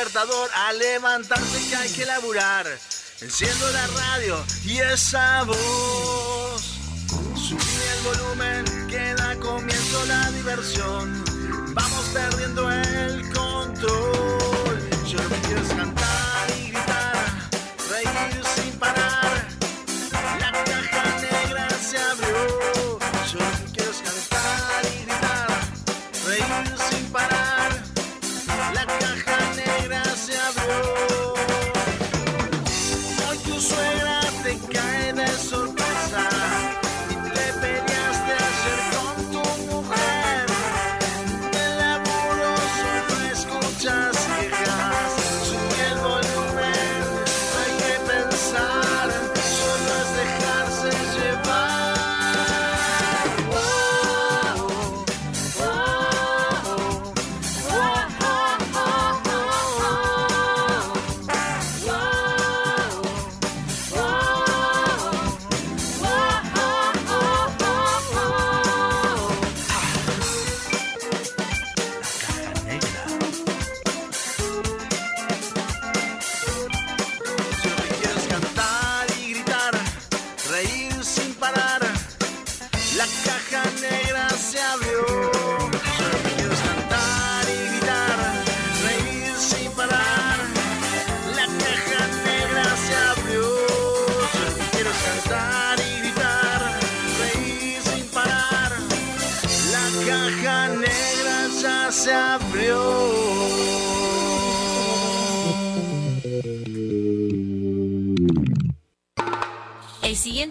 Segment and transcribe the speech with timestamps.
[0.00, 2.66] despertador a levantarse que hay que laburar.
[3.20, 6.62] Enciendo la radio y esa voz.
[7.36, 7.58] Subí
[7.92, 11.29] el volumen que da comienzo la diversión.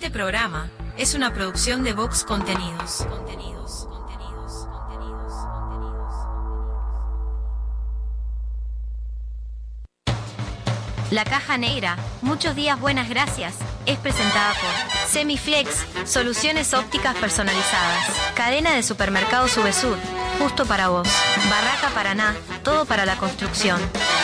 [0.09, 3.05] Siguiente programa es una producción de Vox Contenidos.
[3.07, 6.13] Contenidos, contenidos, contenidos, contenidos.
[11.11, 13.53] La caja negra, muchos días buenas gracias,
[13.85, 14.71] es presentada por
[15.09, 19.99] Semiflex, soluciones ópticas personalizadas, cadena de supermercados Subesur,
[20.39, 21.07] justo para vos,
[21.51, 23.79] Barraca Paraná, todo para la construcción,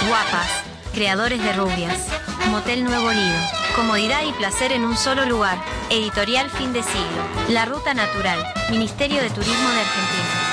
[0.07, 0.49] Guapas,
[0.95, 2.07] creadores de rubias,
[2.49, 3.37] Motel Nuevo Lido,
[3.75, 5.57] comodidad y placer en un solo lugar,
[5.89, 10.45] editorial fin de siglo, La Ruta Natural, Ministerio de Turismo de Argentina.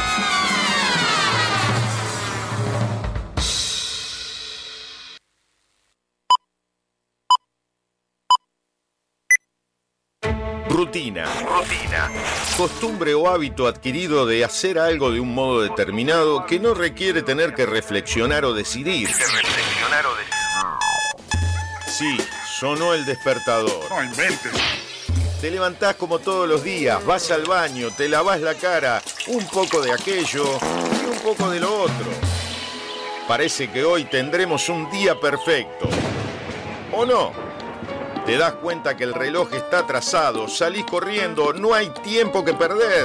[10.68, 11.24] Rutina.
[11.24, 12.10] Rutina.
[12.56, 17.54] Costumbre o hábito adquirido de hacer algo de un modo determinado que no requiere tener
[17.54, 19.06] que reflexionar o decidir.
[19.08, 20.32] reflexionar o decidir.
[21.86, 22.18] Sí,
[22.58, 23.88] sonó el despertador.
[23.90, 24.81] No inventes.
[25.42, 29.82] Te levantás como todos los días, vas al baño, te lavas la cara, un poco
[29.82, 30.44] de aquello
[31.02, 32.06] y un poco de lo otro.
[33.26, 35.88] Parece que hoy tendremos un día perfecto.
[36.92, 37.32] ¿O no?
[38.24, 43.04] Te das cuenta que el reloj está atrasado, salís corriendo, no hay tiempo que perder.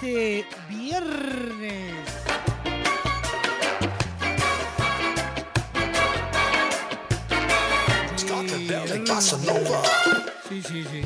[0.00, 1.94] Este viernes.
[10.48, 11.02] Sí, sí, sí.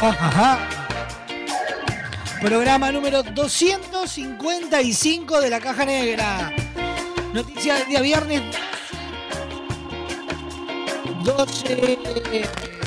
[0.00, 0.58] Ajá.
[2.40, 6.52] Programa número 255 de la Caja Negra.
[7.34, 8.47] Noticia del día viernes
[11.68, 12.77] 12.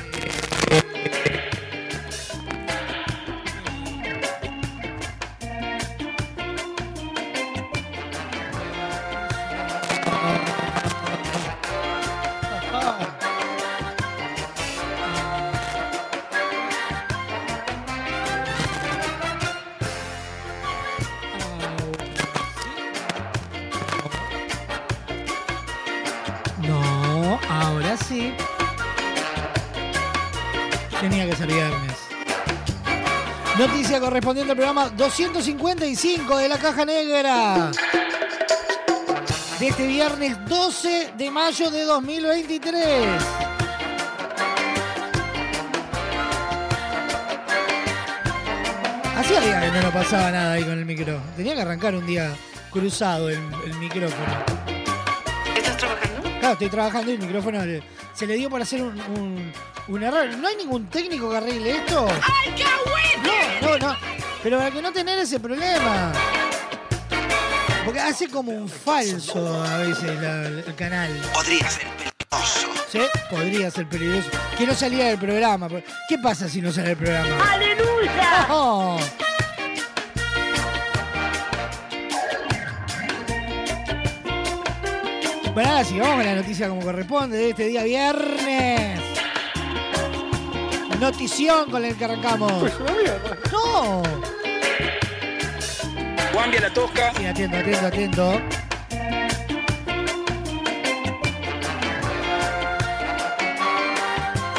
[34.33, 37.71] Correspondiente al programa 255 de la Caja Negra.
[39.59, 43.07] De este viernes 12 de mayo de 2023.
[49.17, 51.21] Hacía días que no nos pasaba nada ahí con el micro.
[51.35, 52.33] Tenía que arrancar un día
[52.71, 54.45] cruzado el, el micrófono.
[55.55, 56.21] ¿Estás trabajando?
[56.39, 57.83] Claro, estoy trabajando y el micrófono le-
[58.13, 59.51] se le dio por hacer un, un-
[59.87, 60.27] un error.
[60.37, 62.07] ¿No hay ningún técnico que arregle esto?
[62.09, 63.31] ¡Ay, qué bueno!
[63.61, 64.10] No, no, no.
[64.43, 66.11] Pero para que no tener ese problema.
[67.85, 71.09] Porque hace como un falso a veces la- el canal.
[71.33, 72.67] Podría ser peligroso.
[72.91, 72.99] ¿Sí?
[73.29, 74.29] Podría ser peligroso.
[74.57, 75.67] Que no saliera del programa.
[76.07, 77.51] ¿Qué pasa si no sale del programa?
[77.51, 78.47] ¡Aleluya!
[78.49, 78.99] ¡Oh!
[85.53, 88.99] Bueno, ahora sí, vamos a la noticia como corresponde de este día viernes.
[90.99, 92.53] Notición con el que arrancamos.
[93.51, 94.01] ¡No!
[96.41, 97.13] Cambia la tosca.
[97.17, 98.41] Sí, atento, atento, atento.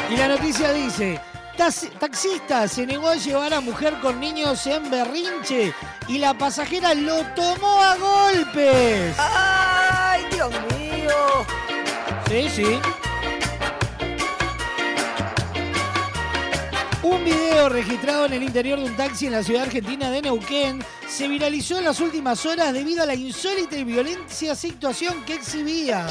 [0.09, 1.19] Y la noticia dice,
[1.57, 5.73] "Tas- taxista se negó a llevar a mujer con niños en berrinche
[6.07, 9.15] y la pasajera lo tomó a golpes.
[9.17, 11.45] ¡Ay, Dios mío!
[12.29, 12.79] Sí, sí.
[17.03, 20.81] Un video registrado en el interior de un taxi en la ciudad argentina de Neuquén
[21.05, 26.07] se viralizó en las últimas horas debido a la insólita y violencia situación que exhibía.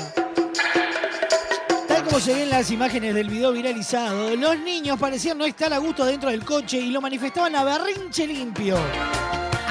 [1.89, 5.79] Tal como se ven las imágenes del video viralizado, los niños parecían no estar a
[5.79, 8.77] gusto dentro del coche y lo manifestaban a berrinche limpio.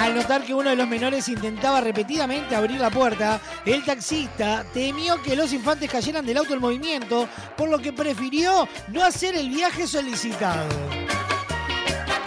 [0.01, 5.21] Al notar que uno de los menores intentaba repetidamente abrir la puerta, el taxista temió
[5.21, 9.51] que los infantes cayeran del auto en movimiento, por lo que prefirió no hacer el
[9.51, 10.67] viaje solicitado.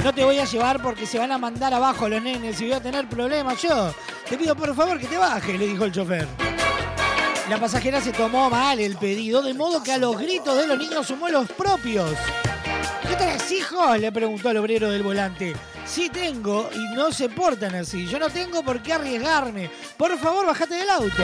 [0.04, 2.75] No te voy a llevar porque se van a mandar abajo los nenes y voy
[2.75, 3.93] a tener problemas yo.
[4.28, 6.28] Te pido por favor que te bajes, le dijo el chofer.
[7.50, 10.78] La pasajera se tomó mal el pedido, de modo que a los gritos de los
[10.78, 12.12] niños sumó los propios.
[13.09, 13.97] ¿Qué tenés, hijo?
[13.97, 15.54] Le preguntó al obrero del volante.
[15.87, 18.07] Sí tengo y no se portan así.
[18.07, 19.71] Yo no tengo por qué arriesgarme.
[19.97, 21.23] Por favor, bájate del auto.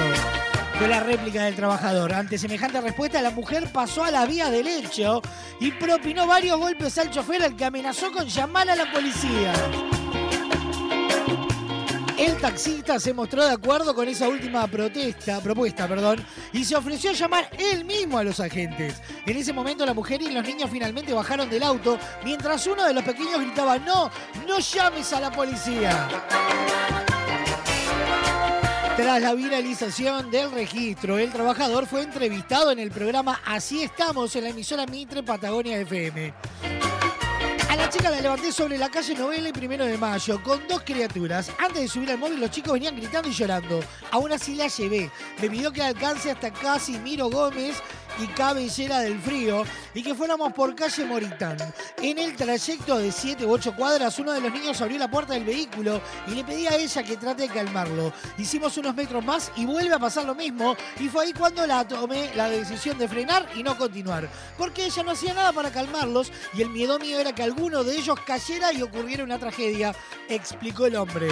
[0.78, 2.12] Fue la réplica del trabajador.
[2.14, 5.22] Ante semejante respuesta, la mujer pasó a la vía del hecho
[5.60, 9.52] y propinó varios golpes al chofer al que amenazó con llamar a la policía.
[12.20, 16.22] El taxista se mostró de acuerdo con esa última protesta, propuesta, perdón,
[16.52, 19.00] y se ofreció a llamar él mismo a los agentes.
[19.24, 22.92] En ese momento la mujer y los niños finalmente bajaron del auto, mientras uno de
[22.92, 24.10] los pequeños gritaba, no,
[24.46, 26.08] no llames a la policía.
[28.98, 34.44] Tras la viralización del registro, el trabajador fue entrevistado en el programa Así estamos en
[34.44, 36.34] la emisora Mitre Patagonia FM.
[37.70, 40.82] A la chica la levanté sobre la calle Novela y Primero de Mayo con dos
[40.82, 41.52] criaturas.
[41.56, 43.78] Antes de subir al móvil los chicos venían gritando y llorando.
[44.10, 45.08] Aún así la llevé.
[45.40, 47.80] Me pidió que alcance hasta casi Miro Gómez
[48.18, 49.64] y Cabellera del Frío
[49.94, 51.56] y que fuéramos por calle Moritán.
[52.02, 55.34] En el trayecto de 7 u 8 cuadras, uno de los niños abrió la puerta
[55.34, 58.12] del vehículo y le pedí a ella que trate de calmarlo.
[58.38, 61.86] Hicimos unos metros más y vuelve a pasar lo mismo y fue ahí cuando la
[61.86, 64.28] tomé la decisión de frenar y no continuar.
[64.58, 67.96] Porque ella no hacía nada para calmarlos y el miedo mío era que alguno de
[67.96, 69.94] ellos cayera y ocurriera una tragedia,
[70.28, 71.28] explicó el hombre.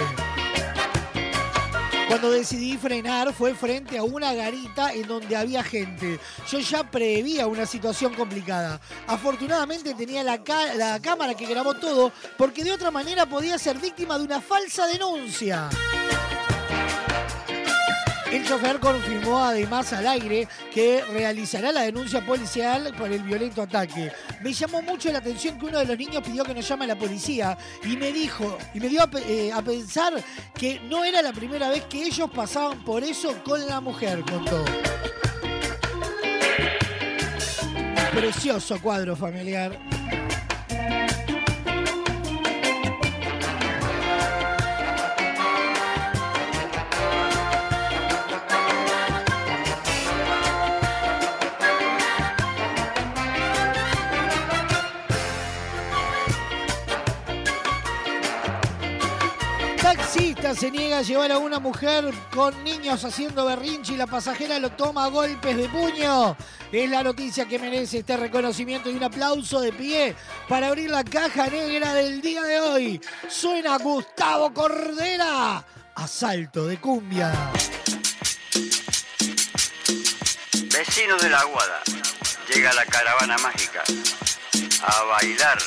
[2.09, 6.19] Cuando decidí frenar fue frente a una garita en donde había gente.
[6.49, 8.81] Yo ya prevía una situación complicada.
[9.05, 10.41] Afortunadamente tenía la,
[10.75, 14.87] la cámara que grabó todo porque de otra manera podía ser víctima de una falsa
[14.87, 15.69] denuncia.
[18.31, 24.11] El chofer confirmó además al aire que realizará la denuncia policial por el violento ataque.
[24.43, 26.89] Me llamó mucho la atención que uno de los niños pidió que nos llame a
[26.89, 30.13] la policía y me dijo, y me dio a, eh, a pensar
[30.53, 34.63] que no era la primera vez que ellos pasaban por eso con la mujer, contó.
[38.13, 39.98] Precioso cuadro familiar.
[60.49, 64.57] Taxista se niega a llevar a una mujer con niños haciendo berrinche y la pasajera
[64.57, 66.35] lo toma a golpes de puño.
[66.71, 70.15] Es la noticia que merece este reconocimiento y un aplauso de pie
[70.47, 73.01] para abrir la caja negra del día de hoy.
[73.27, 75.63] Suena Gustavo Cordera.
[75.95, 77.31] Asalto de cumbia.
[80.71, 81.81] Vecino de la Aguada,
[82.51, 83.83] llega la caravana mágica
[84.81, 85.59] a bailar.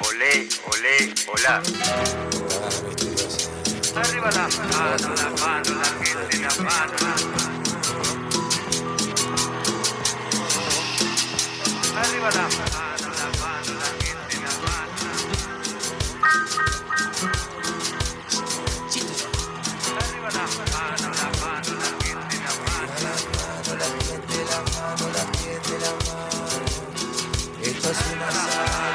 [0.00, 1.62] Olé, olé, olá.
[3.98, 6.94] Arriba la mano, la mano, la gente, la mano.
[11.96, 15.02] Arriba la mano, la mano, la gente, la mano.
[19.98, 21.06] Arriba la mano,
[25.12, 25.24] la
[25.78, 25.98] la.
[27.60, 28.87] Esto es un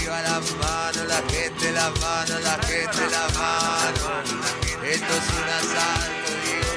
[0.00, 4.22] Arriba la mano, la gente, la mano, la gente, la mano.
[4.82, 6.72] Esto es un asalto, digo.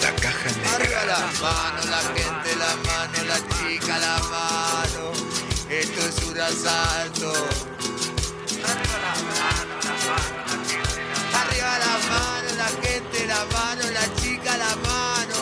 [0.00, 1.40] La caja Arriba la negra.
[1.42, 5.12] mano, la gente, la mano, la chica, la mano.
[5.68, 7.32] Esto es un asalto.
[11.34, 15.38] Arriba la mano, la gente, la mano, la chica, la mano.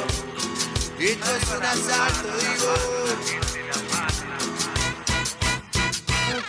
[0.99, 2.73] Esto es un asalto, digo.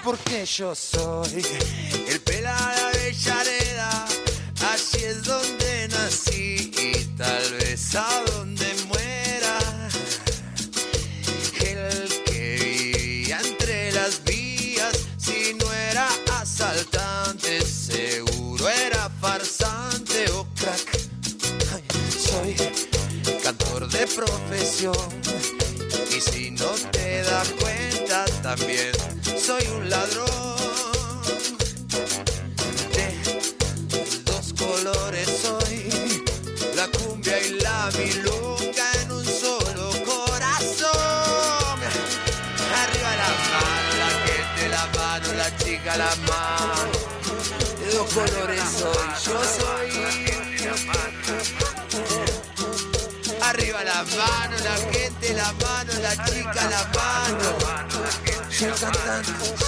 [0.04, 1.46] Porque yo soy
[2.10, 3.61] el pelada de Avellaneda,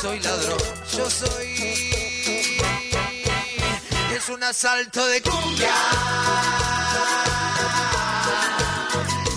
[0.01, 0.59] soy ladrón,
[0.95, 1.53] yo soy.
[4.15, 5.73] Es un asalto de cumbia.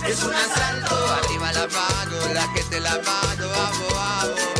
[0.07, 4.56] Es un asalto, arriba la mano, la gente la mano, vamos, vamos.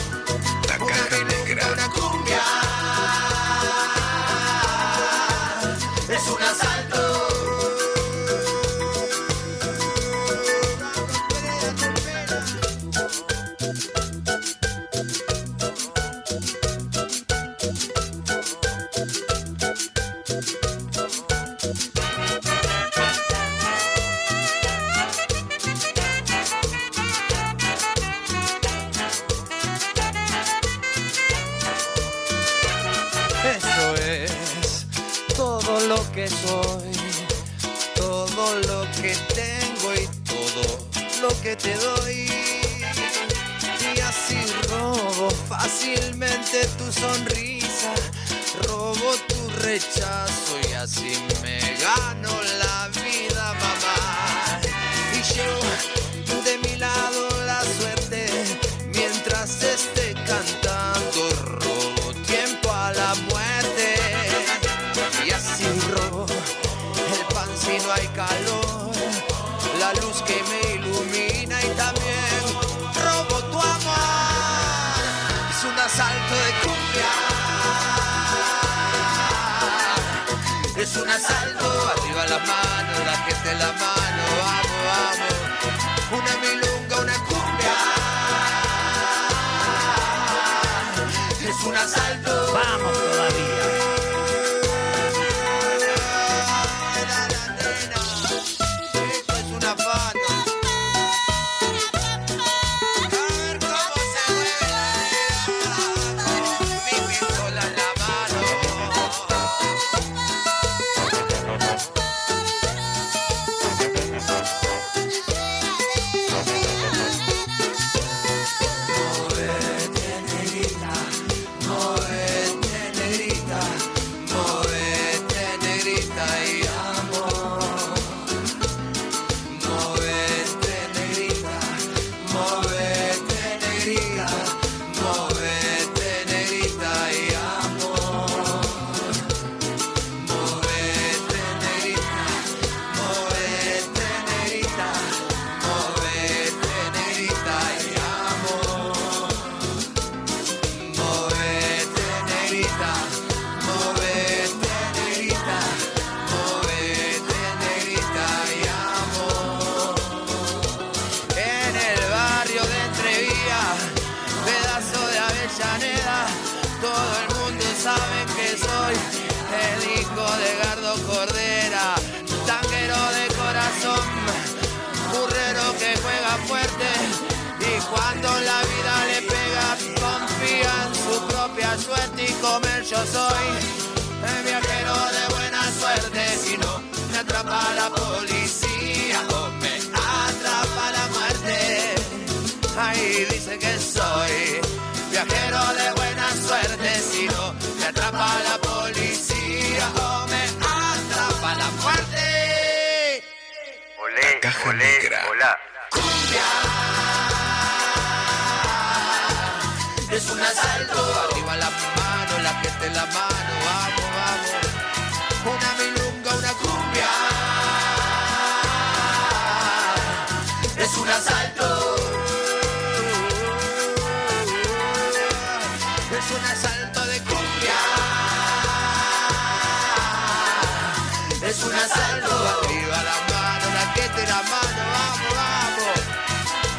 [231.49, 232.27] es un asalto.
[232.27, 235.99] Arriba la mano, la que la mano, vamos, vamos.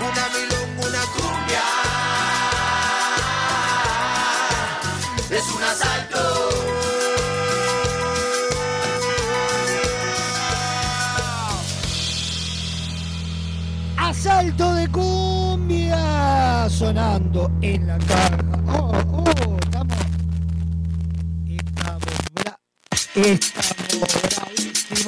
[0.09, 1.65] Una milonga, una cumbia.
[5.31, 6.23] Es un asalto.
[13.97, 18.28] Asalto de cumbia sonando en la calle.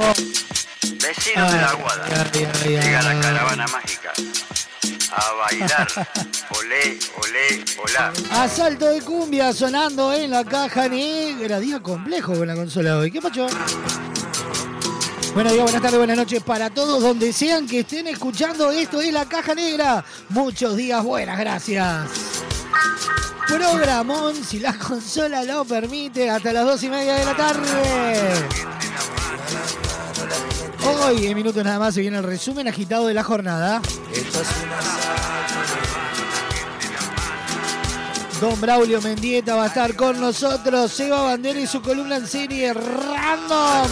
[0.01, 2.31] Vecinos de la Guada
[2.65, 4.13] Llega la caravana mágica.
[5.13, 5.89] A bailar.
[6.59, 8.13] olé, olé, olá.
[8.31, 11.61] Asalto de cumbia sonando en la caja negra.
[11.61, 13.11] Día complejo con la consola hoy.
[13.11, 13.47] ¿Qué pacho?
[15.35, 19.13] Buenos días, buenas tardes, buenas noches para todos donde sean que estén escuchando esto es
[19.13, 20.05] La Caja Negra.
[20.31, 22.09] Muchos días buenas, gracias.
[23.47, 28.80] Programón, si la consola lo permite, hasta las dos y media de la tarde.
[30.85, 33.81] Hoy, en minutos nada más, se viene el resumen agitado de la jornada.
[38.41, 40.91] Don Braulio Mendieta va a estar con nosotros.
[40.91, 43.89] Seba Bandera y su columna en serie Random.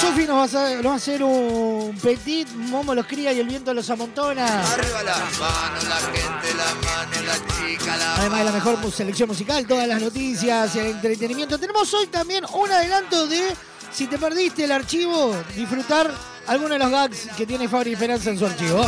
[0.00, 3.40] Sofi nos va, a hacer, nos va a hacer un petit, Momo los cría y
[3.40, 4.46] el viento los amontona.
[4.72, 9.28] Arriba las manos, la gente, la mano, la chica, la Además de la mejor selección
[9.28, 11.58] musical, todas las noticias y el entretenimiento.
[11.58, 13.54] Tenemos hoy también un adelanto de,
[13.92, 16.10] si te perdiste el archivo, disfrutar
[16.46, 18.86] algunos de los gags que tiene Fabri Esperanza en su archivo.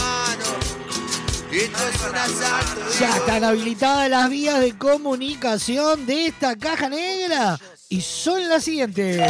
[2.99, 7.57] Ya están habilitadas las vías de comunicación de esta caja negra
[7.89, 9.23] y son las siguientes.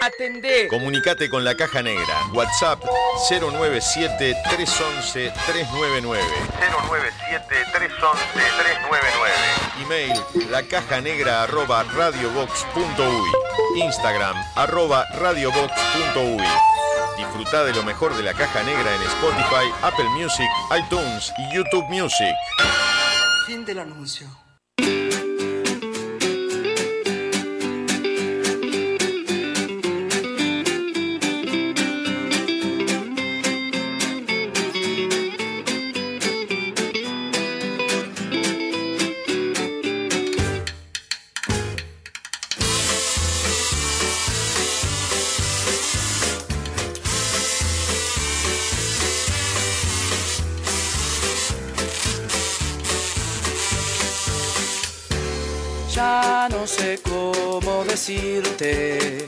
[0.00, 0.66] Atendé.
[0.68, 2.26] Comunicate con la caja negra.
[2.32, 2.82] WhatsApp
[3.28, 5.32] 097-311-399.
[6.06, 6.22] 097-311-399.
[9.82, 10.14] Email
[10.50, 13.65] la caja negra arroba radiobox.uy.
[13.76, 16.42] Instagram arroba radiobox.uy.
[17.16, 21.86] Disfruta de lo mejor de la caja negra en Spotify, Apple Music, iTunes y YouTube
[21.88, 22.34] Music.
[23.46, 24.45] Fin del anuncio.
[57.02, 59.24] Cómo decirte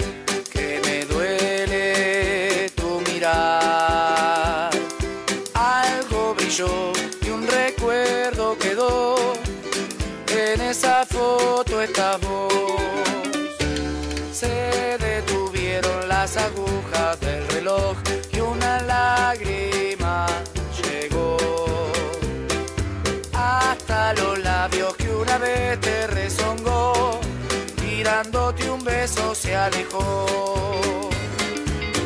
[29.09, 31.09] beso se alejó.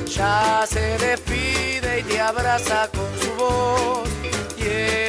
[0.07, 4.09] Ya se despide y te abraza con su voz,
[4.57, 4.63] y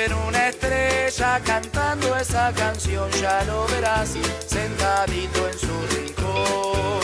[0.06, 4.14] en una estrella cantando esa canción ya lo verás
[4.48, 7.02] sentadito en su rincón.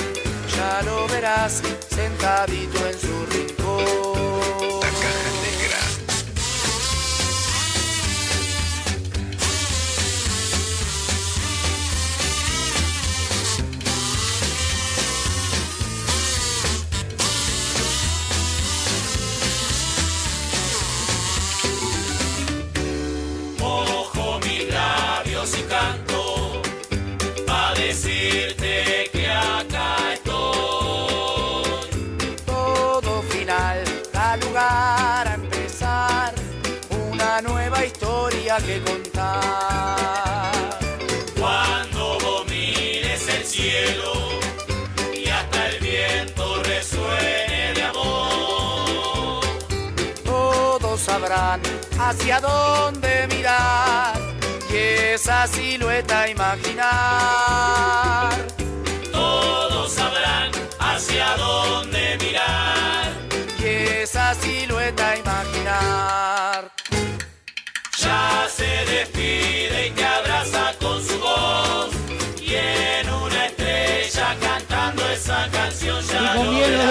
[0.56, 4.29] Ya lo verás sentadito en su rincón.
[25.69, 26.62] Canto
[27.47, 31.63] a decirte que acá estoy.
[32.45, 36.34] todo final da lugar a empezar
[36.89, 40.79] una nueva historia que contar.
[41.39, 44.13] Cuando vos mires el cielo
[45.13, 49.43] y hasta el viento resuene de amor.
[50.25, 51.62] Todos sabrán
[51.99, 54.18] hacia dónde mirar
[55.13, 56.89] esa silueta imaginar.
[59.12, 63.13] Todos sabrán hacia dónde mirar.
[63.60, 66.68] Y esa silueta imaginar.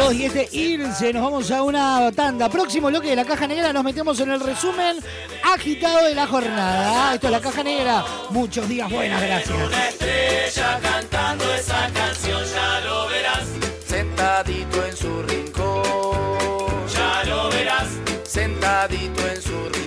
[0.09, 1.12] 2 y este irse.
[1.12, 2.49] Nos vamos a una tanda.
[2.49, 3.73] Próximo bloque de la Caja Negra.
[3.73, 4.99] Nos metemos en el resumen
[5.42, 7.11] agitado de la jornada.
[7.11, 8.05] Ah, esto es la Caja Negra.
[8.31, 9.59] Muchos días buenas, gracias.
[9.66, 13.49] Una estrella cantando esa canción, ya lo verás.
[13.87, 16.88] Sentadito en su rincón.
[16.94, 17.88] Ya lo verás.
[18.25, 19.79] Sentadito en su rincón.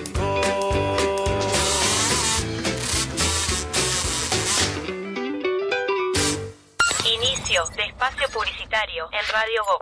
[7.52, 9.81] de espacio publicitario en Radio Go.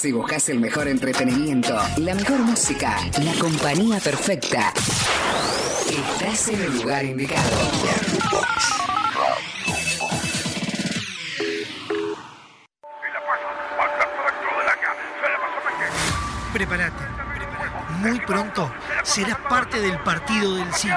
[0.00, 4.72] Si buscas el mejor entretenimiento, la mejor música, la compañía perfecta,
[5.90, 7.50] estás en el lugar indicado.
[16.54, 17.04] Prepárate.
[17.98, 20.96] Muy pronto serás parte del partido del siglo.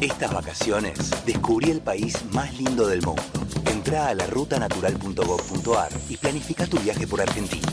[0.00, 3.22] Estas vacaciones descubrí el país más lindo del mundo.
[3.66, 7.68] Entrá a la rutanatural.gov.ar y planifica tu viaje por Argentina.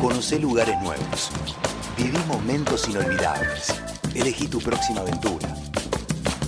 [0.00, 1.30] Conocé lugares nuevos.
[1.96, 3.74] Viví momentos inolvidables.
[4.14, 5.52] Elegí tu próxima aventura.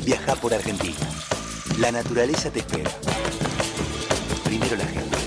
[0.05, 0.95] Viaja por Argentina.
[1.81, 2.91] La naturaleza te espera.
[4.45, 5.19] Primero la gente.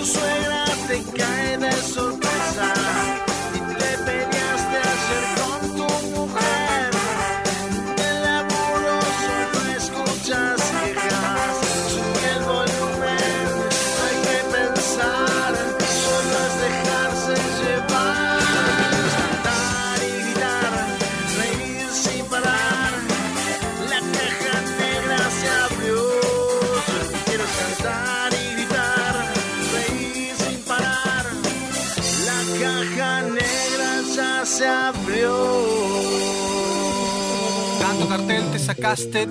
[0.00, 2.09] Tu suegra te cae de sorpresa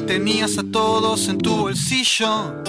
[0.06, 2.64] tenías a todos en tu bolsillo.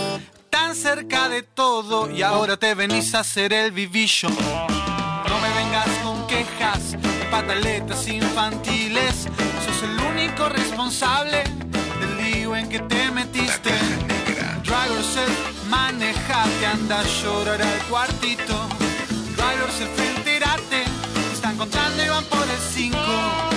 [0.48, 4.30] Tan cerca de todo y ahora te venís a hacer el vivillo.
[4.30, 6.96] No me vengas con quejas,
[7.30, 9.28] pataletas infantiles.
[9.64, 11.44] Sos el único responsable
[12.00, 13.72] del lío en que te metiste.
[14.64, 18.54] Drive yourself, manejate, anda a llorar al cuartito.
[19.36, 20.84] Drive yourself, entérate.
[21.34, 23.49] Están contando y van por el 5.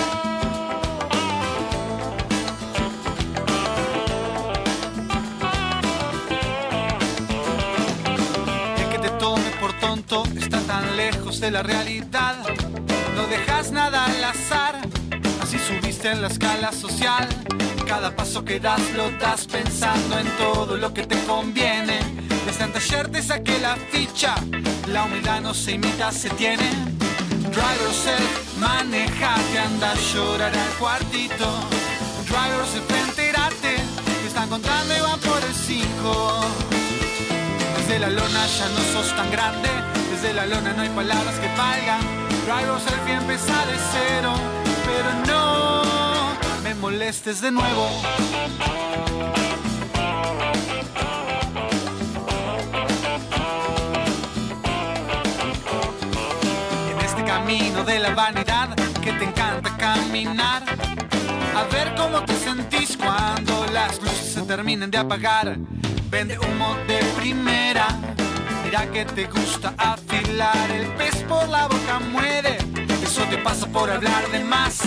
[10.22, 12.36] Está tan lejos de la realidad.
[13.16, 14.80] No dejas nada al azar,
[15.42, 17.26] así subiste en la escala social.
[17.86, 21.98] Cada paso que das lo das pensando en todo lo que te conviene.
[22.46, 24.34] Desde antes ayer te saqué la ficha,
[24.86, 26.68] la humildad no se imita, se tiene.
[27.50, 31.46] Drive yourself, manejate, anda a llorar al cuartito.
[32.28, 33.76] Drive yourself, entérate,
[34.20, 36.44] te están contando y van por el 5.
[37.78, 39.68] Desde la lona ya no sos tan grande,
[40.24, 42.00] desde la lona no hay palabras que valgan.
[42.46, 44.34] Yourself y empezar de cero,
[44.86, 47.88] pero no me molestes de nuevo.
[56.90, 60.62] En este camino de la vanidad que te encanta caminar.
[61.54, 65.58] A ver cómo te sentís cuando las luces se terminen de apagar.
[66.10, 67.88] Vende humo de primera.
[68.76, 70.68] Mira que te gusta afilar.
[70.68, 72.58] El pez por la boca muere.
[73.04, 74.80] Eso te pasa por hablar de más.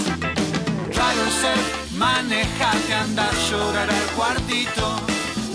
[0.91, 4.93] Drive yourself, manejate, anda a llorar al cuartito.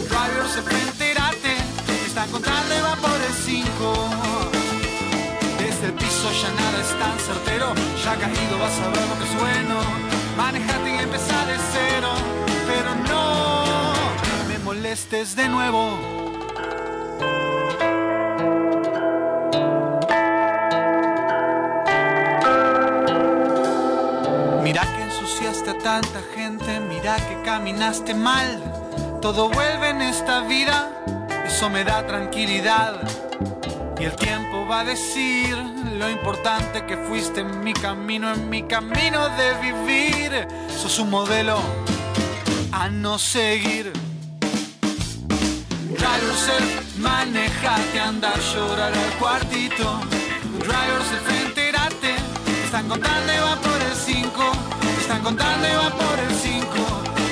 [0.08, 1.56] Drive yourself, entérate.
[1.84, 4.10] Te están contando y el 5.
[5.58, 7.74] Desde el piso ya nada es tan certero.
[8.02, 9.76] Ya caído vas a ver lo que es bueno.
[10.38, 12.14] Manejate y empezar de cero.
[12.66, 13.92] Pero no
[14.48, 16.31] me molestes de nuevo.
[25.52, 28.58] Ensuciaste a tanta gente, mira que caminaste mal.
[29.20, 30.90] Todo vuelve en esta vida,
[31.44, 33.02] eso me da tranquilidad.
[34.00, 35.56] Y el tiempo va a decir
[35.98, 40.48] lo importante que fuiste en mi camino, en mi camino de vivir.
[40.70, 41.58] Sos un modelo
[42.72, 43.92] a no seguir.
[45.98, 50.00] Drive yourself, manejate, anda a llorar al cuartito.
[50.60, 52.14] Drive yourself, entérate.
[52.46, 54.71] Te están contando y va por el 5.
[55.12, 56.66] Están contando y va por el 5.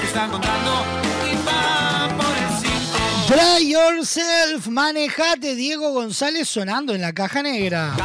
[0.00, 0.84] Te están contando
[1.32, 3.58] y va por el 5.
[3.58, 7.96] Try yourself, manejate, Diego González sonando en la caja negra.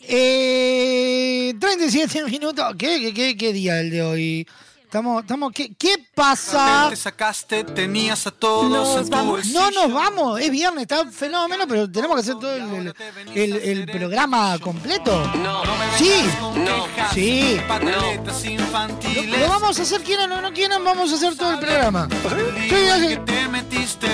[0.00, 2.74] Eh, 37 minutos.
[2.76, 4.48] ¿Qué, qué, qué, qué día el de hoy?
[4.92, 6.88] Estamos, estamos, ¿qué, qué pasa?
[6.90, 9.58] Te sacaste, tenías a todos en tu bolsillo.
[9.58, 12.94] No nos vamos, es viernes, está fenómeno, pero tenemos que hacer todo el,
[13.34, 15.26] el- el programa completo.
[15.42, 15.62] No,
[15.96, 16.12] Sí,
[16.56, 17.58] no, sí.
[17.66, 19.40] Pataletas Lo, infantiles.
[19.40, 22.06] lo vamos a hacer, quieran o no quieran, vamos a hacer todo el programa.
[22.10, 23.08] Sí, Lío sí.
[23.08, 24.08] que te metiste.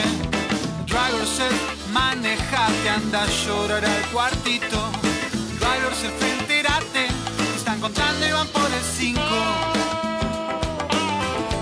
[1.93, 4.91] Manejate, anda a llorar al cuartito.
[5.59, 7.09] Drive yourself, entérate.
[7.09, 9.21] Te están contando y van por el 5.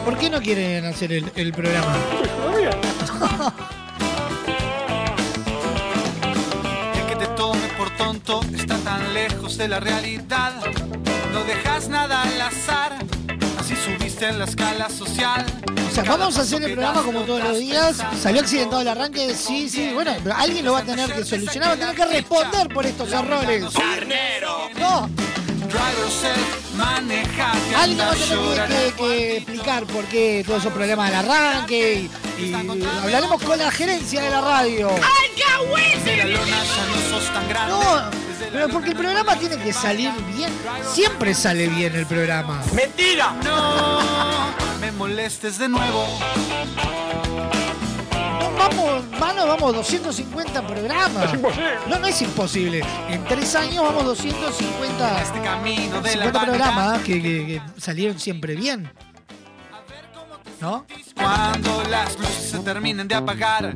[0.07, 1.96] ¿Por qué no quieren hacer el, el programa?
[6.94, 10.52] El que te tome por tonto está tan lejos de la realidad.
[11.32, 12.98] No dejas nada al azar.
[13.59, 15.44] Así subiste en la escala social.
[15.90, 18.00] O sea, vamos a hacer el programa como todos los días.
[18.22, 21.70] Salió accidentado el arranque, sí, sí, bueno, pero alguien lo va a tener que solucionar,
[21.70, 23.64] va a tener que responder por estos errores.
[23.74, 24.70] ¡Carnero!
[24.78, 25.11] No,
[27.77, 32.09] alguien va a tener que, que- que explicar por qué todos esos problemas del arranque
[32.39, 32.55] y, y
[33.03, 34.91] hablaremos con la gerencia de la radio.
[37.68, 38.11] No,
[38.53, 40.51] pero porque el programa tiene que salir bien.
[40.93, 42.62] Siempre sale bien el programa.
[42.72, 43.35] ¡Mentira!
[43.45, 44.01] No
[44.81, 46.07] me molestes de nuevo.
[48.68, 51.24] No, vamos, mano, vamos 250 programas.
[51.26, 51.70] Es imposible.
[51.88, 52.84] No, no es imposible.
[53.08, 56.56] En tres años vamos 250 Este camino de la 50 vanidad.
[56.56, 58.90] programas que, que- que salieron siempre bien.
[60.60, 60.86] ¿No?
[61.14, 63.74] Cuando las luces se terminen de apagar,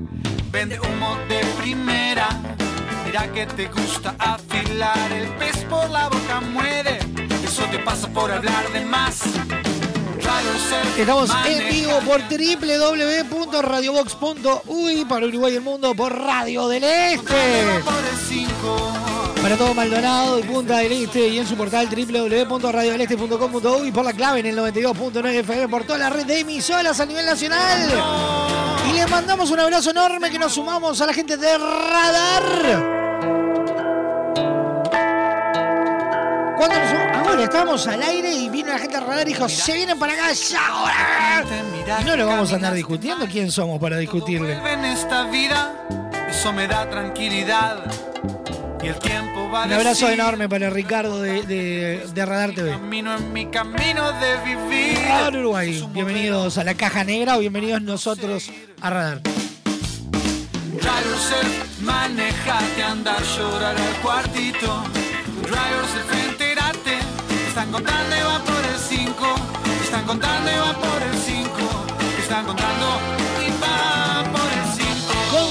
[0.51, 2.29] vende humo de primera.
[3.05, 6.99] Mira que te gusta afilar, el pez por la boca muere.
[7.45, 9.21] Eso te pasa por hablar de más.
[10.99, 17.81] Estamos en vivo por www.radiobox.uy para Uruguay y el mundo por Radio del Este.
[17.85, 18.93] Por el 5.
[19.43, 24.41] Para todo Maldonado y Punta del Este y en su portal www.radiodeleste.com.uy por la clave
[24.41, 27.89] en el 92.9 FM por toda la red de emisoras a nivel nacional.
[28.91, 32.43] Y les mandamos un abrazo enorme que nos sumamos a la gente de Radar.
[36.59, 37.00] Cuando nos sum-
[37.41, 40.13] ahora estamos al aire y vino la gente de Radar y dijo, se vienen para
[40.13, 41.45] acá ya ahora.
[42.01, 43.27] Y no lo vamos a andar discutiendo.
[43.27, 44.53] ¿Quién somos para discutirle?
[44.53, 45.73] en esta vida,
[46.29, 47.79] eso me da tranquilidad.
[48.83, 52.71] Y el tiempo va a Un abrazo enorme para Ricardo de, de- de Radar TV.
[52.71, 54.99] Camino en mi camino de vivir.
[54.99, 59.21] Radar Uruguay, bienvenidos a la Caja Negra o bienvenidos nosotros a Radar.
[59.23, 61.35] Drivers,
[61.81, 64.83] manejate, andar, llorar al cuartito.
[65.43, 66.20] Drivers.
[67.51, 69.13] Están contando y va por el 5.
[69.83, 71.51] Están contando y va por el 5.
[72.23, 72.87] Están contando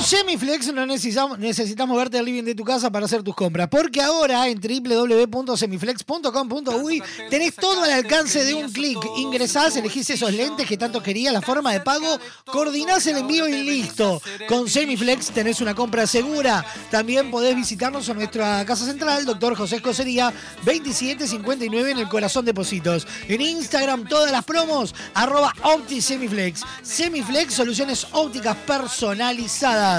[0.10, 4.02] Semiflex no necesitamos, necesitamos verte al living de tu casa para hacer tus compras, porque
[4.02, 8.98] ahora en www.semiflex.com.uy tenés todo al alcance de un clic.
[9.18, 13.62] Ingresás, elegís esos lentes que tanto querías, la forma de pago, coordinás el envío y
[13.62, 14.20] listo.
[14.48, 16.66] Con Semiflex tenés una compra segura.
[16.90, 20.34] También podés visitarnos en nuestra casa central, Doctor José Escocería,
[20.66, 23.06] 2759 en el corazón de Positos.
[23.28, 26.64] En Instagram todas las promos, arroba OptiSemiflex.
[26.82, 29.99] Semiflex, soluciones ópticas personalizadas.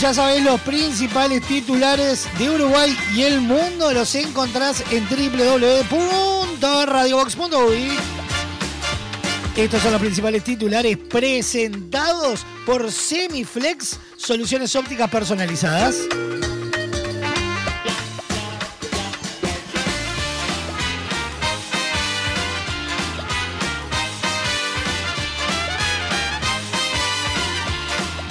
[0.00, 7.92] Ya sabés, los principales titulares de Uruguay y el mundo los encontrás en www.radiobox.uy.
[9.56, 15.96] Estos son los principales titulares presentados por Semiflex, soluciones ópticas personalizadas.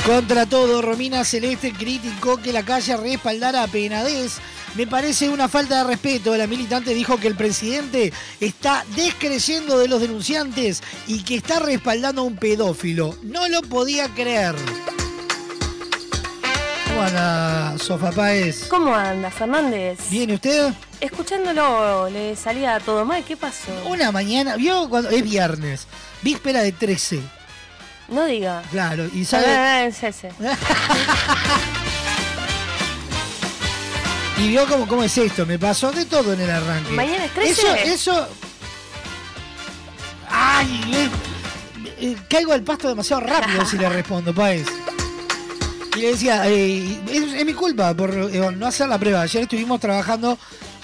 [0.06, 4.38] Contra todo, Romina Celeste criticó que la calle respaldara a Penadez.
[4.76, 6.38] Me parece una falta de respeto.
[6.38, 12.22] La militante dijo que el presidente está descreyendo de los denunciantes y que está respaldando
[12.22, 13.18] a un pedófilo.
[13.24, 14.54] No lo podía creer.
[16.88, 18.68] ¿Cómo anda, Sofa Páez?
[18.68, 19.98] ¿Cómo anda, Fernández?
[20.12, 20.72] ¿Viene usted?
[21.02, 23.24] Escuchándolo, le salía todo mal.
[23.24, 23.72] ¿Qué pasó?
[23.88, 25.88] Una mañana, ¿vio cuando es viernes?
[26.22, 27.22] Víspera de 13.
[28.08, 28.62] No diga.
[28.72, 29.46] Claro, y Ah, sabe.
[29.48, 30.30] ah, es ese.
[34.38, 36.92] Y vio cómo, cómo es esto, me pasó de todo en el arranque.
[36.92, 37.52] ¿Mañana es 13?
[37.52, 38.28] Eso, eso.
[40.30, 40.92] ¡Ay!
[40.94, 41.10] eh,
[42.02, 44.68] eh, caigo al pasto demasiado rápido si le respondo, Paez.
[45.96, 49.22] Y le decía, eh, es, es mi culpa por eh, no hacer la prueba.
[49.22, 50.38] Ayer estuvimos trabajando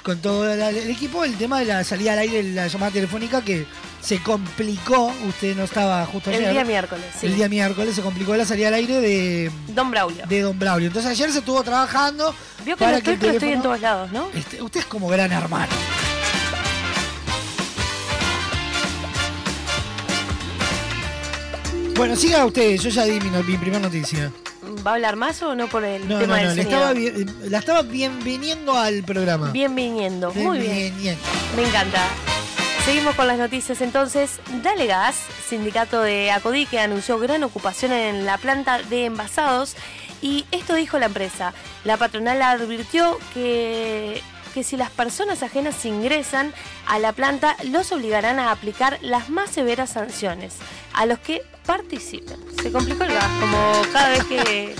[0.04, 3.66] con todo el equipo el tema de la salida al aire, la llamada telefónica que
[4.02, 5.14] se complicó.
[5.28, 6.52] Usted no estaba justo El ayer.
[6.54, 7.28] día miércoles, sí.
[7.28, 10.26] El día miércoles se complicó la salida al aire de, Don Braulio.
[10.28, 10.88] de Don Braulio.
[10.88, 12.34] Entonces ayer se estuvo trabajando.
[12.66, 14.28] Vio que para estoy, el pero estoy en teléfono- todos lados, ¿no?
[14.34, 15.72] Este, usted es como gran hermano.
[21.96, 24.32] Bueno, siga usted, yo ya di mi, no- mi primera noticia.
[24.86, 26.80] ¿Va a hablar más o no por el No, no, tema no, del le sonido?
[26.80, 29.52] estaba, bien- la estaba bienveniendo al programa.
[29.52, 30.76] Bienveniendo, muy bien.
[30.76, 31.22] Bienveniendo.
[31.56, 32.00] Me encanta.
[32.86, 34.40] Seguimos con las noticias entonces.
[34.64, 35.16] Dale Gas,
[35.48, 39.76] sindicato de Acodí, que anunció gran ocupación en la planta de envasados.
[40.24, 41.54] Y esto dijo la empresa.
[41.84, 44.22] La patronal advirtió que,
[44.52, 46.54] que si las personas ajenas ingresan
[46.88, 50.54] a la planta, los obligarán a aplicar las más severas sanciones
[50.94, 52.38] a los que participen.
[52.62, 54.76] Se complicó el gas, como cada vez que,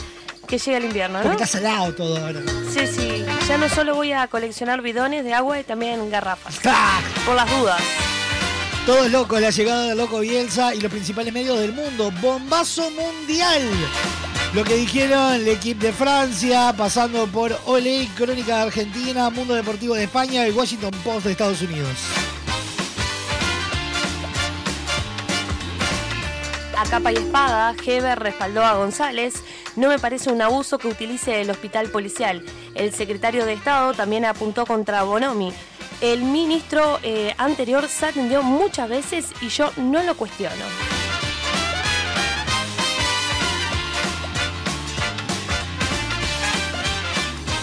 [0.48, 1.30] que llega el invierno, ¿no?
[1.30, 2.42] Porque está salado todo ahora.
[2.74, 3.26] Sí, sí.
[3.48, 6.60] Ya no solo voy a coleccionar bidones de agua y también garrafas.
[6.66, 7.00] ¡Ah!
[7.26, 7.82] Por las dudas.
[8.86, 12.12] Todo es loco, la llegada del loco Bielsa y los principales medios del mundo.
[12.20, 13.62] Bombazo mundial.
[14.54, 19.96] Lo que dijeron el equipo de Francia, pasando por Olé, Crónica de Argentina, Mundo Deportivo
[19.96, 21.98] de España y Washington Post de Estados Unidos.
[26.78, 29.36] A capa y espada, Heber respaldó a González.
[29.78, 32.44] No me parece un abuso que utilice el hospital policial.
[32.76, 35.54] El secretario de Estado también apuntó contra Bonomi.
[36.02, 40.66] El ministro eh, anterior se atendió muchas veces y yo no lo cuestiono.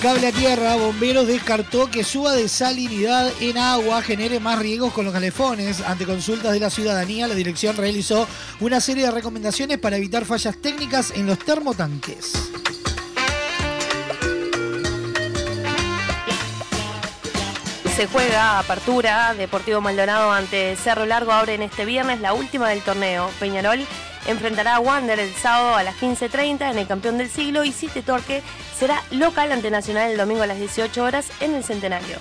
[0.02, 5.04] Cable a tierra, bomberos descartó que suba de salinidad en agua genere más riesgos con
[5.04, 5.80] los calefones.
[5.80, 8.28] Ante consultas de la ciudadanía, la dirección realizó
[8.60, 12.32] una serie de recomendaciones para evitar fallas técnicas en los termotanques.
[17.96, 23.28] Se juega apertura, Deportivo Maldonado ante Cerro Largo abren este viernes la última del torneo.
[23.40, 23.84] Peñarol
[24.26, 28.02] enfrentará a Wander el sábado a las 15.30 en el campeón del siglo y City
[28.02, 28.42] Torque
[28.76, 32.18] será local ante Nacional el domingo a las 18 horas en el Centenario.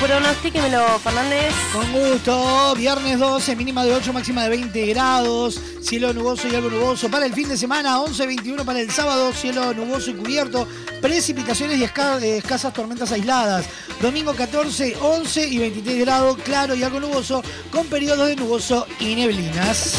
[0.00, 1.52] Pronostíquemelo, Fernández.
[1.74, 2.74] Con gusto.
[2.74, 5.60] Viernes 12, mínima de 8, máxima de 20 grados.
[5.82, 7.10] Cielo nuboso y algo nuboso.
[7.10, 9.30] Para el fin de semana, 11-21 para el sábado.
[9.34, 10.66] Cielo nuboso y cubierto.
[11.02, 13.66] Precipitaciones y eh, escasas tormentas aisladas.
[14.00, 16.38] Domingo 14, 11 y 23 grados.
[16.38, 17.42] Claro y algo nuboso.
[17.70, 19.96] Con periodos de nuboso y neblinas.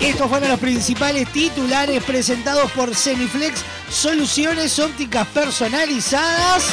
[0.00, 6.64] Estos fueron los principales titulares presentados por Semiflex, soluciones ópticas personalizadas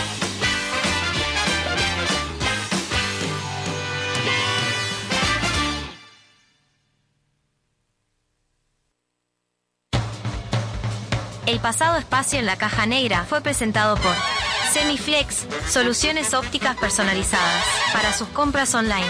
[11.47, 14.14] El pasado espacio en la caja negra fue presentado por
[14.75, 19.07] Semiflex, soluciones ópticas personalizadas para sus compras online.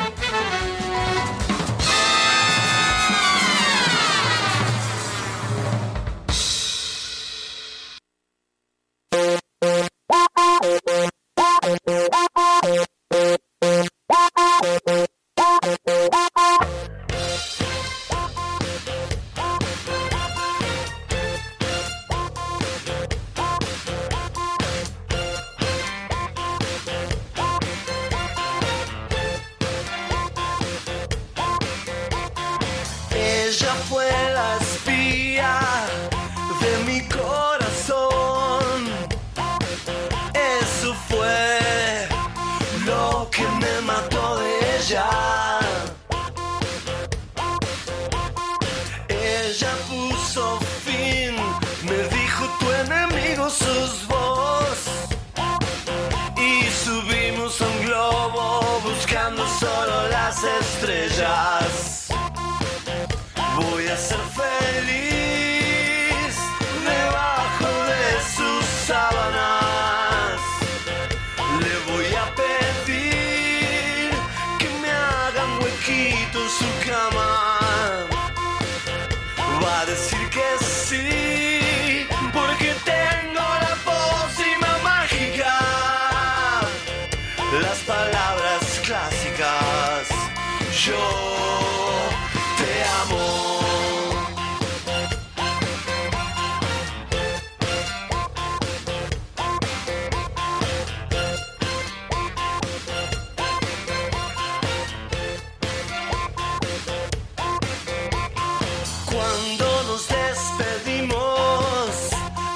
[109.15, 111.89] Cuando nos despedimos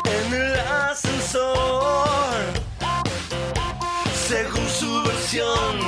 [0.04, 2.34] en el ascensor,
[4.26, 5.78] según su versión,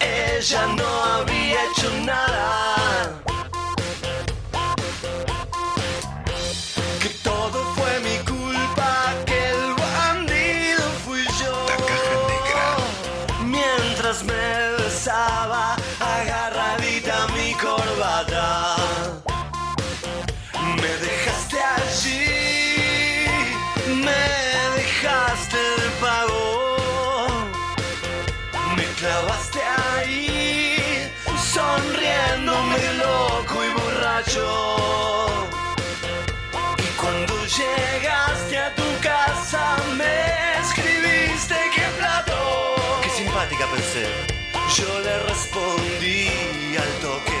[0.00, 2.69] ella no había hecho nada.
[34.30, 35.48] Borracho.
[36.78, 42.76] Y cuando llegaste a tu casa me escribiste que plato.
[43.02, 44.06] Qué simpática pensé.
[44.76, 47.40] Yo le respondí al toque.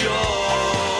[0.00, 0.95] Yo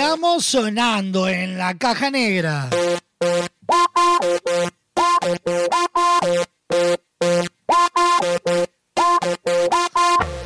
[0.00, 2.70] amo sonando en la caja negra.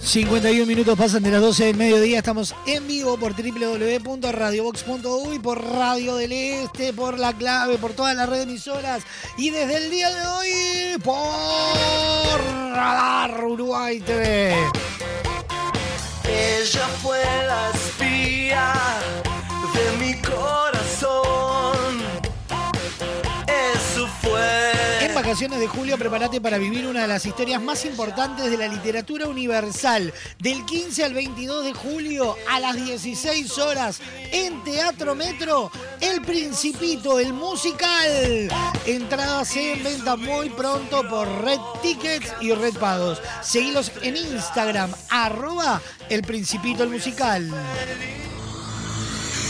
[0.00, 2.18] 51 minutos pasan de las 12 del mediodía.
[2.18, 8.28] Estamos en vivo por www.radiobox.uy, por Radio del Este, por La Clave, por todas las
[8.28, 9.04] redes emisoras.
[9.38, 11.16] Y desde el día de hoy, por
[12.74, 14.54] Radar Uruguay TV.
[16.28, 18.74] Ella fue la espía
[19.98, 21.12] mi corazón.
[23.46, 24.72] Eso fue.
[25.04, 28.68] En vacaciones de julio, prepárate para vivir una de las historias más importantes de la
[28.68, 30.12] literatura universal.
[30.38, 35.70] Del 15 al 22 de julio a las 16 horas en Teatro Metro,
[36.00, 38.48] El Principito, el musical.
[38.86, 43.20] Entradas en venta muy pronto por Red Tickets y Red Pagos.
[43.42, 47.50] Seguilos en Instagram, arroba El Principito, el musical.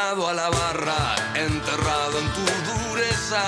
[0.00, 2.40] A la barra, enterrado en tu
[2.72, 3.42] dureza.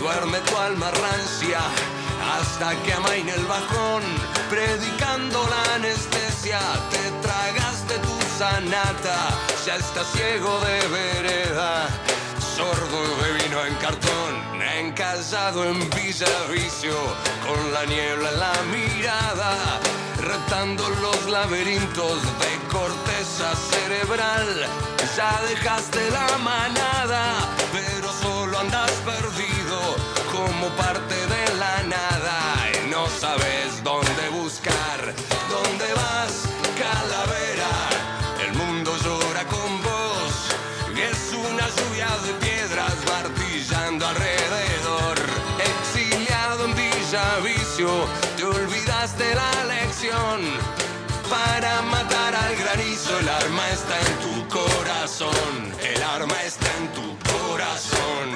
[0.00, 1.60] Duerme tu alma rancia
[2.34, 4.02] hasta que amaine el bajón.
[4.48, 9.16] Predicando la anestesia, te tragaste tu sanata.
[9.66, 11.88] Ya estás ciego de vereda,
[12.56, 14.62] sordo de vino en cartón.
[14.78, 16.94] Encallado en Villavicio,
[17.46, 19.80] con la niebla en la mirada
[20.24, 24.66] retando los laberintos de corteza cerebral.
[25.16, 27.34] Ya dejaste la manada,
[27.72, 29.78] pero solo andas perdido
[30.32, 31.43] como parte de
[49.34, 50.40] la lección.
[51.28, 55.74] Para matar al granizo, el arma está en tu corazón.
[55.82, 58.28] El arma está en tu corazón.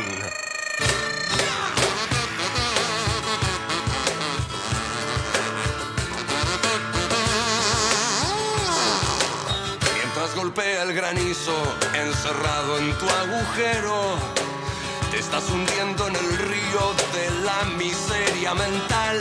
[9.94, 11.56] Mientras golpea el granizo,
[11.94, 14.18] encerrado en tu agujero,
[15.18, 19.20] estás hundiendo en el río de la miseria mental,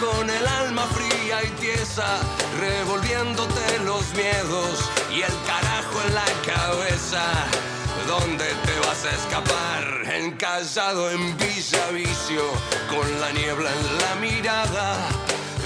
[0.00, 2.18] con el alma fría y tiesa,
[2.58, 7.22] revolviéndote los miedos y el carajo en la cabeza.
[8.06, 10.14] ¿Dónde te vas a escapar?
[10.14, 12.42] Encallado en Villavicio,
[12.88, 15.08] con la niebla en la mirada,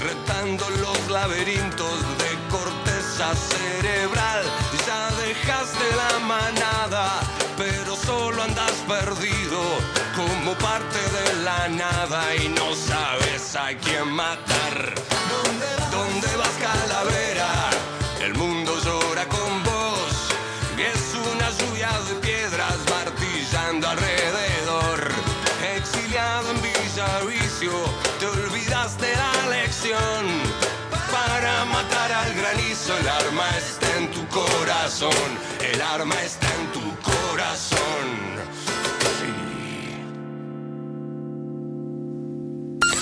[0.03, 4.43] retando los laberintos de corteza cerebral.
[4.85, 7.21] Ya dejaste la manada,
[7.59, 9.59] pero solo andas perdido
[10.15, 14.95] como parte de la nada y no sabes a quién matar.
[15.29, 15.88] ¿Dónde vas,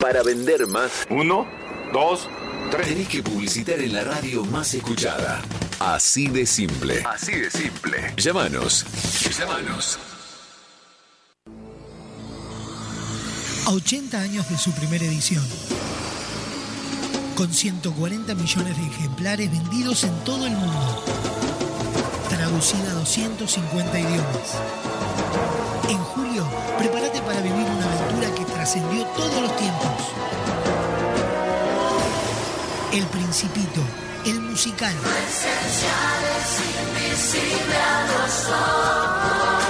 [0.00, 1.06] Para vender más.
[1.10, 1.46] Uno,
[1.92, 2.26] dos,
[2.70, 2.88] tres.
[2.88, 5.42] Tenés que publicitar en la radio más escuchada.
[5.78, 7.04] Así de simple.
[7.06, 8.14] Así de simple.
[8.16, 8.86] Llámanos.
[9.38, 9.98] Llámanos.
[13.66, 15.44] A 80 años de su primera edición.
[17.36, 21.04] Con 140 millones de ejemplares vendidos en todo el mundo.
[22.30, 24.56] Traducida a 250 idiomas.
[25.90, 26.48] En julio,
[26.78, 29.90] prepárate para vivir una aventura que trascendió todos los tiempos.
[32.92, 33.80] El Principito,
[34.26, 34.94] el musical.
[37.00, 39.69] invisible a los ojos.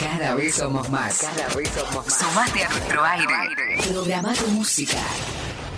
[0.00, 1.18] Cada vez somos más.
[1.18, 2.18] Cada vez somos más.
[2.18, 3.34] Sumate a nuestro aire.
[3.88, 4.98] Programa tu música.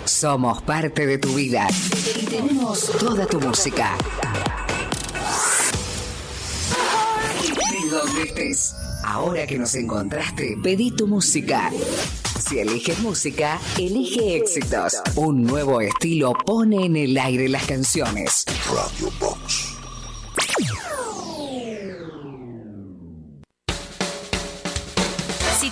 [0.05, 1.67] Somos parte de tu vida
[2.21, 3.97] y tenemos toda tu música.
[7.71, 8.75] De donde estés.
[9.03, 11.71] Ahora que nos encontraste, pedí tu música.
[12.39, 15.01] Si eliges música, elige éxitos.
[15.15, 18.45] Un nuevo estilo pone en el aire las canciones.
[18.67, 19.70] Radio Box.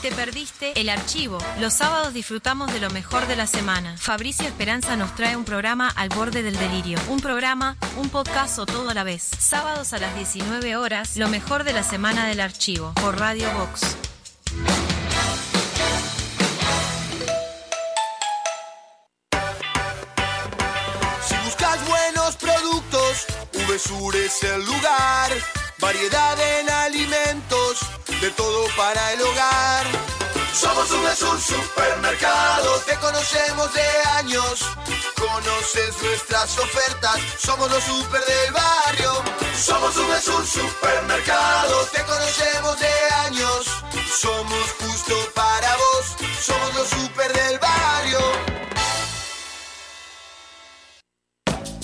[0.02, 3.97] Te perdiste el archivo, los sábados disfrutamos de lo mejor de la semana.
[3.97, 6.97] Fabricio Esperanza nos trae un programa al borde del delirio.
[7.10, 9.24] Un programa, un podcast o todo a la vez.
[9.24, 13.97] Sábados a las 19 horas, lo mejor de la semana del archivo, por Radio Box.
[21.28, 25.32] Si buscas buenos productos, VSUR es el lugar.
[25.80, 27.29] Variedad en alimentos,
[28.22, 29.86] de todo para el hogar.
[30.53, 34.65] Somos un VSUR supermercado, te conocemos de años.
[35.15, 39.11] Conoces nuestras ofertas, somos los super del barrio.
[39.55, 42.93] Somos un VSUR supermercado, te conocemos de
[43.26, 43.65] años.
[44.20, 48.49] Somos justo para vos, somos los super del barrio.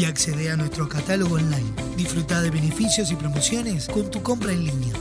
[0.00, 1.74] y accede a nuestro catálogo online.
[1.94, 4.94] Disfruta de beneficios y promociones con tu compra en línea.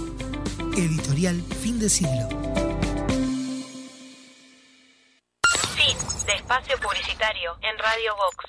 [0.76, 2.28] Editorial Fin de Siglo.
[5.78, 8.46] Fin de espacio publicitario en Radio Vox.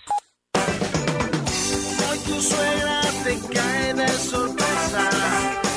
[2.10, 5.69] Hoy tu suegra te cae de sorpresa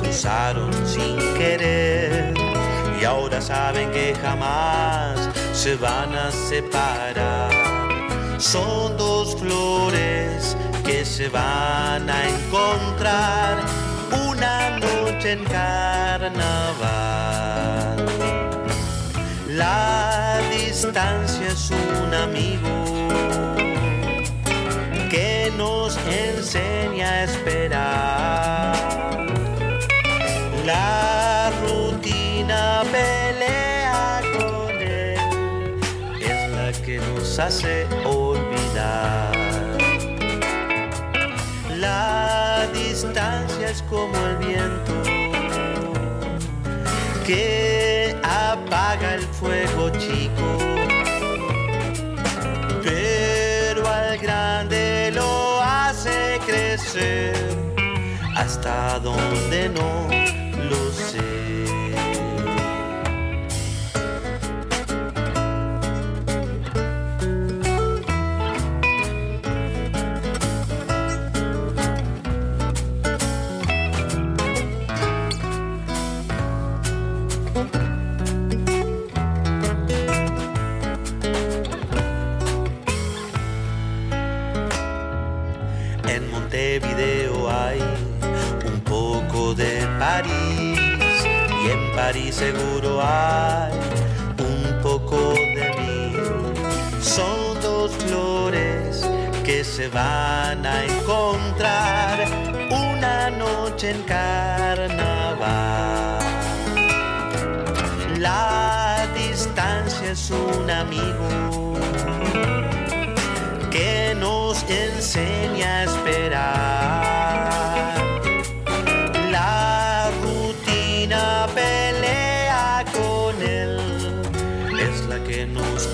[0.00, 2.34] cruzaron sin querer
[3.00, 7.50] y ahora saben que jamás se van a separar.
[8.38, 13.58] Son dos flores que se van a encontrar
[14.28, 16.38] una noche en carnaval.
[19.48, 22.78] La distancia es un amigo
[25.08, 28.74] que nos enseña a esperar.
[30.66, 35.18] La rutina pelea con él,
[36.20, 39.32] es la que nos hace olvidar.
[41.76, 44.92] La distancia es como el viento
[47.26, 50.77] que apaga el fuego chico,
[58.34, 60.37] hasta donde no
[91.98, 93.72] París seguro hay
[94.38, 96.14] un poco de mí.
[97.02, 99.04] Son dos flores
[99.44, 102.24] que se van a encontrar
[102.70, 105.38] una noche en carnaval.
[108.18, 111.74] La distancia es un amigo
[113.72, 117.07] que nos enseña a esperar.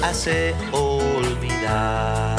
[0.09, 2.37] Hace olvidar.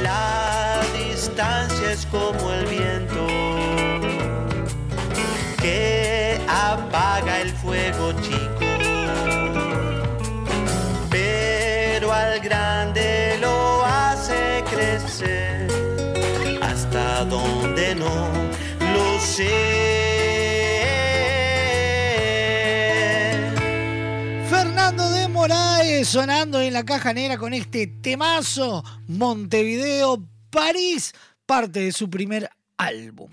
[0.00, 3.26] La distancia es como el viento
[5.62, 8.64] que apaga el fuego chico
[11.08, 15.68] pero al grande lo hace crecer
[16.60, 18.28] hasta donde no
[18.92, 19.93] lo sé.
[26.04, 31.14] Sonando en la caja negra con este temazo Montevideo, París,
[31.46, 33.30] parte de su primer álbum.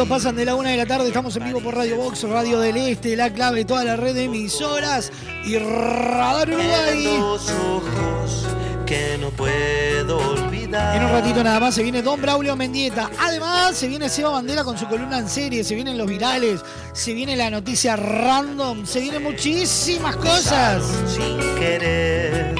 [0.00, 2.58] Minutos pasan de la una de la tarde, estamos en vivo por Radio Box, Radio
[2.58, 5.12] del Este, La Clave, toda la red de emisoras
[5.44, 7.04] y Radar Uruguay.
[7.04, 8.46] dos ojos
[8.86, 10.96] que no puedo olvidar.
[10.96, 13.10] En un ratito nada más se viene Don Braulio Mendieta.
[13.18, 16.60] Además, se viene Seba Bandera con su columna en serie, se vienen los virales,
[16.94, 20.82] se viene la noticia random, se vienen muchísimas cosas.
[21.08, 22.54] sin querer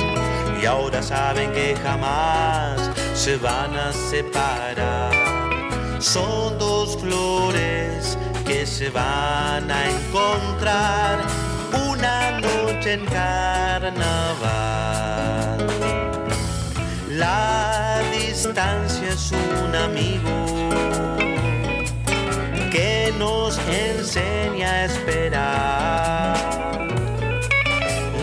[0.61, 5.30] y ahora saben que jamás se van a separar.
[6.01, 11.21] Son dos flores que se van a encontrar
[11.91, 14.41] una noche en carnaval.
[17.11, 20.47] La distancia es un amigo
[22.73, 26.35] que nos enseña a esperar.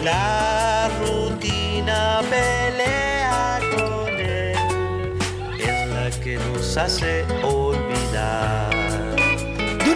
[0.03, 4.57] La rutina pelea con él,
[5.59, 7.23] es la que nos hace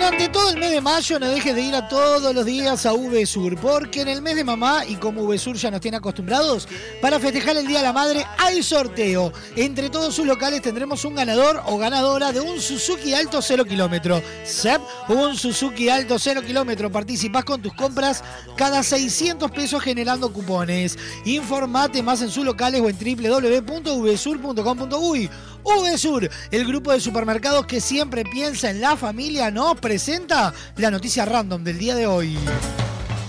[0.02, 2.94] Durante todo el mes de mayo no dejes de ir a todos los días a
[2.94, 6.68] VSUR, porque en el mes de mamá, y como VSUR ya nos tiene acostumbrados,
[7.00, 9.32] para festejar el Día de la Madre hay sorteo.
[9.56, 14.24] Entre todos sus locales tendremos un ganador o ganadora de un Suzuki Alto 0 kilómetro.
[14.44, 16.92] SEP, un Suzuki Alto 0 kilómetro.
[16.92, 18.24] Participás con tus compras
[18.56, 20.98] cada 600 pesos generando cupones.
[21.26, 25.30] Informate más en sus locales o en www.vsur.com.uy.
[25.64, 31.26] VSUR, el grupo de supermercados que siempre piensa en la familia, nos presenta la noticia
[31.26, 32.38] random del día de hoy.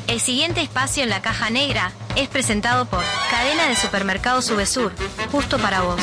[0.09, 4.93] El siguiente espacio en la caja negra es presentado por Cadena de Supermercados Subesur,
[5.31, 6.03] justo para vos.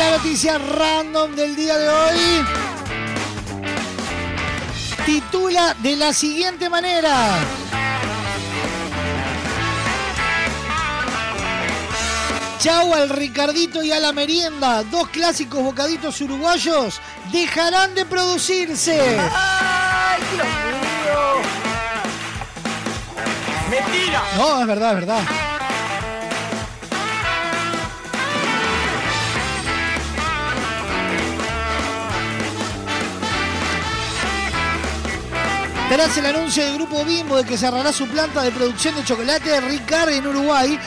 [0.00, 2.46] La noticia random del día de hoy
[5.04, 7.38] titula de la siguiente manera.
[12.60, 16.98] Chau al Ricardito y a la merienda, dos clásicos bocaditos uruguayos
[17.30, 19.18] dejarán de producirse.
[19.34, 21.20] ¡Ay, Dios mío!
[23.68, 24.22] ¡Mentira!
[24.38, 25.49] No, es verdad, es verdad.
[35.90, 39.60] Tras el anuncio del grupo Bimbo de que cerrará su planta de producción de chocolate
[39.60, 40.78] Ricard en Uruguay,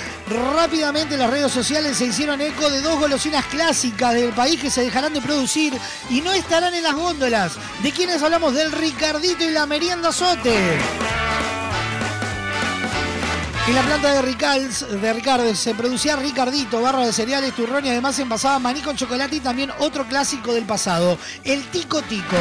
[0.56, 4.82] rápidamente las redes sociales se hicieron eco de dos golosinas clásicas del país que se
[4.82, 5.74] dejarán de producir
[6.10, 7.58] y no estarán en las góndolas.
[7.84, 8.54] ¿De quiénes hablamos?
[8.54, 10.56] Del Ricardito y la merienda Sote.
[13.68, 17.90] En la planta de Ricals, de Ricardo, se producía Ricardito, barra de cereales, turrón y
[17.90, 22.38] además envasaba maní con chocolate y también otro clásico del pasado, el Tico Tico.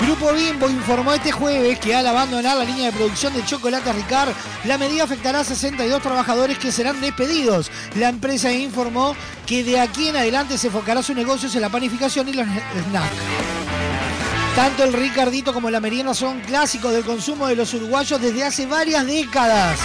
[0.00, 4.32] Grupo Bimbo informó este jueves que al abandonar la línea de producción de chocolate Ricard,
[4.64, 7.70] la medida afectará a 62 trabajadores que serán despedidos.
[7.96, 9.16] La empresa informó
[9.46, 13.16] que de aquí en adelante se enfocará sus negocios en la panificación y los snacks.
[14.54, 18.66] Tanto el Ricardito como la merienda son clásicos del consumo de los uruguayos desde hace
[18.66, 19.80] varias décadas.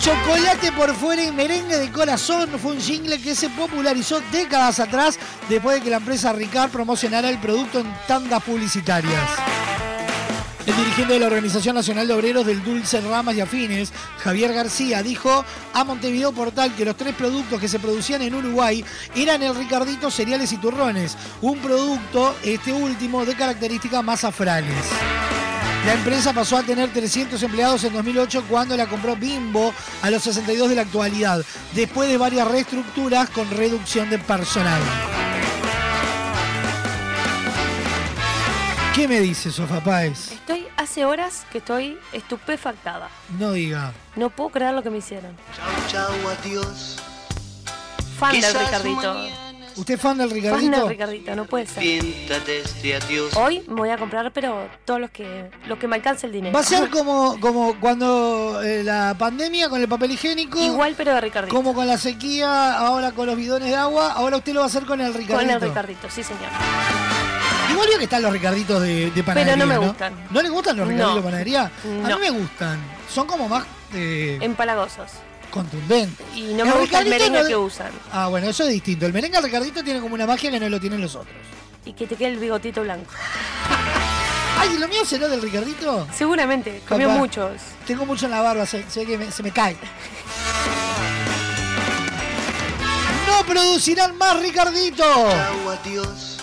[0.00, 5.18] Chocolate por fuera y merengue de corazón fue un jingle que se popularizó décadas atrás
[5.48, 9.22] después de que la empresa Ricard promocionara el producto en tandas publicitarias.
[10.66, 15.02] El dirigente de la Organización Nacional de Obreros del Dulce Ramas y Afines, Javier García,
[15.02, 18.84] dijo a Montevideo Portal que los tres productos que se producían en Uruguay
[19.14, 24.74] eran el Ricardito, cereales y turrones, un producto, este último, de características más afrales.
[25.86, 29.72] La empresa pasó a tener 300 empleados en 2008 cuando la compró Bimbo
[30.02, 31.44] a los 62 de la actualidad,
[31.76, 34.82] después de varias reestructuras con reducción de personal.
[38.96, 40.32] ¿Qué me dices, Sofá Páez?
[40.32, 43.08] Estoy hace horas que estoy estupefactada.
[43.38, 43.92] No diga.
[44.16, 45.36] No puedo creer lo que me hicieron.
[45.54, 46.96] Chau, chau, adiós.
[48.18, 49.45] Fan del Ricardito.
[49.76, 50.78] ¿Usted es fan del Fan Ricardito?
[50.78, 51.82] del Ricardito, no puede ser.
[51.84, 53.36] Este adiós.
[53.36, 56.54] Hoy me voy a comprar, pero todos los que, los que me alcance el dinero.
[56.54, 60.58] Va a ser como, como cuando eh, la pandemia con el papel higiénico.
[60.58, 61.54] Igual, pero de Ricardito.
[61.54, 64.68] Como con la sequía, ahora con los bidones de agua, ahora usted lo va a
[64.68, 65.36] hacer con el Ricardito.
[65.40, 66.48] Con el Ricardito, sí, señor.
[67.70, 69.56] Igual vio que están los Ricarditos de, de panadería.
[69.56, 70.14] no me gustan.
[70.30, 71.16] ¿No le gustan los Ricarditos No.
[71.16, 71.62] de panadería?
[72.04, 72.18] A No.
[72.18, 72.78] mí me gustan.
[73.12, 75.10] Son como más eh, Empalagosos.
[75.56, 76.26] Contundentes.
[76.34, 77.90] Y no El me gusta el merengue no- que usan.
[78.12, 79.06] Ah, bueno, eso es distinto.
[79.06, 81.34] El merengue al Ricardito tiene como una magia que no lo tienen los otros.
[81.84, 83.10] Y que te quede el bigotito blanco.
[84.58, 86.06] Ay, ¿lo mío será del Ricardito?
[86.16, 87.52] Seguramente, comió muchos.
[87.86, 89.76] Tengo mucho en la barba, se, se ve que me- se me cae.
[93.26, 95.04] ¡No producirán más Ricardito!
[95.04, 96.36] Chau, adiós.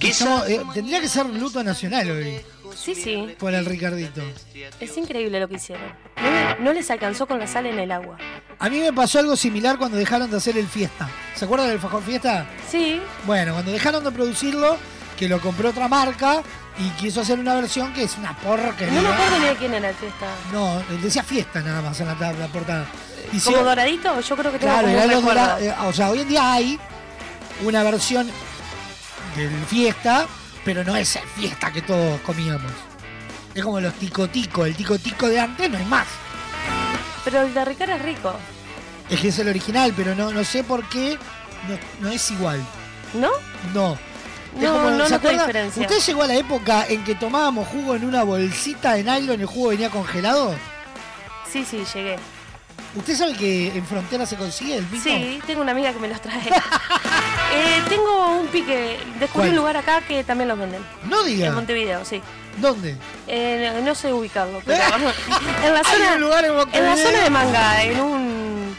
[0.00, 2.40] Estamos- eh, tendría que ser luto nacional hoy
[2.76, 3.34] Sí, sí.
[3.38, 4.22] por el Ricardito.
[4.80, 5.86] Es increíble lo que hicieron.
[6.16, 8.18] No, no les alcanzó con la sal en el agua.
[8.58, 11.08] A mí me pasó algo similar cuando dejaron de hacer el fiesta.
[11.34, 12.46] ¿Se acuerdan del fajón fiesta?
[12.70, 13.00] Sí.
[13.24, 14.76] Bueno, cuando dejaron de producirlo,
[15.18, 16.42] que lo compró otra marca
[16.78, 18.92] y quiso hacer una versión que es una porquería.
[18.94, 20.26] No me acuerdo ni de quién era el fiesta.
[20.52, 22.84] No, decía fiesta nada más en la, la portada.
[22.86, 24.20] ¿Como Hicieron- doradito?
[24.20, 26.78] Yo creo que tengo Claro, como un dora- eh, o sea, hoy en día hay
[27.64, 28.30] una versión
[29.36, 30.26] del fiesta,
[30.66, 32.70] pero no es el fiesta que todos comíamos.
[33.54, 36.06] Es como los tico-tico, el tico-tico de antes no hay más.
[37.24, 38.34] Pero el de Ricard es rico,
[39.08, 41.16] Es que es el original, pero no, no sé por qué
[41.68, 42.60] no, no es igual.
[43.14, 43.30] ¿no?
[43.72, 43.96] No.
[44.60, 45.46] No, como- no ¿se noto acuerdan?
[45.46, 45.82] diferencia.
[45.82, 49.42] ¿Usted llegó a la época en que tomábamos jugo en una bolsita de nylon y
[49.42, 50.54] el jugo venía congelado?
[51.50, 52.16] Sí, sí, llegué.
[52.96, 55.02] ¿Usted sabe que en Frontera se consigue el mismo?
[55.04, 56.40] Sí, tengo una amiga que me los trae.
[57.58, 58.98] Eh, tengo un pique.
[59.20, 60.84] Descubrí un lugar acá que también los venden.
[61.08, 61.46] No diga.
[61.46, 62.20] En Montevideo, sí.
[62.58, 62.96] ¿Dónde?
[63.28, 64.82] Eh, no sé ubicarlo, pero
[65.64, 68.76] en la Hay zona, un lugar en en la zona de Manga, en un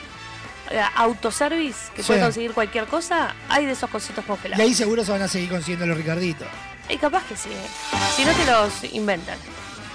[0.70, 2.08] eh, autoservice que Sí.
[2.08, 4.64] puede conseguir cualquier cosa, hay de esos cositos Y congelados.
[4.64, 6.48] ahí seguro se van a seguir consiguiendo los Ricarditos.
[6.90, 7.50] Y capaz que sí.
[7.50, 7.98] eh.
[8.16, 9.38] Si no te los inventan.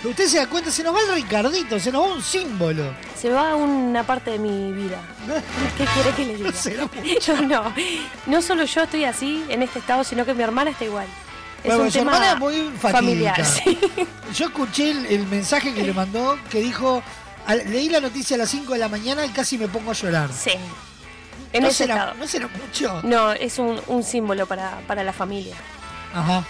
[0.04, 2.92] Usted se da cuenta, se nos va el Ricardito, se nos va un símbolo.
[3.16, 5.00] Se va una parte de mi vida.
[5.78, 6.50] ¿Qué quiere que le diga?
[7.26, 7.72] Yo no.
[8.26, 11.06] No solo yo estoy así, en este estado, sino que mi hermana está igual.
[11.62, 13.44] Es Bueno, un su tema hermana es muy familiar.
[13.46, 13.78] sí.
[14.34, 17.00] Yo escuché el, el mensaje que le mandó que dijo,
[17.46, 19.94] al- leí la noticia a las 5 de la mañana y casi me pongo a
[19.94, 20.30] llorar.
[20.32, 20.50] Sí.
[21.52, 22.14] En ¿No ese será, estado.
[22.14, 23.00] ¿No será mucho?
[23.04, 25.54] No, es un, un símbolo para, para la familia.
[26.12, 26.42] Ajá.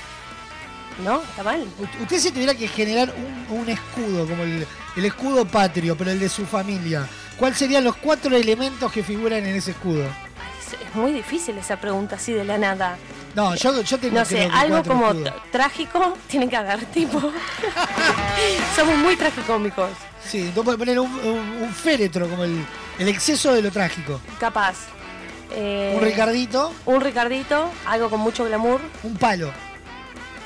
[1.02, 1.22] ¿No?
[1.22, 1.66] ¿Está mal?
[1.78, 3.12] U- Usted si tuviera que generar
[3.50, 4.66] un, un escudo, como el,
[4.96, 7.06] el escudo patrio, pero el de su familia,
[7.36, 10.04] ¿cuáles serían los cuatro elementos que figuran en ese escudo?
[10.04, 12.96] Es, es muy difícil esa pregunta así de la nada.
[13.34, 15.32] No, yo, yo tengo No sé, creo que algo cuatro como escudos.
[15.34, 17.18] t- trágico tiene que haber, tipo.
[18.76, 19.90] Somos muy tragicómicos.
[20.24, 22.64] Sí, tú puedes poner un, un- un féretro, como el,
[22.98, 24.20] el exceso de lo trágico.
[24.38, 24.74] Capaz.
[25.50, 26.72] Eh, Un Ricardito.
[26.86, 28.80] Un Ricardito, algo con mucho glamour.
[29.02, 29.50] Un palo.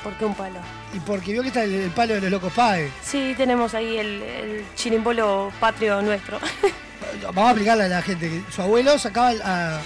[0.07, 0.59] ¿Por qué un palo?
[0.93, 2.89] Y porque vio que está el, el palo de los locos paes.
[3.03, 6.39] Sí, tenemos ahí el, el chirimbolo patrio nuestro.
[7.23, 9.81] Vamos a explicarle a la gente su abuelo sacaba a,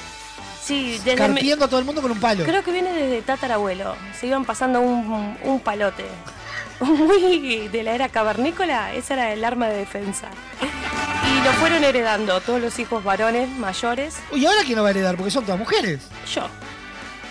[0.62, 2.46] Sí, desde carpiendo a todo el mundo con un palo.
[2.46, 3.96] Creo que viene desde tatarabuelo.
[4.20, 6.06] Se iban pasando un, un palote.
[6.82, 10.28] Muy de la era cavernícola, esa era el arma de defensa.
[10.62, 14.18] Y lo fueron heredando todos los hijos varones mayores.
[14.32, 15.16] Uy, ¿y ahora quién lo va a heredar?
[15.16, 16.02] Porque son todas mujeres.
[16.32, 16.48] Yo,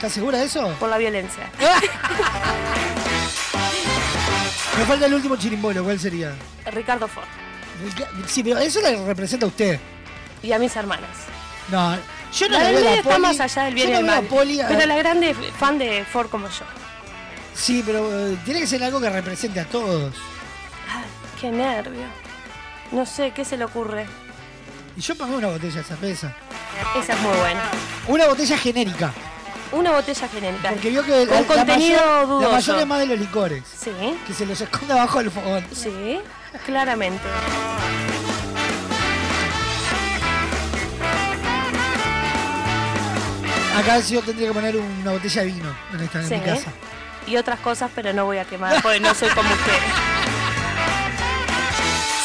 [0.01, 0.75] ¿Estás segura de eso?
[0.81, 1.51] por la violencia.
[4.79, 6.33] Me falta el último chirimbolo, ¿cuál sería?
[6.73, 7.27] Ricardo Ford.
[8.27, 9.79] Sí, pero eso le representa a usted.
[10.43, 11.11] Y a mis hermanas.
[11.69, 11.97] No,
[12.33, 13.99] yo no la del veo la está Poli- más allá del bien yo y no
[14.01, 14.29] el veo a mal.
[14.31, 16.65] Poli a- Pero la grande fan de Ford como yo.
[17.55, 20.15] Sí, pero eh, tiene que ser algo que represente a todos.
[20.91, 21.05] Ay,
[21.39, 22.07] qué nervio.
[22.93, 24.07] No sé, ¿qué se le ocurre?
[24.97, 26.35] Y yo pagué una botella de cerveza.
[26.99, 27.65] Esa es muy buena.
[28.09, 29.13] Una botella genérica.
[29.73, 30.71] Una botella genérica.
[30.71, 32.49] Porque vio que Con la, la contenido mayor, dudoso.
[32.49, 33.63] la mayor es más de los licores.
[33.79, 33.91] Sí.
[34.27, 35.65] Que se los esconde abajo del fogón.
[35.73, 36.21] Sí,
[36.67, 37.23] claramente.
[43.77, 46.35] Acá yo tendría que poner una botella de vino en, esta, en Sí.
[46.35, 46.71] mi casa.
[47.27, 49.73] Y otras cosas, pero no voy a quemar, porque no soy como usted.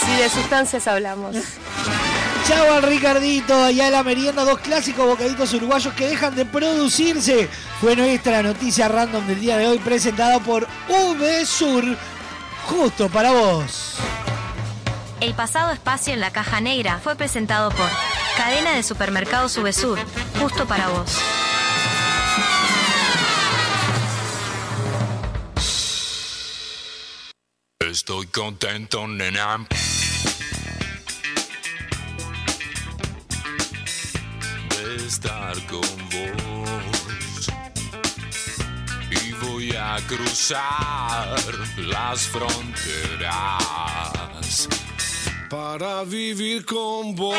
[0.05, 1.35] Si de sustancias hablamos.
[2.47, 7.49] Chau al Ricardito y a la merienda, dos clásicos bocaditos uruguayos que dejan de producirse.
[7.81, 11.97] Fue nuestra noticia random del día de hoy presentada por VSUR,
[12.67, 13.95] justo para vos.
[15.21, 17.89] El pasado espacio en la caja negra fue presentado por
[18.37, 19.97] Cadena de Supermercados Subesur,
[20.39, 21.17] justo para vos.
[27.79, 29.65] Estoy contento, nena.
[35.05, 37.47] Estar con vos.
[39.11, 41.35] Y voy a cruzar
[41.77, 43.29] las fronteras
[45.49, 47.37] para vivir con vos.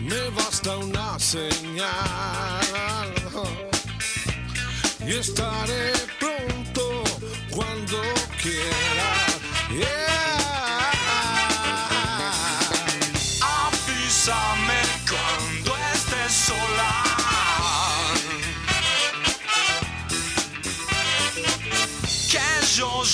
[0.00, 1.90] Me basta una señal
[5.06, 7.04] y estaré pronto
[7.50, 8.00] cuando
[8.40, 10.05] quiera.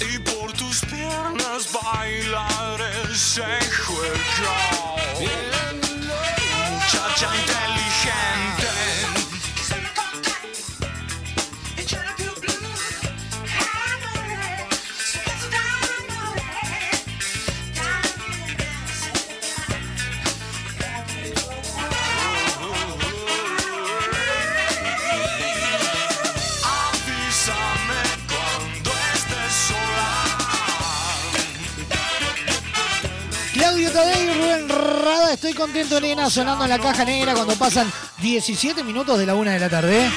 [0.00, 2.80] Y por tus piernas bailar
[35.38, 37.88] estoy contento, nena, sonando en la caja negra cuando pasan
[38.20, 40.10] 17 minutos de la una de la tarde.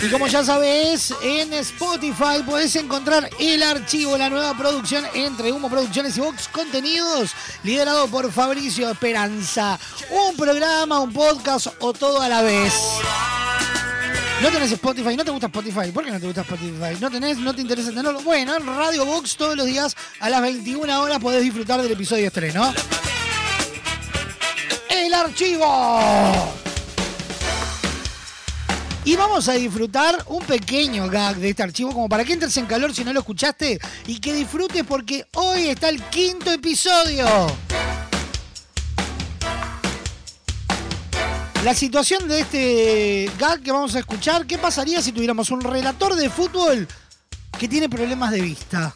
[0.00, 5.68] Y como ya sabes, en Spotify podés encontrar el archivo, la nueva producción entre Humo
[5.68, 7.32] Producciones y Vox Contenidos,
[7.64, 9.76] liderado por Fabricio Esperanza.
[10.10, 12.72] Un programa, un podcast o todo a la vez.
[14.42, 15.16] ¿No tenés Spotify?
[15.16, 15.90] ¿No te gusta Spotify?
[15.92, 16.96] ¿Por qué no te gusta Spotify?
[17.00, 17.38] ¿No tenés?
[17.38, 18.20] ¿No te interesa tenerlo?
[18.20, 22.26] Bueno, en Radio Box todos los días a las 21 horas podés disfrutar del episodio
[22.26, 22.72] estreno.
[24.90, 26.54] ¡El archivo!
[29.06, 32.66] Y vamos a disfrutar un pequeño gag de este archivo, como para que entres en
[32.66, 37.26] calor si no lo escuchaste y que disfrutes porque hoy está el quinto episodio.
[41.66, 46.14] La situación de este gag que vamos a escuchar, ¿qué pasaría si tuviéramos un relator
[46.14, 46.86] de fútbol
[47.58, 48.94] que tiene problemas de vista?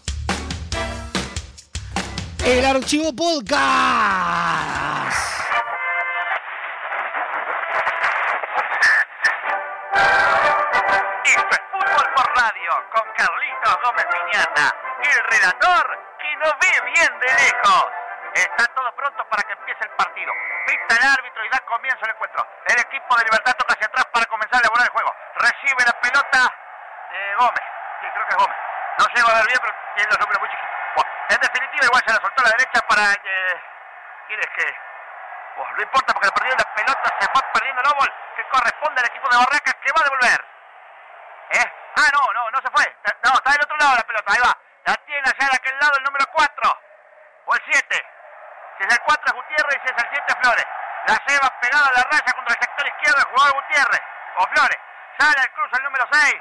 [2.44, 3.60] El archivo podcast.
[11.24, 14.06] Esto es Fútbol por Radio con Carlitos Gómez
[15.02, 17.84] el relator que no ve bien de lejos.
[18.34, 20.32] Está todo pronto para que empiece el partido.
[20.66, 22.47] Pista el árbitro y da comienzo el encuentro.
[22.66, 25.14] El equipo de Libertad toca hacia atrás para comenzar a elaborar el juego.
[25.34, 26.55] Recibe la pelota
[27.10, 27.66] eh, Gómez.
[28.01, 28.56] Sí, creo que es Gómez.
[28.98, 29.19] No se va
[31.31, 33.12] en definitiva, igual se la soltó a la derecha para...
[33.12, 33.62] Eh,
[34.27, 34.77] ¿Quién es que...?
[35.57, 39.01] Bueno, no importa porque le perdió la pelota, se fue perdiendo el óvol que corresponde
[39.01, 40.40] al equipo de Barracas que va a devolver.
[41.51, 41.73] ¿Eh?
[41.97, 42.86] Ah, no, no, no se fue.
[43.24, 44.57] No, está del otro lado la pelota, ahí va.
[44.86, 46.82] La tiene allá de aquel lado el número 4.
[47.47, 48.07] O el 7.
[48.78, 50.66] Si es el 4 es Gutiérrez y si es el 7 es Flores.
[51.07, 54.02] La lleva pegada a la raya contra el sector izquierdo el jugador Gutiérrez.
[54.36, 54.81] O Flores.
[55.19, 56.35] Sale al cruz el número 6.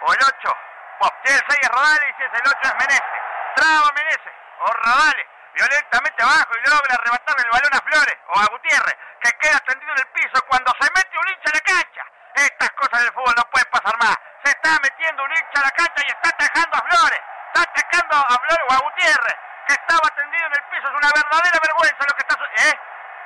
[0.00, 0.56] O el 8.
[1.00, 3.20] Si el 6 es Rodales y si es el 8 es Menezes.
[3.56, 4.34] Traba Menezes.
[4.60, 5.26] O Rodales.
[5.54, 9.90] Violentamente abajo y logra arrebatarle el balón a Flores o a Gutiérrez, que queda tendido
[9.92, 12.02] en el piso cuando se mete un hincha a la cancha.
[12.34, 14.14] Estas cosas del fútbol no pueden pasar más.
[14.44, 17.20] Se está metiendo un hincha a la cancha y está atacando a Flores.
[17.50, 20.86] Está atacando a Flores o a Gutiérrez, que estaba tendido en el piso.
[20.86, 22.74] Es una verdadera vergüenza lo que está su- ¿Eh?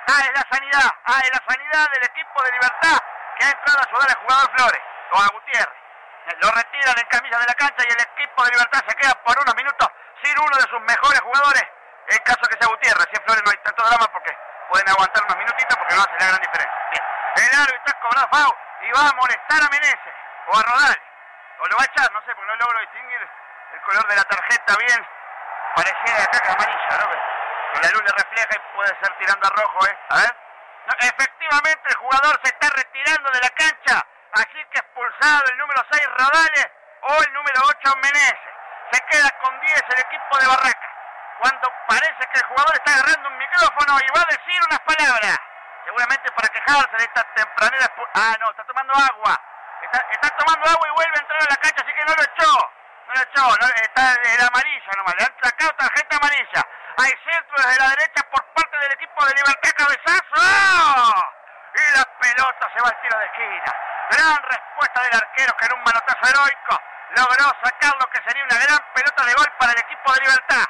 [0.09, 0.90] Ah, es la sanidad.
[1.05, 2.97] Ah, es la sanidad del equipo de Libertad
[3.36, 4.82] que ha entrado a ayudar al jugador Flores
[5.12, 5.82] o a Gutiérrez.
[6.40, 9.39] Lo retiran en camisa de la cancha y el equipo de Libertad se queda por
[9.39, 9.89] unos minutos
[10.23, 11.65] sin uno de sus mejores jugadores.
[12.09, 14.36] En caso que sea Gutiérrez, si es Flores no hay tanto drama porque
[14.69, 16.78] pueden aguantar unos minutitos porque no hace la gran diferencia.
[16.90, 17.05] Bien.
[17.36, 20.16] El árbitro ha cobrado FAU y va a molestar a Menezes
[20.47, 21.03] o a Rodales.
[21.59, 23.23] O lo va a echar, no sé, porque no logro distinguir
[23.73, 25.07] el color de la tarjeta bien.
[25.74, 27.07] Pareciera acá que es amarilla, ¿no?
[27.73, 29.99] Que la luz le refleja y puede ser tirando a rojo, ¿eh?
[30.11, 30.36] A ver.
[31.01, 34.07] Efectivamente el jugador se está retirando de la cancha.
[34.33, 36.69] Así que expulsado el número 6 Rodales
[37.03, 38.53] o el número 8 Menezes.
[38.91, 40.89] Se queda con 10 el equipo de Barraca.
[41.39, 45.39] cuando parece que el jugador está agarrando un micrófono y va a decir unas palabras.
[45.85, 47.87] Seguramente para quejarse de esta tempranera...
[48.15, 49.37] Ah, no, está tomando agua.
[49.83, 52.23] Está, está tomando agua y vuelve a entrar a la cancha, así que no lo
[52.23, 52.53] echó.
[53.09, 55.15] No lo echó, no, está en amarilla nomás.
[55.19, 56.63] Le han sacado tarjeta amarilla.
[56.97, 61.15] Hay centro desde la derecha por parte del equipo de Libertad Cabezazo.
[61.75, 63.91] Y la pelota se va al tiro de esquina.
[64.12, 66.80] Gran respuesta del arquero que en un manotazo heroico
[67.16, 70.64] logró sacar lo que sería una gran pelota de gol para el equipo de Libertad.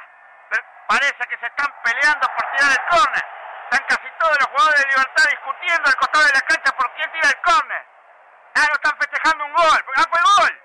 [0.87, 3.25] Parece que se están peleando por tirar el córner.
[3.67, 7.11] Están casi todos los jugadores de Libertad discutiendo al costado de la cancha por quién
[7.11, 7.85] tira el córner.
[8.55, 9.85] Ah, no están festejando un gol.
[9.97, 10.61] Ah, fue gol.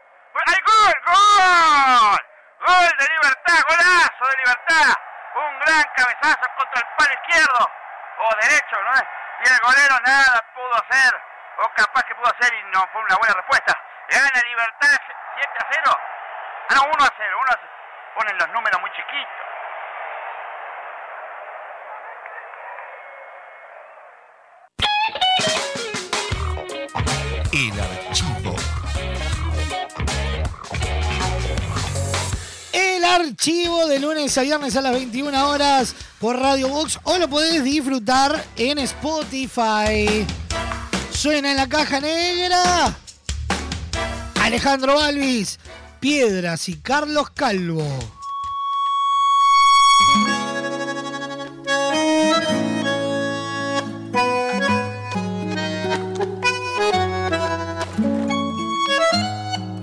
[0.46, 0.94] ¡Hay gol!
[1.02, 2.20] ¡Gol!
[2.62, 4.94] Gol de Libertad, golazo de Libertad.
[5.34, 7.72] Un gran cabezazo contra el palo izquierdo.
[8.18, 8.94] O derecho, ¿no?
[8.94, 11.27] Y el golero nada pudo hacer.
[11.60, 13.76] O capaz que pudo hacer y no fue una buena respuesta.
[14.08, 15.00] Gana Libertad
[15.34, 16.00] 7 a 0.
[16.68, 17.36] Ah, no, 1 a 0.
[17.42, 17.72] 1 a 0.
[18.14, 19.48] Ponen los números muy chiquitos.
[27.52, 28.54] El archivo.
[32.72, 37.26] El archivo de lunes a viernes a las 21 horas por Radio Box o lo
[37.28, 40.24] podés disfrutar en Spotify.
[41.18, 42.96] Suena en la caja negra.
[44.40, 45.58] Alejandro Alvis,
[45.98, 47.82] Piedras y Carlos Calvo.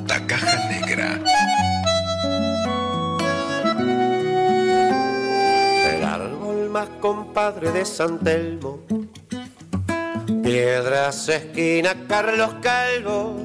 [0.07, 1.19] La caja negra.
[5.91, 8.79] El árbol más compadre de San Telmo.
[10.45, 13.35] Piedras, esquina, Carlos Calvo.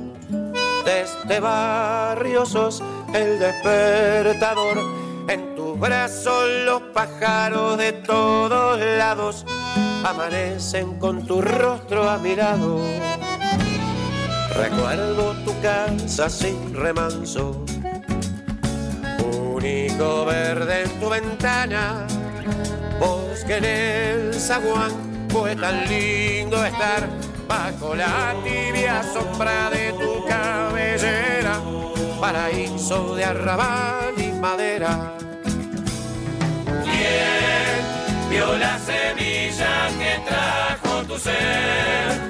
[0.84, 2.82] De este barrio sos
[3.14, 4.76] el despertador.
[5.26, 9.46] En tus brazos los pájaros de todos lados
[10.04, 12.18] amanecen con tu rostro a.
[14.54, 17.64] Recuerdo tu casa sin remanso,
[19.54, 22.06] único verde en tu ventana,
[22.98, 27.08] bosque en el zaguán, fue tan lindo estar
[27.48, 31.60] bajo la tibia sombra de tu cabellera,
[32.20, 35.12] paraíso de arrabal y madera.
[36.84, 42.20] ¿Quién vio la semilla que trajo tu ser?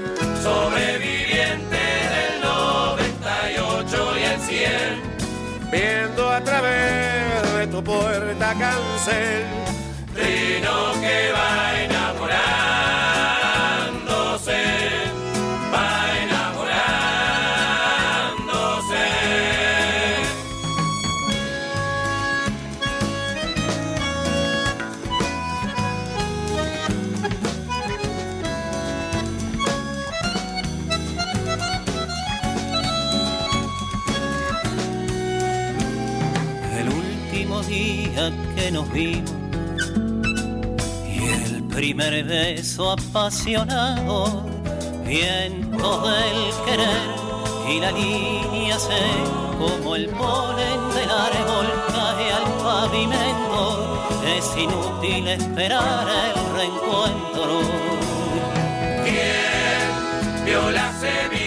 [0.43, 1.82] Sobreviviente
[2.14, 5.70] del 98 y el 100.
[5.70, 9.44] Viendo a través de tu puerta cancel,
[10.14, 11.80] Trino que va
[38.94, 39.23] y
[41.19, 44.43] el primer beso apasionado,
[45.07, 47.11] viento del querer
[47.69, 48.90] y la línea se
[49.59, 57.61] como el polen del árbol cae al pavimento, es inútil esperar el reencuentro.
[59.05, 61.40] ¿Quién vio la semilla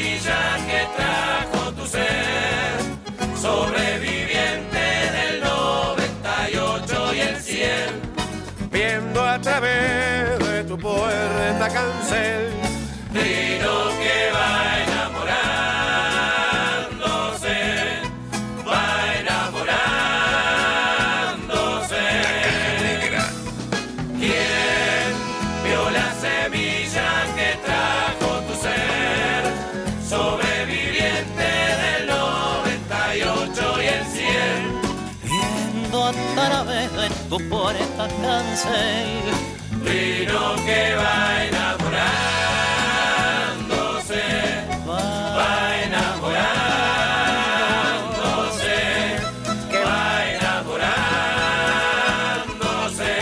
[11.63, 12.51] puerta cancel.
[13.11, 14.53] Trino que va
[14.83, 17.57] enamorándose,
[18.67, 18.83] va
[19.19, 22.03] enamorándose.
[24.19, 25.11] ¿Quién
[25.63, 29.41] vio la semilla que trajo tu ser?
[30.09, 31.49] Sobreviviente
[31.83, 34.61] del 98 y el 100.
[35.23, 39.52] Viendo a través de tu puerta cancel.
[39.93, 44.23] Trino que va enamorándose,
[44.89, 48.77] va enamorándose,
[49.85, 50.01] va
[50.33, 53.13] enamorándose,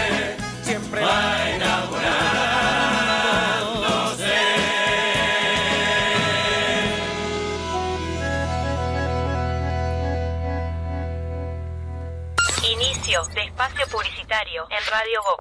[0.63, 1.21] siempre va
[1.55, 4.37] enamorándose.
[12.63, 15.40] Inicio de espacio publicitario en Radio Vox.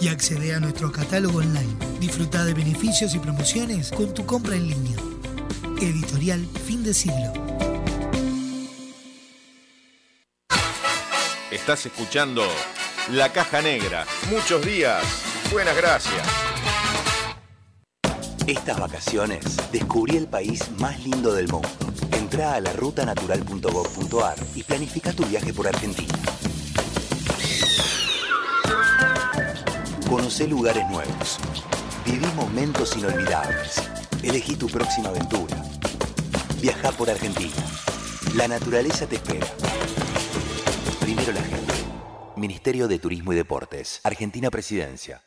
[0.00, 1.74] y accede a nuestro catálogo online.
[2.00, 4.96] Disfruta de beneficios y promociones con tu compra en línea.
[5.80, 7.32] Editorial Fin de Siglo.
[11.50, 12.44] Estás escuchando
[13.12, 14.06] La Caja Negra.
[14.30, 15.02] Muchos días.
[15.52, 16.26] Buenas gracias.
[18.46, 21.68] Estas vacaciones descubrí el país más lindo del mundo.
[22.12, 26.14] Entrá a la rutanatural.gov.ar y planifica tu viaje por Argentina.
[30.08, 31.38] Conocé lugares nuevos.
[32.04, 33.82] Viví momentos inolvidables.
[34.22, 35.56] Elegí tu próxima aventura.
[36.60, 37.52] Viaja por Argentina.
[38.36, 39.46] La naturaleza te espera.
[41.00, 41.74] Primero la gente.
[42.36, 44.00] Ministerio de Turismo y Deportes.
[44.04, 45.22] Argentina Presidencia.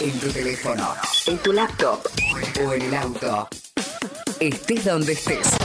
[0.00, 0.94] En tu teléfono,
[1.26, 2.00] en tu laptop
[2.64, 3.48] o en el auto.
[4.40, 5.56] Estés donde estés.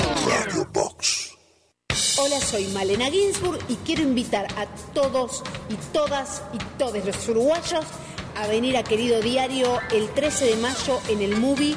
[2.15, 7.85] Hola, soy Malena Ginsburg y quiero invitar a todos y todas y todos los uruguayos
[8.35, 11.75] a venir a Querido Diario el 13 de mayo en el movie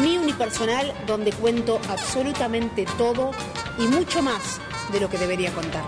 [0.00, 3.32] Mi Unipersonal, donde cuento absolutamente todo
[3.76, 4.60] y mucho más
[4.92, 5.82] de lo que debería contar.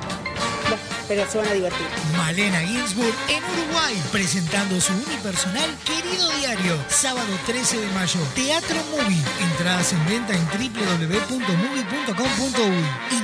[1.07, 1.87] Pero se van a divertir.
[2.17, 8.21] Malena Ginsburg en Uruguay, presentando su unipersonal Querido Diario, sábado 13 de mayo.
[8.35, 9.23] Teatro Movie.
[9.41, 13.24] Entradas en venta en www.movie.com.uy.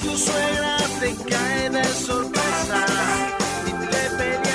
[0.00, 2.86] Tu suegra te cae de sorpresa.
[3.66, 4.53] Y te peleaste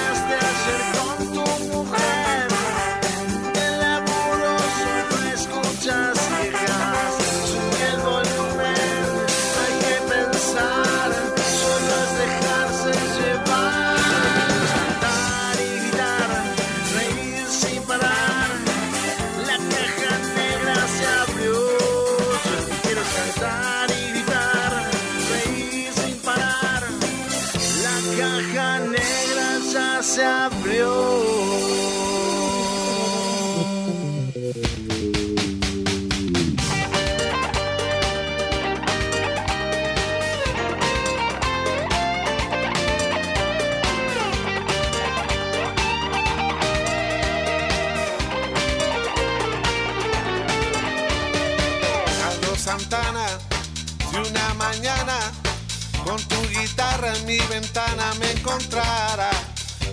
[57.30, 59.30] mi ventana me encontrara,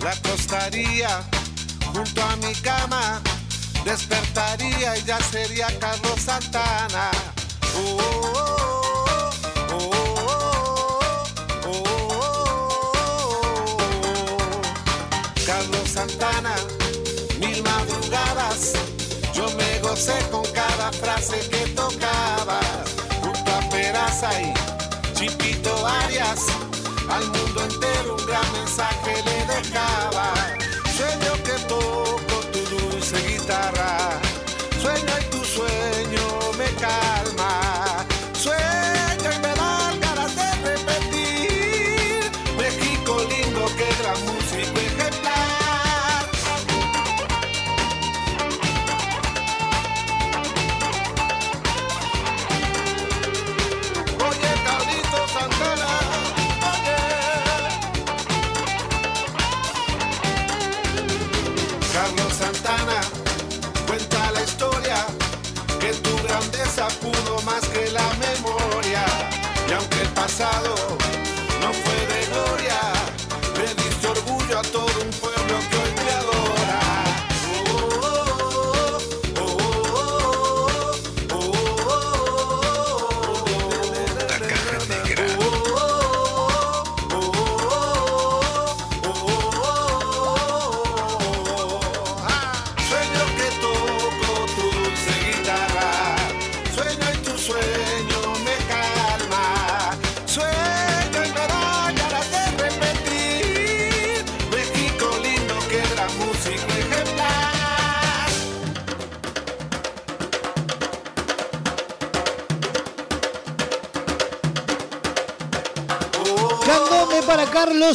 [0.03, 1.23] la acostaría
[1.93, 3.21] junto a mi cama,
[3.85, 7.11] despertaría y ya sería Carlos Santana.
[7.77, 7.99] Oh,
[9.71, 9.91] oh,
[11.67, 12.17] oh.
[15.45, 16.55] Carlos Santana,
[17.39, 18.73] mil madrugadas,
[19.35, 22.61] yo me gocé con cada frase que tocaba,
[23.21, 24.55] junto a Peraza y
[25.13, 26.47] Chipito Arias,
[27.09, 30.36] al mundo entero un gran mensaje le dejaba.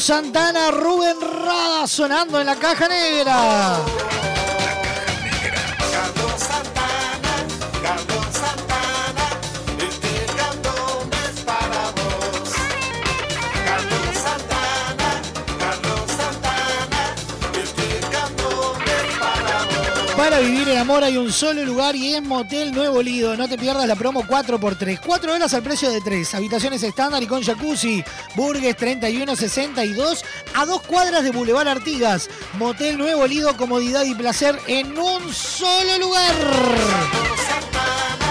[0.02, 3.78] Santana, Rubén Rada sonando en la caja negra.
[20.22, 23.36] Para vivir el amor hay un solo lugar y es Motel Nuevo Lido.
[23.36, 25.00] No te pierdas la promo 4x3.
[25.04, 26.36] 4 horas al precio de 3.
[26.36, 28.04] Habitaciones estándar y con jacuzzi.
[28.36, 30.24] Burgues 3162
[30.54, 32.30] a dos cuadras de Boulevard Artigas.
[32.60, 36.36] Motel Nuevo Lido, comodidad y placer en un solo lugar.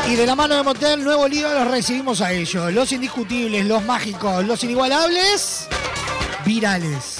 [0.09, 2.73] Y de la mano de Motel Nuevo Lido los recibimos a ellos.
[2.73, 5.67] Los indiscutibles, los mágicos, los inigualables,
[6.45, 7.20] virales.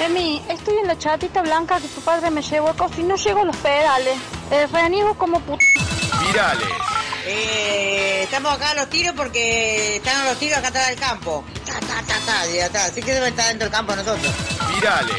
[0.00, 3.40] Emi, estoy en la chatita blanca que tu padre me llevó a y no llego
[3.42, 4.16] a los pedales.
[4.50, 5.62] Eh, reniego como puta.
[6.26, 6.68] Virales.
[7.26, 11.44] Eh, estamos acá a los tiros porque están los tiros acá atrás del campo.
[11.66, 12.86] Ta, ta, ta, ta, ya está.
[12.86, 14.32] Así que deben estar dentro del campo nosotros.
[14.74, 15.16] Virales.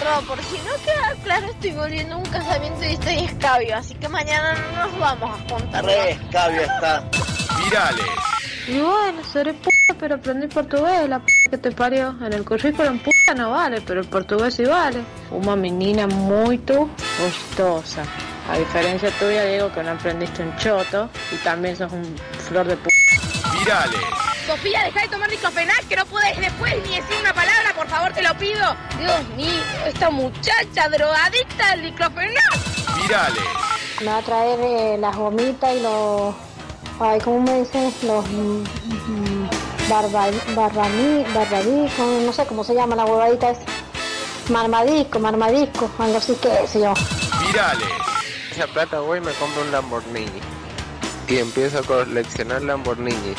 [0.00, 3.94] Pero por si no queda claro, estoy volviendo a un casamiento y estoy escabio, así
[3.94, 5.84] que mañana no nos vamos a juntar.
[5.84, 7.04] Re escabio está.
[7.64, 8.37] Virales.
[8.68, 12.14] Y bueno, seré puta, pero aprendí portugués, la p que te parió.
[12.20, 15.02] En el currículum puta no vale, pero el portugués sí vale.
[15.30, 18.02] Una menina muy gustosa.
[18.50, 22.14] A diferencia tuya, digo que no aprendiste un choto y también sos un
[22.46, 22.90] flor de p.
[23.58, 24.00] Virales.
[24.46, 28.12] Sofía, deja de tomar diclofenac, que no puedes después ni decir una palabra, por favor,
[28.12, 28.76] te lo pido.
[28.98, 32.58] Dios mío, esta muchacha drogadicta del diclofenac.
[33.02, 33.44] Virales.
[34.00, 36.47] Me va a traer eh, las gomitas y los...
[37.00, 37.94] Ay, ¿cómo me dicen?
[38.02, 38.26] Los...
[38.28, 39.50] mm, mm,
[39.88, 43.62] barba, barbadisco, no sé cómo se llama la huevadita esa.
[44.50, 46.94] Marmadisco, marmadisco, algo así que sé yo.
[47.46, 47.88] Virales.
[48.50, 50.40] Esa plata voy y me compro un Lamborghini.
[51.28, 53.36] Y empiezo a coleccionar Lamborghinis.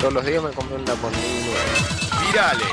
[0.00, 2.26] Todos los días me compro un Lamborghini nuevo.
[2.26, 2.68] Virales.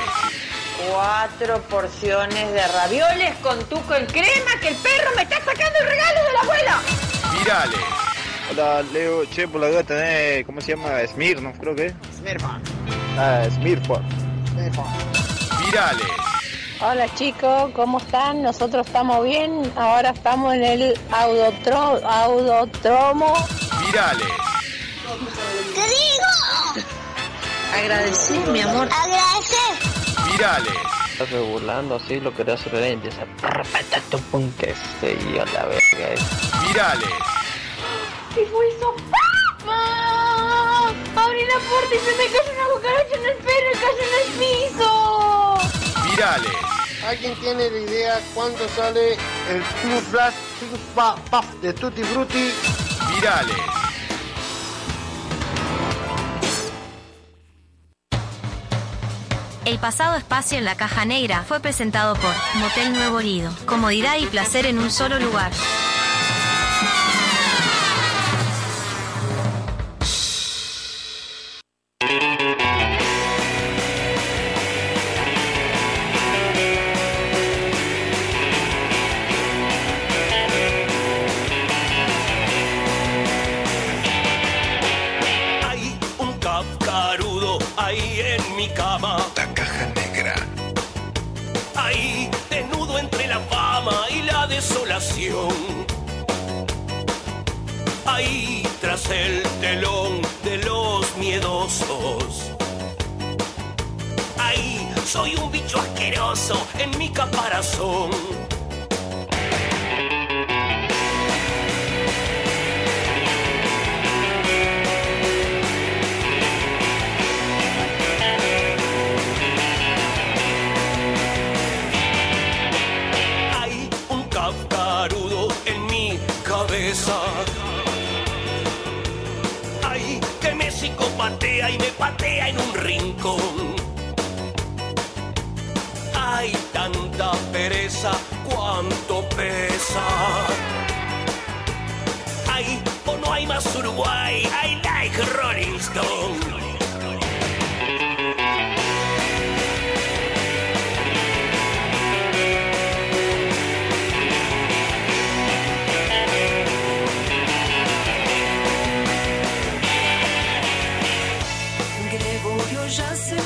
[0.90, 5.86] Cuatro porciones de ravioles con tuco en crema que el perro me está sacando el
[5.86, 6.80] regalo de la abuela.
[7.38, 8.13] Virales.
[8.50, 9.24] Hola, Leo.
[9.26, 10.90] Che, por la duda tenés, ¿cómo se llama?
[11.06, 11.94] Smirnoff, creo que es.
[12.18, 12.58] Smirnoff.
[13.18, 14.00] Ah, Smirnoff.
[15.64, 16.06] Virales.
[16.80, 18.42] Hola chicos, ¿cómo están?
[18.42, 19.72] Nosotros estamos bien.
[19.76, 23.34] Ahora estamos en el audotro, audotromo.
[23.86, 24.28] Virales.
[25.74, 26.84] ¿Qué
[27.80, 28.88] Agradecí, mi amor.
[28.92, 30.30] Agradecer.
[30.30, 30.74] Virales.
[31.12, 33.24] Estás burlando así lo que te hace la empieza
[34.10, 36.20] tu pum que se yo la verga es.
[36.66, 37.43] Virales.
[38.34, 38.96] ¿Qué fue eso?
[39.64, 40.88] ¡Mamá!
[41.14, 44.14] Abrí la puerta y se me cayó una cucaracha en el pelo y cayó en
[44.20, 44.90] el piso.
[46.10, 46.58] Virales.
[47.06, 50.34] ¿Alguien tiene la idea cuánto sale el True Flash
[51.62, 52.52] de Tutti Frutti?
[53.14, 53.56] Virales.
[59.64, 63.52] El pasado espacio en la caja negra fue presentado por Motel Nuevo Lido.
[63.64, 65.52] Comodidad y placer en un solo lugar.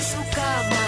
[0.09, 0.88] Yace en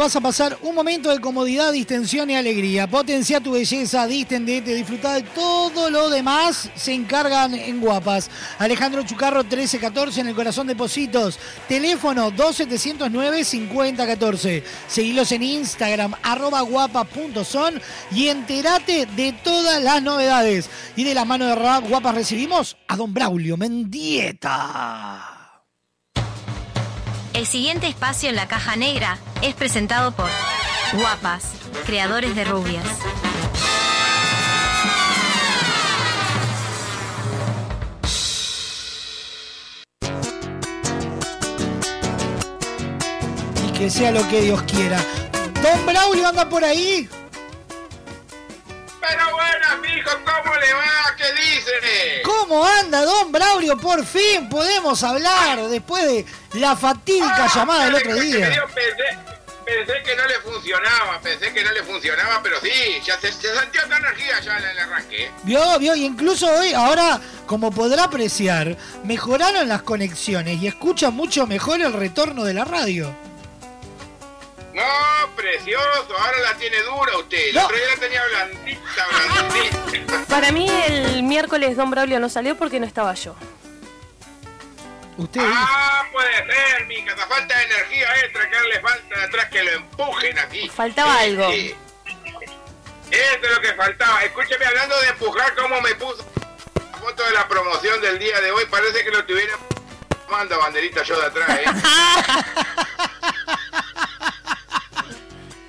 [0.00, 2.86] vas a pasar un momento de comodidad, distensión y alegría.
[2.86, 6.70] Potencia tu belleza, distendete, disfruta de todo lo demás.
[6.74, 8.30] Se encargan en Guapas.
[8.58, 11.38] Alejandro Chucarro 1314 en el corazón de Positos.
[11.68, 14.62] Teléfono 2709-5014.
[14.88, 17.78] Seguilos en Instagram, arroba guapa.son
[18.10, 20.70] y entérate de todas las novedades.
[20.96, 25.39] Y de la mano de Rap Guapas recibimos a don Braulio Mendieta.
[27.40, 30.28] El siguiente espacio en la caja negra es presentado por
[30.92, 31.44] Guapas,
[31.86, 32.84] creadores de rubias.
[43.66, 45.02] Y que sea lo que Dios quiera.
[45.62, 47.08] Don Braulio anda por ahí.
[49.10, 51.16] Pero buenas, mijo, ¿cómo le va?
[51.16, 52.22] ¿Qué dice?
[52.24, 53.76] ¿Cómo anda, don Braulio?
[53.76, 58.38] Por fin podemos hablar después de la fatídica llamada del otro día.
[58.48, 59.18] me dio- Pensé,
[59.64, 62.70] pensé que no le funcionaba, pensé que no le funcionaba, pero sí,
[63.04, 65.30] ya se, se sintió otra energía ya en el arranque.
[65.44, 71.46] Vio, vio, y incluso hoy, ahora, como podrá apreciar, mejoraron las conexiones y escucha mucho
[71.46, 73.14] mejor el retorno de la radio.
[74.72, 77.52] No, precioso, ahora la tiene dura usted.
[77.54, 77.64] No.
[77.64, 80.24] otro día la tenía blandita, blandita.
[80.28, 83.34] Para mí el miércoles Don Braulio no salió porque no estaba yo.
[85.16, 89.48] Usted Ah, puede ser, mija, esa falta de energía extra que le falta de atrás
[89.50, 90.68] que lo empujen aquí.
[90.68, 91.50] Faltaba Sí, algo.
[91.50, 91.74] sí.
[93.10, 94.22] Eso es lo que faltaba.
[94.22, 96.24] Escúcheme, hablando de empujar, cómo me puso
[96.76, 98.64] la foto de la promoción del día de hoy.
[98.70, 99.54] Parece que lo tuviera
[100.30, 101.64] mando banderita yo de atrás, ¿eh?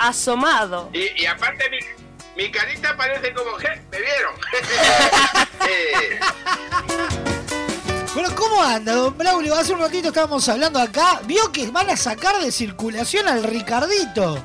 [0.10, 0.90] asomado.
[0.94, 1.80] Y, y aparte mi,
[2.44, 4.34] mi carita parece como, "Je, ¿me vieron?
[8.14, 9.56] Bueno, ¿cómo anda, don Braulio?
[9.56, 11.22] Hace un ratito estábamos hablando acá.
[11.26, 14.44] Vio que van a sacar de circulación al Ricardito.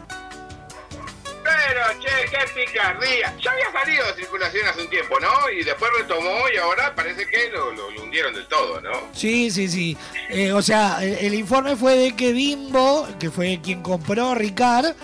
[1.42, 3.34] pero, che, qué picardía.
[3.42, 5.50] Ya había salido de circulación hace un tiempo, ¿no?
[5.50, 8.92] Y después retomó y ahora parece que lo, lo- lo hundieron del todo, ¿no?
[9.12, 9.96] Sí, sí, sí.
[10.28, 14.94] Eh, o sea, el, el informe fue de que Bimbo, que fue quien compró Ricard,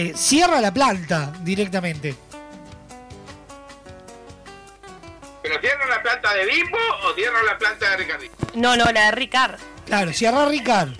[0.00, 2.16] eh, cierra la planta directamente.
[5.42, 8.36] ¿Pero cierran la planta de Bimbo o cierran la planta de Ricardito?
[8.54, 9.58] No, no, la de Ricard.
[9.86, 10.90] Claro, cierra Ricard.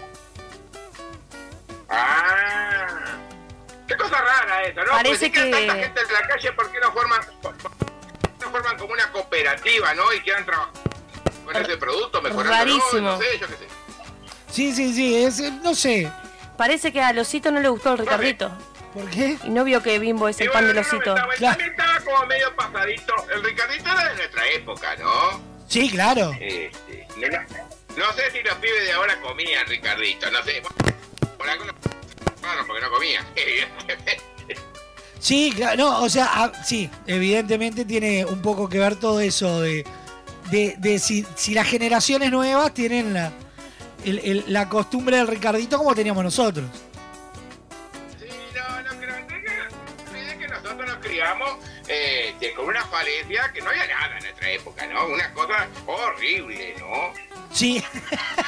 [1.88, 2.86] Ah,
[3.86, 4.90] qué cosa rara esa, ¿no?
[4.92, 7.20] Parece que- tanta gente en la calle, ¿por qué no forman,
[8.40, 10.12] no forman como una cooperativa, ¿no?
[10.12, 10.72] Y quieran trabajar
[11.44, 13.00] con ese producto, mejorándolo, Rarísimo.
[13.10, 13.66] no sé, yo qué sé.
[14.50, 16.10] Sí, sí, sí, es, eh, no sé.
[16.56, 18.50] Parece que a Losito no le gustó el Ricardito.
[18.94, 19.36] ¿Por qué?
[19.44, 21.16] Y no vio que Bimbo es Y el pan de bueno, no, Losito.
[21.16, 23.14] estaba- También estaba como medio pasadito.
[23.34, 25.40] El Ricardito era de nuestra época, ¿no?
[25.68, 26.32] Sí, claro.
[26.40, 27.06] Este,
[27.96, 30.62] no, sé si los pibes de ahora comían Ricardito, no sé.
[31.38, 31.72] Por alguna...
[32.40, 33.24] Bueno, porque no comían.
[35.18, 39.60] Sí, claro, no, o sea, ah, sí, evidentemente tiene un poco que ver todo eso
[39.60, 39.84] de,
[40.50, 43.30] de, de si, si las generaciones nuevas tienen la,
[44.02, 46.64] el- el- la costumbre del Ricardito como teníamos nosotros.
[51.20, 55.06] Criamos este, con una falencia que no había nada en nuestra época, ¿no?
[55.06, 57.12] Una cosa horrible, ¿no?
[57.52, 57.84] Sí.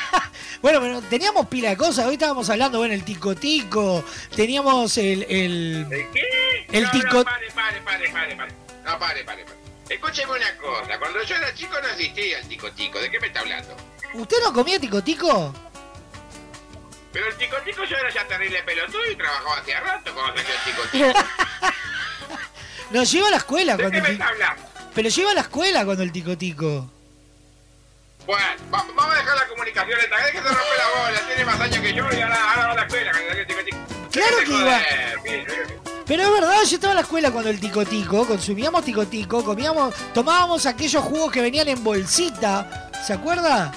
[0.63, 2.07] bueno, pero teníamos pila de cosas.
[2.07, 4.05] Hoy estábamos hablando, bueno, el tico tico.
[4.35, 5.25] Teníamos el.
[5.29, 6.67] El, ¿Qué?
[6.73, 7.17] el no, tico.
[7.19, 8.53] no, pare, pare, pare, pare, pare.
[8.85, 9.57] No, pare, pare, pare.
[9.89, 10.99] Escúcheme una cosa.
[10.99, 12.99] Cuando yo era chico no existía el tico tico.
[13.01, 13.77] ¿De qué me está hablando?
[14.15, 15.55] ¿Usted no comía tico tico?
[17.13, 20.55] Pero el tico tico yo era ya terrible pelotudo y trabajaba hacía rato cuando salió
[20.55, 21.21] el tico tico.
[22.93, 24.13] Nos lleva a la escuela ¿De cuando qué el tico.
[24.13, 24.63] está hablando?
[24.95, 26.91] Pero lleva a la escuela cuando el tico tico.
[28.27, 31.27] Bueno, va- vamos a dejar la comunicación esta vez que se rompe la bola.
[31.27, 33.13] Tiene más años que yo y ahora, ahora va a la escuela.
[34.13, 34.81] Claro que iba.
[36.07, 39.43] Pero es verdad, yo estaba en la escuela cuando el tico tico, consumíamos tico tico,
[39.45, 43.73] comíamos, tomábamos aquellos jugos que venían en bolsita, ¿se acuerda?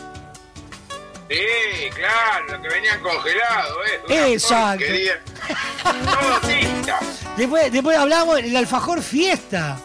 [1.29, 4.01] Sí, claro, que venían congelados, ¿eh?
[4.07, 4.79] Una Exacto.
[4.79, 5.21] porquería.
[5.83, 6.99] Todo tinta.
[7.37, 9.77] Después, después hablábamos del alfajor fiesta.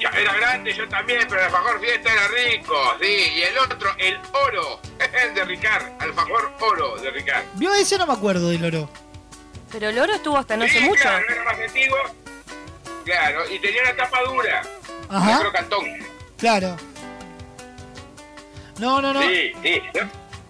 [0.00, 3.32] Ya era grande yo también, pero el alfajor fiesta era rico, sí.
[3.36, 4.80] Y el otro, el oro,
[5.22, 7.44] el de Ricard, alfajor oro de Ricard.
[7.54, 8.90] Vio ese no me acuerdo del oro.
[9.70, 11.02] Pero el oro estuvo hasta no sí, hace mucho.
[11.02, 11.98] claro, era más antiguo.
[13.04, 14.62] Claro, y tenía una tapa dura.
[15.08, 15.30] Ajá.
[15.30, 15.84] Un crocantón.
[16.38, 16.76] Claro.
[18.78, 19.22] No, no, no.
[19.22, 19.82] Sí, sí.
[19.94, 20.02] Lo,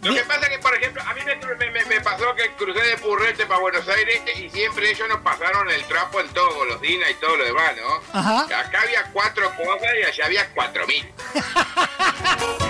[0.04, 2.50] lo que pasa es que, por ejemplo, a mí me, me- me- me pasó que
[2.56, 6.54] crucé de Purrete para Buenos Aires y siempre ellos nos pasaron el trapo en todo,
[6.54, 8.18] golosina y todo lo demás, ¿no?
[8.18, 8.40] Ajá.
[8.60, 11.06] Acá había cuatro cosas y allá había cuatro mil.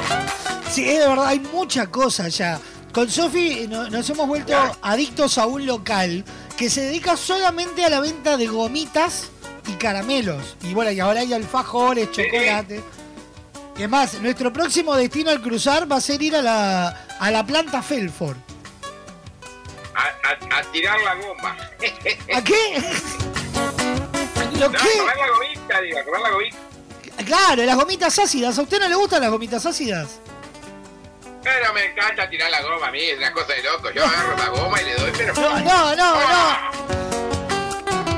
[0.71, 2.59] Sí, es de verdad, hay mucha cosa ya.
[2.93, 6.25] Con Sofi no- nos hemos vuelto adictos a un local
[6.57, 9.31] que se dedica solamente a la venta de gomitas
[9.69, 10.57] y caramelos.
[10.63, 12.83] Y bueno, y ahora hay alfajores, chocolate.
[13.77, 17.31] Y es más, nuestro próximo destino al cruzar va a ser ir a la, a
[17.31, 18.37] la planta Felford.
[19.95, 21.57] A, a- a tirar la goma.
[22.35, 22.83] ¿A qué?
[24.59, 24.89] ¿Lo no, qué?
[24.89, 26.57] A comer la gomita, digo, a comer la gomita.
[27.25, 28.59] Claro, las gomitas ácidas.
[28.59, 30.21] ¿A usted no le gustan las gomitas ácidas?
[31.43, 33.91] Pero me encanta tirar la goma a mí, es una cosa de loco.
[33.91, 35.33] Yo agarro la goma y le doy, pero...
[35.35, 36.15] No, no, no,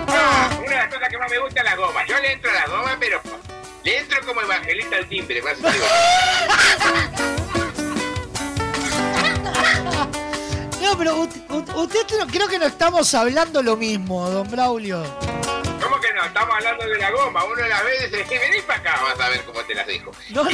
[0.09, 2.05] Ah, una de las cosas que más me gusta es la goma.
[2.07, 3.21] Yo le entro a la goma, pero
[3.85, 5.43] le entro como evangelista al timbre.
[5.43, 5.53] por
[10.97, 11.17] No, pero
[11.83, 15.03] usted no- creo que no estamos hablando lo mismo, don Braulio.
[15.83, 16.25] ¿Cómo que no?
[16.25, 17.45] Estamos hablando de la goma.
[17.45, 20.11] Uno de las veces dice, vení para acá, vas a ver cómo te las dejo.
[20.31, 20.51] No, no.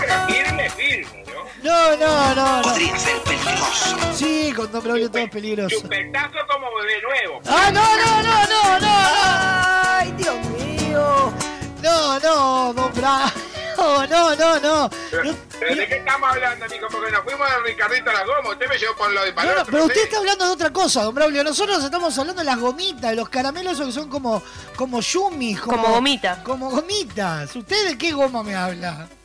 [0.00, 1.46] Pero firme, firme, ¿no?
[1.62, 2.56] No, no, no.
[2.58, 2.62] no.
[2.62, 3.96] Podría ser peligroso.
[4.14, 5.76] Sí, con don Braulio todo es peligroso.
[5.80, 7.40] Chupetazo como bebé nuevo.
[7.46, 8.96] ¡Ah, no, no, no, no, no!
[9.98, 11.32] ¡Ay, Dios mío!
[11.82, 13.55] No, no, don Braulio.
[13.78, 14.90] No, no, no, no.
[15.10, 16.86] Pero, pero ¿de qué estamos hablando, amigo?
[16.90, 18.50] Porque nos fuimos de Ricardito a la goma.
[18.50, 21.14] Usted me llevó por lo de No, pero usted está hablando de otra cosa, don
[21.14, 21.44] Braulio.
[21.44, 24.42] Nosotros estamos hablando de las gomitas, de los caramelos esos que son como,
[24.76, 25.60] como yumis.
[25.60, 26.42] Como, Como gomita.
[26.42, 27.54] Como gomitas.
[27.54, 29.08] ¿Usted de qué goma me habla?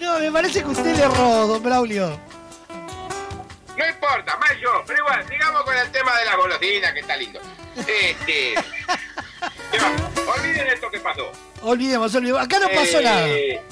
[0.00, 2.18] No, me parece que usted le erró, don Braulio.
[3.78, 4.82] No importa, más yo.
[4.86, 7.40] Pero igual, sigamos con el tema de la golosina, que está lindo.
[7.76, 8.54] Este...
[9.72, 9.96] ya,
[10.36, 11.30] olviden esto que pasó.
[11.62, 12.42] Olvidemos, olvidemos.
[12.42, 13.26] Acá no pasó nada.
[13.28, 13.62] Eh,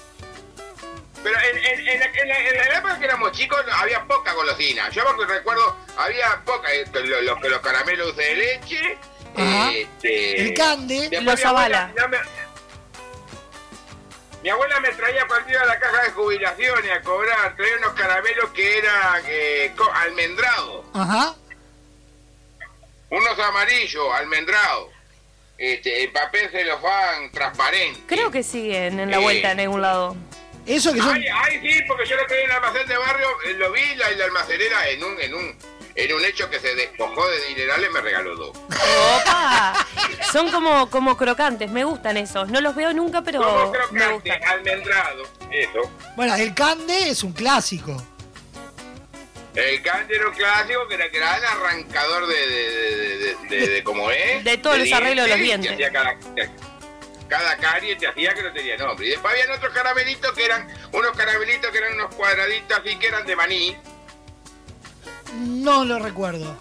[1.24, 4.32] Pero en, en, en, la, en, la, en la época que éramos chicos había poca
[4.32, 4.88] golosina.
[4.90, 8.98] Yo porque recuerdo, había poca, eh, los, los, los caramelos de leche,
[9.36, 9.72] Ajá.
[9.72, 11.08] este, El cande.
[11.08, 12.45] después Los ya me-
[14.46, 17.94] Mi abuela me traía cuando iba a la caja de jubilaciones a cobrar, traía unos
[17.94, 21.34] caramelos que eran eh, almendrados, Ajá.
[23.10, 24.90] unos amarillos, almendrados,
[25.58, 28.00] este, en papel celofán transparente.
[28.06, 29.22] Creo que siguen en la Sí.
[29.24, 30.14] vuelta en algún lado.
[30.64, 31.12] Eso que son.
[31.16, 33.96] Ay, ay, sí, porque yo lo que en el almacén de barrio, eh, lo vi,
[33.96, 35.58] la, la almacenera en un, en un,
[35.96, 38.56] en un hecho que se despojó de dinerales me regaló dos.
[38.56, 39.86] ¡Opa!
[40.32, 42.48] Son como, como crocantes, me gustan esos.
[42.48, 44.44] No los veo nunca, pero Como me crocante, gustan.
[44.44, 45.90] almendrado, eso.
[46.16, 47.96] Bueno, el cande es un clásico.
[49.54, 54.44] El cántero clásico que era gran arrancador de, de, de, de, de- de cómo es.
[54.44, 55.72] De todos los arreglos de los te dientes.
[55.72, 56.14] hacía cada,
[57.26, 59.06] cada carie te hacía que no tenía nombre.
[59.06, 63.06] Y después habían otros caramelitos que eran unos caramelitos que eran unos cuadraditos así que
[63.06, 63.76] eran de maní.
[65.36, 66.56] No lo recuerdo.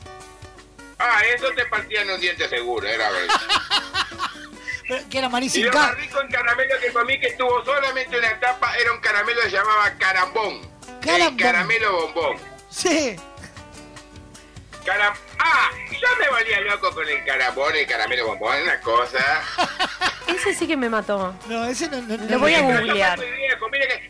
[1.00, 3.36] Ah, eso te partían un diente seguro, era verdad.
[4.88, 5.66] Pero Que era Y marísimo.
[5.72, 9.42] lo más rico en caramelo que comí que tuvo solamente una etapa era un caramelo
[9.42, 10.62] que se llamaba carambón.
[11.02, 11.34] Carambón.
[11.40, 12.38] El caramelo bombón.
[12.70, 13.16] Sí.
[14.86, 19.42] Caram ah, yo me volvía loco con el carambón, el caramelo bombón, una cosa.
[20.28, 21.34] Ese sí que me mató.
[21.48, 22.02] No, ese no.
[22.02, 23.20] no- Lo no voy a googlear.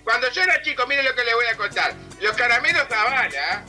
[0.03, 1.93] Cuando yo era chico, mire lo que le voy a contar.
[2.21, 3.63] Los caramelos Zavala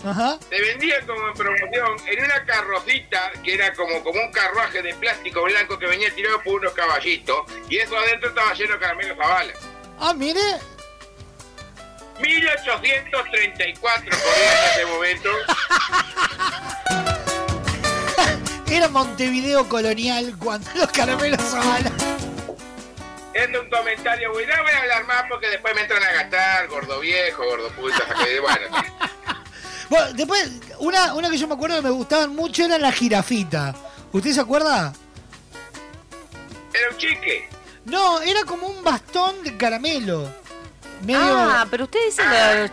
[0.49, 4.95] se vendían como en promoción en una carrocita que era como, como un carruaje de
[4.95, 7.39] plástico blanco que venía tirado por unos caballitos
[7.69, 9.53] y eso adentro estaba lleno de caramelos Zavala.
[9.99, 10.41] Ah, mire.
[12.21, 15.31] 1834 corría en ese momento.
[18.71, 21.91] Era Montevideo colonial cuando los caramelos Zavala.
[23.33, 24.47] Es un comentario, güey.
[24.47, 28.03] No voy a hablar más porque después me entran a gastar, gordo viejo, gordo puta.
[28.41, 28.67] Bueno,
[29.89, 33.75] Bueno, después, una, una que yo me acuerdo que me gustaban mucho era la jirafita.
[34.13, 34.93] ¿Usted se acuerda?
[36.73, 37.49] era un chique.
[37.85, 40.29] No, era como un bastón de caramelo.
[41.03, 41.21] Medio.
[41.23, 42.23] Ah, pero usted dice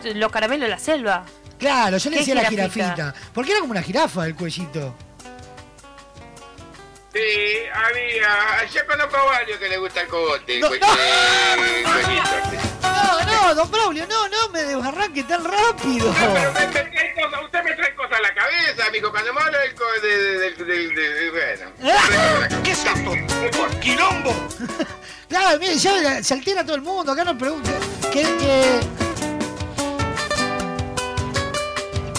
[0.04, 1.24] los, los caramelos de la selva.
[1.58, 2.94] claro, yo le ¿qué decía la jirafita?
[2.94, 3.14] jirafita.
[3.32, 4.94] Porque era como una jirafa el cuellito.
[7.12, 7.20] Sí,
[7.72, 8.66] había.
[8.72, 10.58] Yo conozco a varios que le gusta el cogote.
[10.58, 10.86] No, el no.
[10.88, 11.04] cuellito,
[11.84, 12.73] No,
[13.44, 16.14] no, don Braulio, no, no me desbarranque tan rápido.
[16.18, 19.10] Pero me- me trae cosas- usted me trae cosas a la cabeza, amigo.
[19.10, 19.74] Cuando me habla del.
[20.56, 21.70] de, de, de, bueno.
[22.64, 23.12] ¿Qué es esto?
[23.80, 24.34] ¡Quilombo!
[25.28, 27.10] Claro, mire, ya se altera todo el mundo.
[27.10, 27.74] Acá nos preguntan.
[28.12, 28.80] ¿Qué, qué,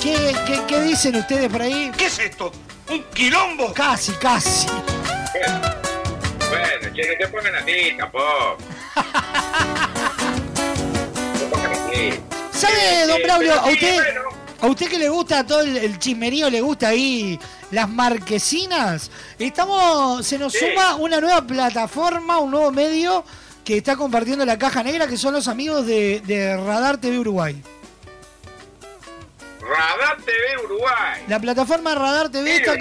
[0.02, 1.92] qué, qué, qué dicen ustedes por ahí?
[1.98, 2.52] ¿Qué es esto?
[2.90, 3.74] ¿Un quilombo?
[3.74, 4.68] Casi, casi.
[4.68, 5.62] Bueno,
[6.84, 8.58] no se pongan así, tampoco.
[12.52, 14.00] ¿Sabe, don Braulio, a usted,
[14.62, 17.40] a usted que le gusta todo el, el chismerío, le gusta ahí
[17.72, 19.12] las marquesinas?
[19.38, 23.26] Estamos, se nos suma una nueva plataforma, un nuevo medio
[23.66, 27.62] que está compartiendo la caja negra, que son los amigos de, de Radar TV Uruguay.
[29.60, 31.24] Radar TV Uruguay.
[31.28, 32.76] La plataforma Radar TV está,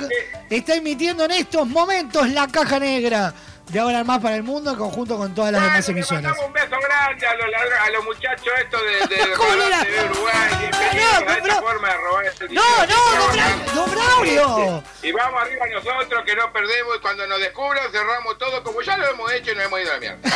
[0.51, 3.35] está emitiendo en estos momentos la caja negra
[3.69, 6.23] de ahora en más para el mundo en conjunto con todas las demás Le emisoras.
[6.23, 7.47] mandamos un beso grande a los,
[7.86, 9.81] a los muchachos estos de, de ¿Cómo era?
[9.82, 10.70] TV Uruguay.
[10.95, 14.85] No, don esta forma de robar este No, no, don Bra- don Braulio.
[15.03, 18.97] Y vamos arriba nosotros que no perdemos y cuando nos descubran cerramos todo como ya
[18.97, 20.31] lo hemos hecho y nos hemos ido a la mierda.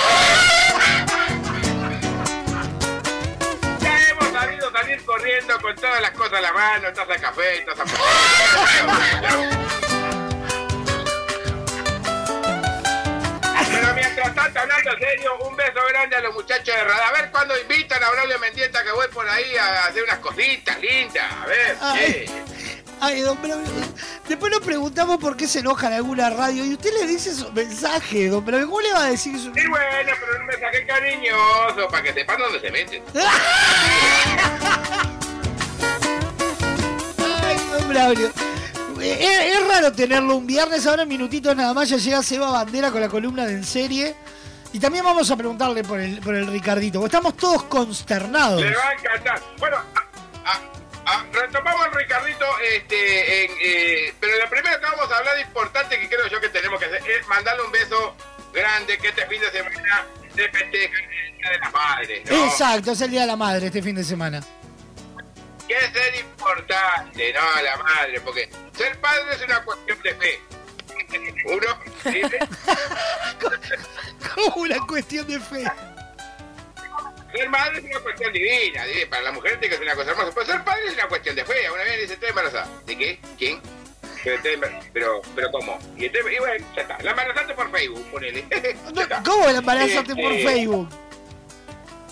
[3.80, 7.64] Ya hemos sabido salir corriendo con todas las cosas a la mano, taza de café,
[7.66, 9.68] taza de...
[14.18, 17.02] mientras tanto, hablando en serio, un beso grande a los muchachos de Radar.
[17.08, 20.78] A ver cuándo invitan a Braulio Mendieta que voy por ahí a hacer unas cositas
[20.80, 21.24] lindas.
[21.32, 22.24] A ver, Ay.
[22.26, 22.42] che.
[23.00, 23.70] Ay, don Braulio.
[24.28, 28.30] Después nos preguntamos por qué se enojan alguna radio y usted le dice esos mensajes,
[28.30, 28.66] don Braulio.
[28.68, 29.52] ¿Cómo le va a decir eso?
[29.54, 33.02] Sí, bueno, pero un mensaje cariñoso para que sepan dónde se meten.
[37.44, 38.32] Ay, don Braulio.
[39.00, 42.90] Es, es raro tenerlo un viernes, ahora en minutitos nada más ya llega Seba Bandera
[42.90, 44.14] con la columna de En Serie.
[44.72, 48.60] Y también vamos a preguntarle por el, por el Ricardito, porque estamos todos consternados.
[48.60, 49.40] Le va a encantar.
[49.58, 52.44] Bueno, a- a- a- retomamos el Ricardito,
[52.76, 56.38] este, en, eh, pero lo primero que vamos a hablar de importante que creo yo
[56.40, 58.14] que tenemos que hacer es mandarle un beso
[58.52, 60.06] grande que este fin de semana
[60.36, 62.44] se festeja el Día de las Madres, ¿no?
[62.44, 64.40] Exacto, es el Día de la Madre este fin de semana.
[65.68, 67.62] Que es ser importante, ¿no?
[67.62, 70.40] La madre, porque ser padre es una cuestión de fe.
[71.44, 71.66] Uno
[74.34, 75.64] Como una cuestión de fe.
[77.32, 79.10] ser madre es una cuestión divina, divina.
[79.10, 81.36] para la mujer tiene que ser una cosa hermosa, pero ser padre es una cuestión
[81.36, 81.70] de fe.
[81.70, 82.68] Una vez dice, estoy embarazada.
[82.86, 83.20] ¿De qué?
[83.38, 83.60] ¿Quién?
[84.92, 85.78] Pero, pero, ¿cómo?
[85.96, 86.98] Y, y bueno, ya está.
[87.02, 88.44] La embarazaste por Facebook, ponele.
[89.24, 90.88] ¿Cómo la embarazaste por Este, Facebook?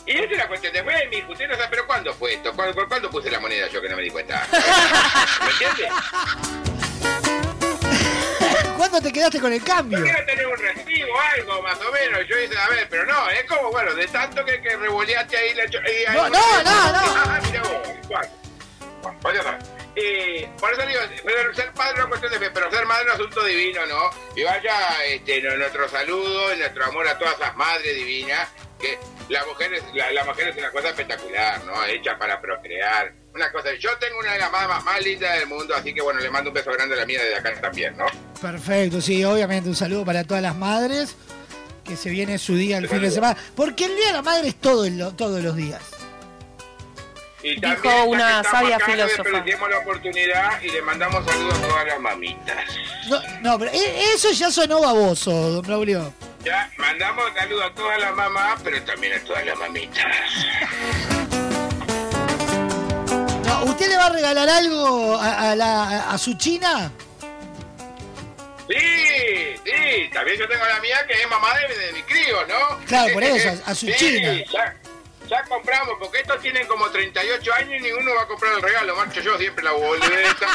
[0.06, 1.32] Y es una cuestión de fe, mi hijo.
[1.32, 2.52] Usted no sabe, pero ¿cuándo fue esto?
[2.54, 4.46] ¿Cuándo, cuándo puse la moneda yo que no me di cuenta?
[5.44, 5.88] ¿Me entiende?
[8.76, 9.98] ¿Cuándo te quedaste con el cambio?
[9.98, 12.20] Yo quiero tener un recibo, algo más o menos.
[12.28, 15.54] Yo hice, a ver, pero no, es como, bueno, de tanto que, que revoleaste ahí
[15.54, 15.62] la...
[15.64, 16.98] ahí- ahí- No, no, no, no.
[16.98, 18.28] Ah, mira vos, igual.
[19.22, 19.58] Bueno.
[19.98, 23.04] Eh, por eso digo, pero ser padre es una cuestión de fe, pero ser madre
[23.04, 24.10] es un asunto divino, ¿no?
[24.36, 28.46] Y vaya este, no- nuestro saludo y nuestro amor a todas las madres divinas,
[28.78, 28.98] que
[29.30, 31.82] la mujer es, la, la mujer es una cosa espectacular, ¿no?
[31.86, 33.14] Hecha para procrear.
[33.34, 36.20] Una cosa, yo tengo una de las mamás más lindas del mundo, así que bueno,
[36.20, 38.04] le mando un beso grande a la mía desde acá también, ¿no?
[38.40, 41.16] Perfecto, sí, obviamente un saludo para todas las madres,
[41.84, 43.36] que se viene su día el fin de semana.
[43.54, 45.80] Porque el Día de la Madre es todo todos los días.
[47.46, 49.22] Y Dijo también, una estamos sabia acá, no filósofa.
[49.22, 52.56] desperdiciemos la oportunidad y le mandamos saludos a todas las mamitas.
[53.08, 56.12] No, no, pero e- eso ya sonó baboso, don Braulio.
[56.42, 60.04] Ya, mandamos saludos a todas las mamás, pero también a todas las mamitas.
[63.44, 66.90] No, ¿Usted le va a regalar algo a, a la- a su china?
[68.68, 72.78] Sí, sí, también yo tengo la mía que es mamá de, de mi crío, ¿no?
[72.86, 74.32] Claro, por eso, a- a su Sí, china.
[74.52, 74.76] Ya,
[75.28, 78.96] ya compramos, porque estos tienen como 38 años y ninguno va a comprar el regalo,
[78.96, 80.46] marcho yo siempre la boleta.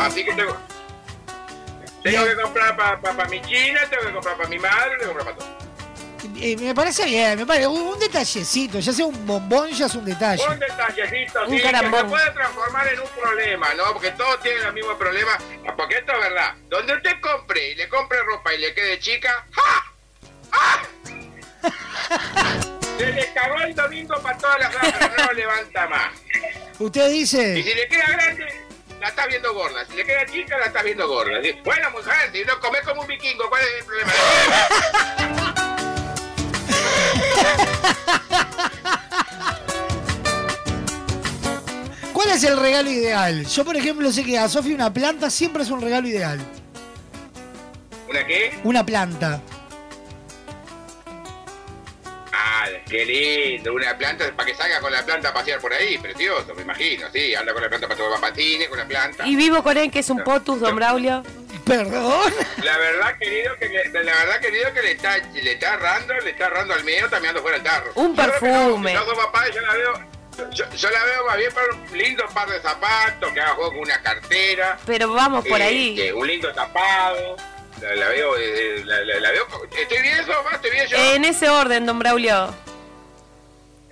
[0.00, 0.56] Así que tengo...
[2.02, 5.36] Tengo que comprar para mi china, tengo que comprar para mi madre, tengo que comprar
[5.36, 5.62] para todo.
[6.40, 9.94] Eh, me parece bien, me parece un, un detallecito, ya sea un bombón, ya es
[9.94, 10.42] un detalle.
[10.48, 13.92] Un detallecito, Un sí, que se puede transformar en un problema, ¿no?
[13.92, 15.38] Porque todos tienen el mismo problema.
[15.76, 16.54] Porque esto es verdad.
[16.68, 19.92] Donde usted compre y le compre ropa y le quede chica, ¡ja!
[20.52, 20.82] ¡Ah!
[22.98, 26.12] Se le cagó el domingo para todas las horas, pero no levanta más.
[26.78, 28.46] Usted Y dice, si le queda grande,
[29.00, 29.84] la está viendo gorda.
[29.86, 31.40] Si le queda chica, la está viendo gorda.
[31.64, 34.12] Bueno, mujer, si no comes como un vikingo, ¿cuál es el problema?
[42.12, 43.46] ¿cuál es el regalo ideal?
[43.46, 46.40] Yo, por ejemplo, sé que a Sofi una planta siempre es un regalo ideal.
[48.08, 48.60] ¿Una qué?
[48.64, 49.40] Una planta.
[52.92, 56.54] Qué lindo, una planta para que salga con la planta a pasear por ahí, precioso,
[56.54, 59.26] me imagino, sí, anda con la planta para tomar patines, con la planta.
[59.26, 61.22] Y vivo con él, que es un potus, don Braulio.
[61.64, 62.32] Perdón.
[62.62, 66.30] La verdad, querido, que le- la verdad, querido, que le está, le está errando, le
[66.30, 67.92] está errando al mío, también ando fuera del tarro.
[67.94, 68.94] Un Yo perfume.
[68.94, 69.92] No, yo papá yo la veo,
[70.52, 73.70] yo, yo la veo más bien para un lindo par de zapatos, que haga juego
[73.70, 74.78] con una cartera.
[74.84, 75.94] Pero vamos por eh, ahí.
[75.94, 77.36] que un lindo tapado.
[77.80, 79.46] La, la veo, eh, la, la- la veo,
[79.76, 80.54] ¿estoy bien, Sofa?
[80.56, 80.96] ¿Estoy bien yo?
[81.14, 82.52] En ese orden, don Braulio.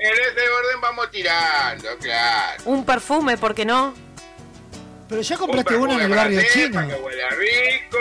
[0.03, 2.63] En ese orden vamos tirando, claro.
[2.65, 3.95] Un perfume, ¿por qué no?
[5.09, 6.75] Pero ya Un compraste uno en el para barrio hacer, chino.
[6.75, 7.99] para que huela rico.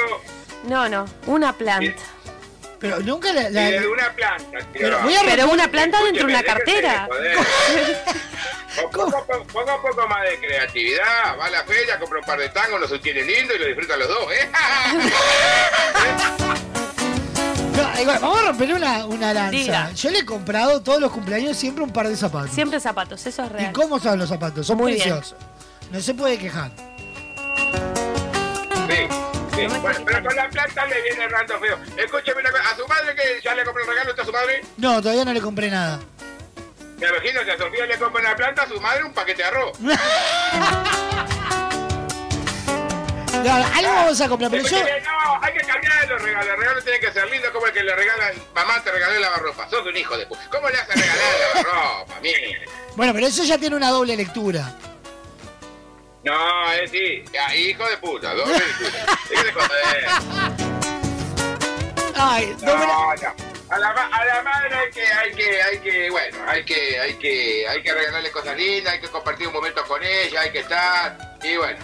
[0.64, 2.02] No, no, una planta.
[2.80, 3.50] Pero nunca la...
[3.50, 4.60] la- una planta.
[4.60, 4.68] tío.
[4.74, 7.10] Pero voy a Pero una planta dentro de una cartera.
[8.92, 12.80] ponga un poco más de creatividad, va a la feria, compra un par de tangos,
[12.80, 14.50] los sostiene lindo y lo disfrutan los dos, ¿eh?
[17.81, 19.51] No, igual, vamos a romper una, una lanza.
[19.51, 19.91] Diga.
[19.93, 22.51] Yo le he comprado todos los cumpleaños siempre un par de zapatos.
[22.51, 23.73] Siempre zapatos, eso es ¿Y real.
[23.73, 24.65] cómo son los zapatos?
[24.68, 25.03] Son Muy bien.
[25.10, 25.35] preciosos.
[25.91, 26.72] No se puede quejar.
[28.89, 29.07] Sí,
[29.56, 29.68] sí.
[29.81, 31.77] Bueno, pero con la planta le viene errando feo.
[31.97, 34.61] Escúcheme una cosa, ¿a su madre que ya le compró el regalo a su madre?
[34.77, 35.99] No, todavía no le compré nada.
[36.99, 39.47] Me imagino que a Sofía le compra una planta, a su madre un paquete de
[39.47, 39.77] arroz.
[43.44, 44.78] No, algo vamos a comprar, pero yo...
[44.80, 46.48] No, hay que cambiar los regalos.
[46.48, 48.34] Los regalos tienen que ser lindos como el que le regalan.
[48.53, 49.70] Mamá te regaló el lavarropa.
[49.70, 50.41] Sos un hijo de puta.
[50.52, 51.18] ¿Cómo le a regalar
[51.56, 52.20] el lavarropa?
[52.22, 52.66] Mire.
[52.95, 54.74] Bueno, pero eso ya tiene una doble lectura.
[56.24, 57.24] No, es sí.
[57.32, 58.34] Ya, hijo de puta.
[58.34, 59.18] Doble lectura.
[59.53, 60.06] Joder.
[62.16, 63.10] Ay, No, no.
[63.72, 67.14] A la, a la madre hay que, hay que, hay que, bueno, hay que, hay
[67.20, 70.60] que, hay que regalarle cosas lindas, hay que compartir un momento con ella, hay que
[70.61, 71.78] estar, y bueno,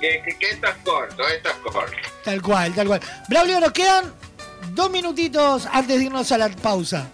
[0.00, 1.96] que, que, que esto es corto, esto es corto.
[2.24, 3.00] Tal cual, tal cual.
[3.28, 4.12] Braulio, nos quedan
[4.70, 7.08] dos minutitos antes de irnos a la pausa.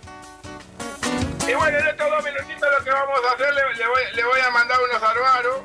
[1.48, 4.24] Y bueno, en estos dos minutitos lo que vamos a hacer, le, le voy, le
[4.24, 5.64] voy a mandar unos a Álvaro,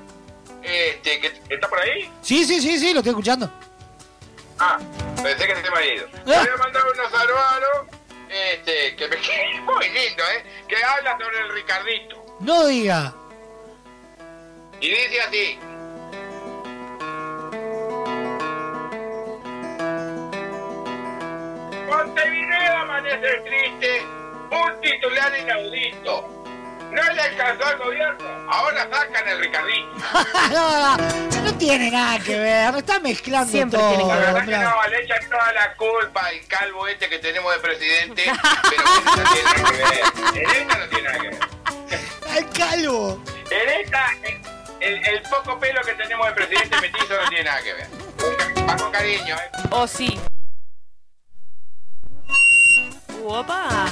[0.62, 2.12] este, que está por ahí.
[2.22, 3.52] Sí, sí, sí, sí, lo estoy escuchando.
[4.60, 4.78] Ah,
[5.24, 6.08] pensé que se me había ido.
[6.26, 7.88] Le voy a mandar unos a Álvaro,
[8.30, 9.16] este, que me
[9.62, 12.38] muy lindo, eh, que habla sobre el Ricardito.
[12.40, 13.14] No diga.
[14.80, 15.60] Y dice así.
[21.92, 24.02] Montevideo amanece triste,
[24.50, 26.26] un titular inaudito.
[26.90, 28.30] No le alcanzó al gobierno.
[28.50, 29.88] Ahora sacan el Ricardito.
[30.54, 33.90] no, no, no tiene nada que ver, está mezclando Siempre todo.
[33.90, 34.26] tiene que La ver.
[34.26, 34.70] verdad que claro.
[34.84, 38.24] no, le echan toda la culpa al calvo este que tenemos de presidente,
[38.70, 40.44] pero no tiene nada que ver.
[40.44, 41.40] En esta no tiene nada que ver.
[42.38, 43.24] ¡Al calvo!
[43.50, 44.06] En esta,
[44.80, 47.88] el, el poco pelo que tenemos de presidente metizo no tiene nada que ver.
[48.70, 49.52] Va con cariño, ¿eh?
[49.72, 50.18] Oh, sí.
[53.26, 53.88] Opa.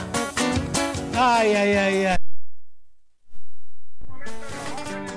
[1.18, 2.18] Ay, ay, ay, ay.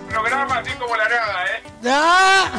[0.09, 1.63] Programa así como la nada, ¿eh?
[1.87, 2.51] ¡Ah!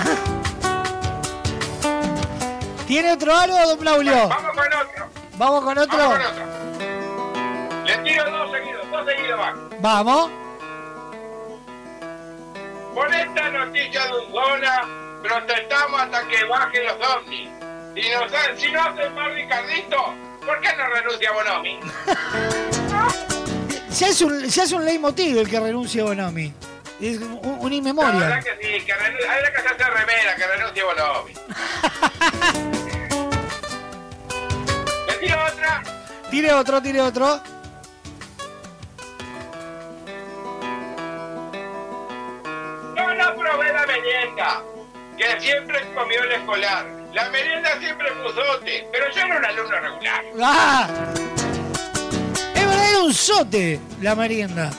[2.88, 4.28] ¿Tiene otro algo, don Braulio?
[4.28, 5.10] Vamos con otro.
[5.36, 5.98] ¿Vamos con otro?
[5.98, 7.84] Vamos con otro.
[7.86, 9.54] Le tiro dos seguidos, dos seguidos más.
[9.80, 10.32] Vamos.
[12.94, 14.82] Por esta noticia dulzona,
[15.24, 17.50] protestamos hasta que bajen los ovnis.
[17.96, 20.14] Si, nos, si no hacen más Ricardito,
[20.46, 21.80] ¿por qué no renuncia Bonomi?
[23.90, 26.54] Se hace un, se hace un leitmotiv el que renuncia a Bonomi.
[27.02, 28.20] Es un, un La inmemoria.
[28.20, 31.34] verdad que sí, que hay que hacerse remera, que renuncie Bonomi.
[35.08, 35.84] ¿Le tiro otra?
[36.32, 37.42] Tire otro, tire otro.
[42.96, 44.62] Yo no probé la merienda,
[45.18, 46.86] que siempre comió el escolar.
[47.14, 50.26] La merienda siempre pusote, pero yo era un alumno regular.
[50.42, 50.88] ¡Ah!
[52.56, 54.72] Es verdad, era un sote la merienda.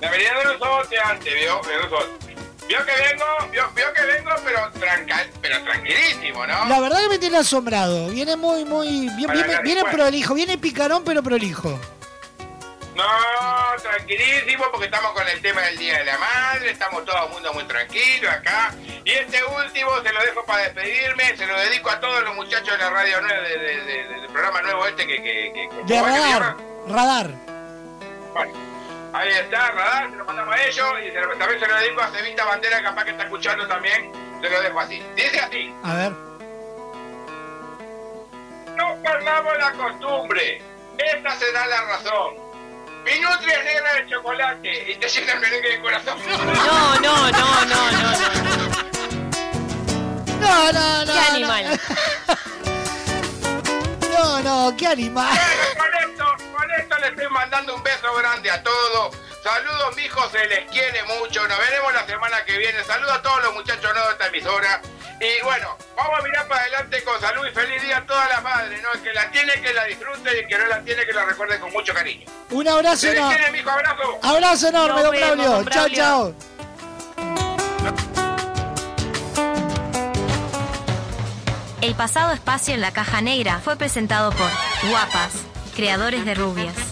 [0.00, 2.34] La merienda era un sote antes, vio, era un sote.
[2.66, 6.68] Vio que vengo, vio, vio que vengo, pero, tranca, pero tranquilísimo, ¿no?
[6.68, 8.08] La verdad que me tiene asombrado.
[8.08, 9.08] Viene muy, muy.
[9.16, 11.78] Bien, viene, viene prolijo, viene picarón, pero prolijo.
[13.00, 17.30] No, tranquilísimo, porque estamos con el tema del Día de la Madre, estamos todo el
[17.32, 18.74] mundo muy tranquilo acá.
[19.04, 22.70] Y este último se lo dejo para despedirme, se lo dedico a todos los muchachos
[22.72, 25.16] de la radio nueva, de- de- de- del programa nuevo este que...
[25.22, 26.56] que, que De ¿cómo es que se radar.
[26.88, 27.30] Radar.
[28.34, 28.52] Bueno,
[29.14, 32.00] ahí está, Radar, se lo mandamos a ellos y se lo- también se lo dedico
[32.02, 34.12] a Cevita Bandera, capaz que está escuchando también,
[34.42, 35.02] se lo dejo así.
[35.16, 36.12] Dice así, A ver.
[38.76, 40.62] no perdamos la costumbre,
[40.98, 42.49] esta será la razón.
[43.04, 46.18] Mi nutria es negra de chocolate y te llena el merengue de corazón.
[46.28, 48.90] No, no, no, no, no, no.
[50.40, 51.12] No, no, no.
[51.12, 51.34] Qué no.
[51.34, 51.80] animal.
[54.12, 55.28] No, no, qué animal.
[55.28, 56.24] Bueno, con esto,
[56.56, 59.16] con esto les estoy mandando un beso grande a todos.
[59.42, 61.46] Saludos, mijos, se les quiere mucho.
[61.48, 62.84] Nos veremos la semana que viene.
[62.84, 64.82] Saludos a todos los muchachos nuevos de esta emisora.
[65.20, 68.42] Y bueno, vamos a mirar para adelante con salud y feliz día a todas las
[68.42, 68.92] madres, ¿no?
[68.92, 71.24] El que la tiene, que la disfrute y el que no la tiene, que la
[71.26, 72.26] recuerde con mucho cariño.
[72.50, 73.60] Un abrazo enorme.
[73.60, 74.18] abrazo.
[74.22, 75.64] Abrazo enorme, don Braulio.
[75.70, 76.34] Chao, chao.
[81.82, 84.50] El pasado espacio en la caja negra fue presentado por
[84.90, 85.32] Guapas,
[85.74, 86.89] creadores de rubias.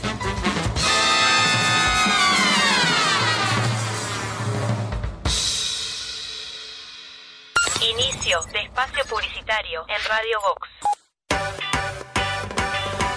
[9.09, 10.69] Publicitario en Radio Vox.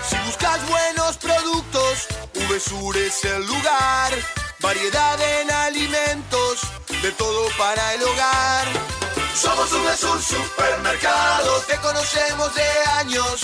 [0.08, 4.12] Si buscas buenos productos, VSUR es el lugar.
[4.60, 6.62] Variedad en alimentos,
[7.02, 8.68] de todo para el hogar.
[9.36, 12.70] Somos VSUR Supermercado, te conocemos de
[13.00, 13.42] años.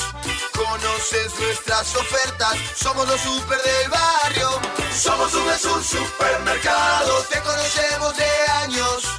[0.54, 4.50] Conoces nuestras ofertas, somos los super del barrio.
[4.94, 8.30] Somos VSUR Supermercado, te conocemos de
[8.64, 9.17] años.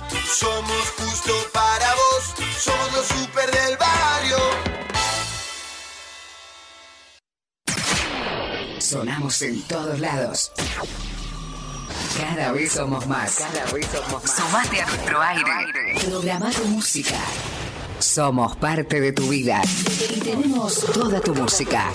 [2.98, 4.38] Los super del barrio.
[8.80, 10.52] Sonamos en todos lados.
[12.18, 13.36] Cada vez somos más.
[13.36, 14.36] Cada vez somos más.
[14.36, 15.94] Sumate a nuestro aire.
[16.06, 17.20] Programa tu música.
[18.00, 19.62] Somos parte de tu vida.
[20.16, 21.90] Y tenemos toda tu música.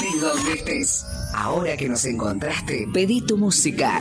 [0.00, 1.04] De donde estés.
[1.34, 4.00] Ahora que nos encontraste, pedí tu música.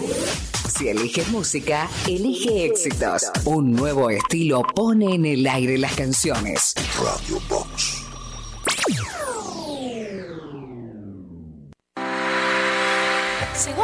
[0.67, 3.23] Si eliges música, elige éxitos.
[3.45, 6.73] Un nuevo estilo pone en el aire las canciones.
[6.97, 8.03] Radio Box.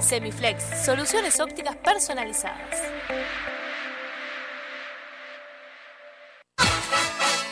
[0.00, 2.76] Semiflex, soluciones ópticas personalizadas.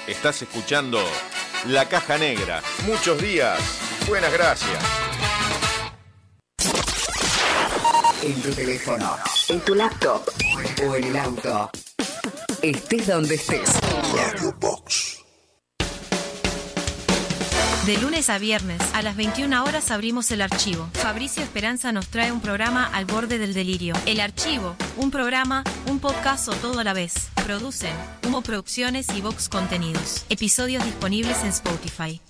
[0.06, 0.98] Estás escuchando
[1.66, 2.62] La Caja Negra.
[2.86, 3.60] Muchos días.
[4.08, 4.82] Buenas gracias.
[8.22, 9.16] En tu teléfono,
[9.48, 10.22] en tu laptop
[10.86, 11.70] o en el auto.
[12.62, 13.78] Estés donde estés.
[14.14, 15.17] Radio Box.
[17.88, 20.90] De lunes a viernes, a las 21 horas abrimos el archivo.
[20.92, 23.94] Fabricio Esperanza nos trae un programa al borde del delirio.
[24.04, 27.30] El archivo, un programa, un podcast o todo a la vez.
[27.46, 27.94] Producen
[28.26, 30.26] Humo Producciones y Vox Contenidos.
[30.28, 32.20] Episodios disponibles en Spotify.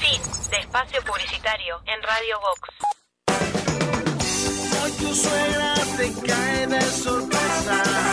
[0.00, 0.20] Fin
[0.50, 2.68] de espacio publicitario en Radio Vox.
[4.82, 8.09] Hoy tu suegra te cae de sorpresa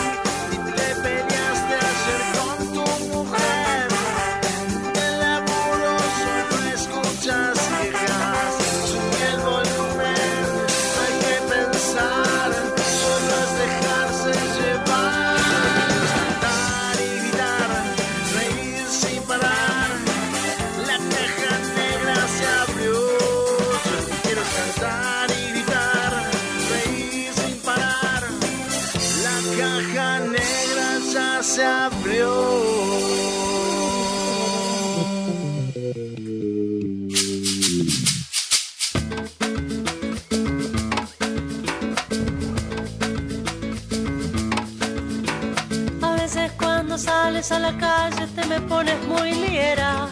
[47.42, 50.08] sales a la calle te me pones muy liera.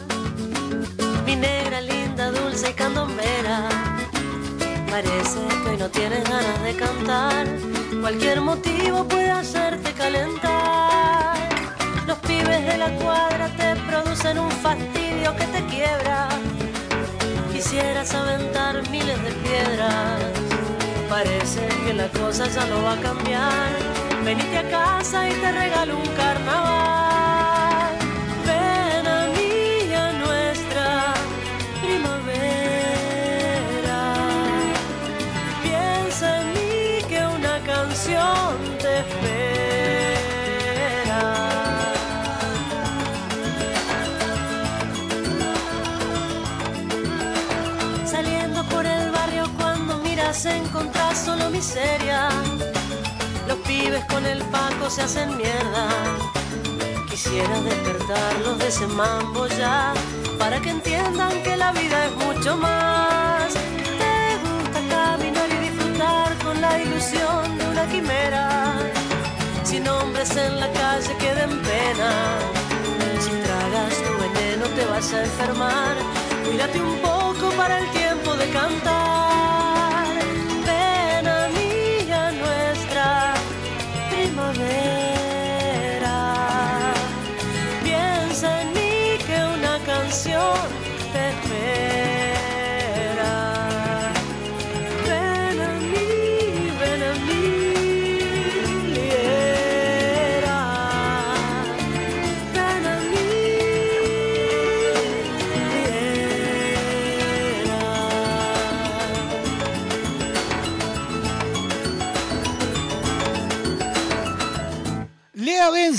[1.25, 3.69] Mi negra linda, dulce y candombera.
[4.91, 7.47] Parece que hoy no tienes ganas de cantar.
[8.01, 11.37] Cualquier motivo puede hacerte calentar.
[12.07, 16.29] Los pibes de la cuadra te producen un fastidio que te quiebra.
[17.53, 20.21] Quisieras aventar miles de piedras.
[21.09, 23.71] Parece que la cosa ya no va a cambiar.
[24.25, 27.06] Venite a casa y te regalo un carnaval.
[37.67, 39.57] Canción te espera.
[48.07, 52.29] Saliendo por el barrio cuando miras encontrás solo miseria.
[53.49, 55.89] Los pibes con el paco se hacen mierda.
[57.11, 59.93] Quisiera despertarlos de ese mambo ya
[60.39, 63.26] para que entiendan que la vida es mucho más.
[66.81, 68.73] Ilusión de una quimera.
[69.65, 72.11] Sin hombres en la calle que den pena.
[73.21, 75.95] Si tragas tu veneno te vas a enfermar.
[76.45, 79.06] Cuídate un poco para el tiempo de cantar.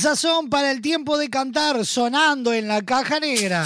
[0.08, 3.66] Sazón para el tiempo de cantar sonando en la caja negra.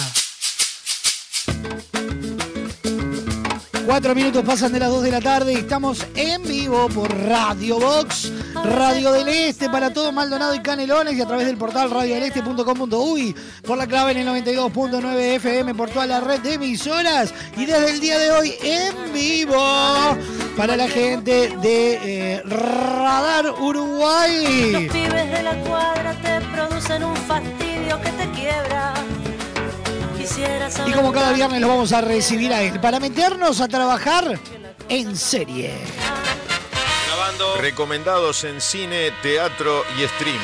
[3.86, 7.80] Cuatro minutos pasan de las dos de la tarde y estamos en vivo por Radio
[7.80, 13.36] Box, Radio del Este para todo Maldonado y Canelones y a través del portal radiodeleste.com.uy
[13.62, 17.92] por la clave en el 92.9 FM por toda la red de emisoras y desde
[17.92, 20.18] el día de hoy en vivo
[20.56, 24.72] para la gente de eh, Radar Uruguay.
[24.72, 28.94] Los pibes de la cuadra te producen un fastidio que te quiebra.
[30.18, 34.40] Quisiera Y como cada viernes lo vamos a recibir a él para meternos a trabajar
[34.90, 35.74] en serie.
[37.60, 40.40] Recomendados en cine, teatro y streaming.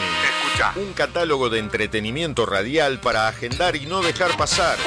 [0.45, 0.73] Escucha.
[0.75, 4.77] Un catálogo de entretenimiento radial para agendar y no dejar pasar.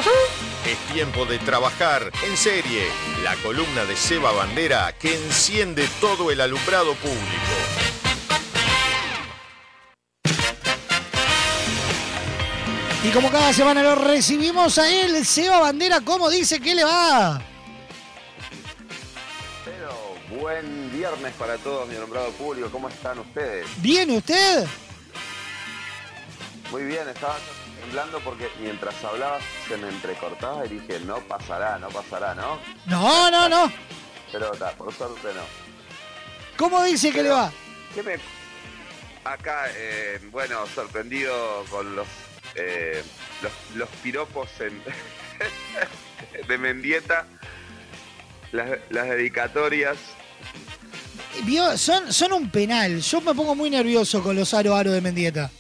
[0.67, 2.87] Es tiempo de trabajar en serie.
[3.25, 7.21] La columna de Seba Bandera que enciende todo el alumbrado público.
[13.03, 17.41] Y como cada semana lo recibimos a él, Seba Bandera, ¿cómo dice que le va?
[19.65, 22.69] Pero buen viernes para todos, mi nombrado público.
[22.71, 23.67] ¿Cómo están ustedes?
[23.81, 24.67] ¿Bien usted?
[26.71, 27.39] Muy bien, estaba
[28.25, 32.59] porque mientras hablabas se me entrecortaba y dije, no pasará, no pasará, ¿no?
[32.87, 33.73] No, no, no.
[34.33, 35.43] Pero ta, por suerte no.
[36.57, 37.53] ¿Cómo dice que le va?
[37.95, 38.17] ¿Qué me...
[39.25, 42.07] Acá, eh, bueno, sorprendido con los,
[42.55, 43.03] eh,
[43.43, 44.83] los, los piropos en...
[46.49, 47.27] de Mendieta.
[48.53, 49.97] las, las dedicatorias.
[51.45, 53.01] Vio, son, son un penal.
[53.01, 55.51] Yo me pongo muy nervioso con los aro aro de Mendieta.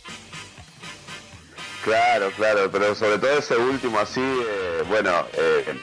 [1.84, 5.78] Claro, claro, pero sobre todo ese último así, eh, bueno, eh,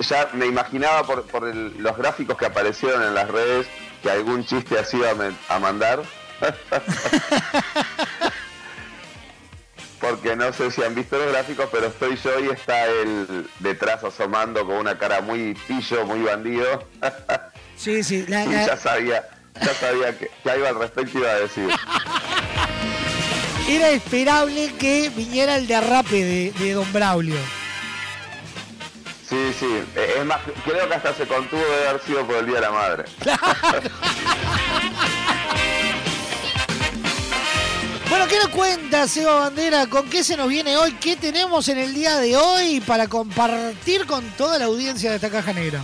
[0.00, 3.66] ya me imaginaba por, por el- los gráficos que aparecieron en las redes
[4.02, 5.10] que algún chiste así iba
[5.48, 6.02] a, mandar.
[10.00, 14.02] Porque no sé si han visto los gráficos, pero estoy yo y está él detrás
[14.02, 16.86] asomando con una cara muy pillo, muy bandido.
[17.76, 18.24] Sí, sí.
[18.26, 19.28] la- y la- ya sabía,
[19.60, 21.68] ya sabía que, que algo al respecto iba a decir.
[23.68, 27.36] era esperable que viniera el derrape de, de Don Braulio.
[29.28, 29.66] Sí, sí.
[29.96, 32.60] Eh, Es más, creo que hasta se contuvo de haber sido por el Día de
[32.62, 33.04] la Madre.
[38.08, 39.86] Bueno, ¿qué nos cuenta, Seba Bandera?
[39.86, 40.92] ¿Con qué se nos viene hoy?
[40.94, 45.30] ¿Qué tenemos en el día de hoy para compartir con toda la audiencia de esta
[45.30, 45.80] caja negra?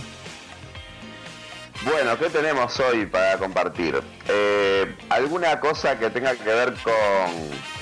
[1.83, 4.01] Bueno, ¿qué tenemos hoy para compartir?
[4.27, 6.93] Eh, ¿Alguna cosa que tenga que ver con,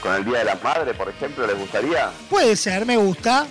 [0.01, 2.11] con el Día de la Madre, por ejemplo, les gustaría?
[2.29, 3.47] Puede ser, me gusta.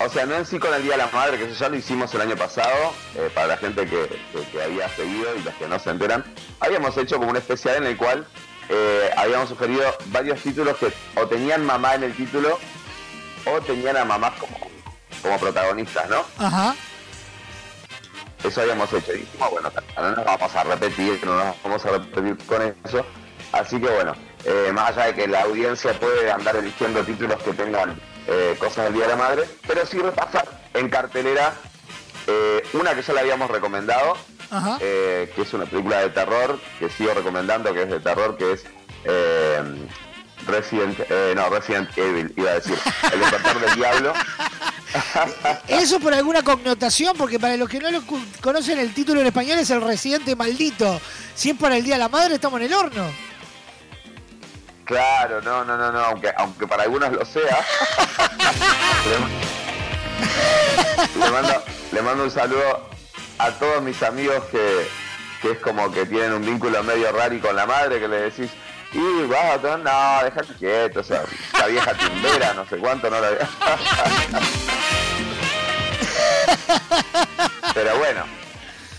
[0.00, 1.76] O sea, no en sí con el Día de la Madre, que eso ya lo
[1.76, 5.54] hicimos el año pasado, eh, para la gente que, que- que había seguido y los
[5.54, 6.24] que no se enteran.
[6.60, 8.26] Habíamos hecho como un especial en el cual
[8.68, 12.58] eh, habíamos sugerido varios títulos que o tenían mamá en el título
[13.44, 14.58] o tenían a mamás como,
[15.22, 16.24] como protagonistas, ¿no?
[16.38, 16.74] Ajá.
[18.44, 19.12] Eso habíamos hecho.
[19.12, 23.04] Y dijimos, bueno, no nos vamos a repetir, no nos vamos a repetir con eso.
[23.52, 27.52] Así que bueno, eh, más allá de que la audiencia puede andar eligiendo títulos que
[27.52, 31.54] tengan eh, cosas del Día de la Madre, pero sí repasar en cartelera
[32.26, 34.16] eh, una que ya la habíamos recomendado,
[34.50, 34.78] Ajá.
[34.78, 38.64] que es una película de terror, que sigo recomendando, que es de terror, que es
[40.48, 42.78] Resident, eh, no, Resident Evil, iba a decir,
[43.12, 44.12] El despertar del diablo.
[45.68, 48.02] Eso por alguna connotación, porque para los que no lo
[48.40, 51.00] conocen el título en español es el residente maldito.
[51.34, 53.04] Si es para el Día de la Madre, estamos en el horno.
[54.84, 57.58] Claro, no, no, no, no, aunque, aunque para algunos lo sea.
[61.20, 61.62] le, mando,
[61.92, 62.88] le mando un saludo
[63.36, 64.88] a todos mis amigos que,
[65.42, 68.50] que es como que tienen un vínculo medio raro con la madre, que le decís,
[68.92, 71.22] y vas a no, déjate quieto, o sea,
[71.54, 73.28] esa vieja timbera, no sé cuánto, no la
[77.74, 78.24] Pero bueno,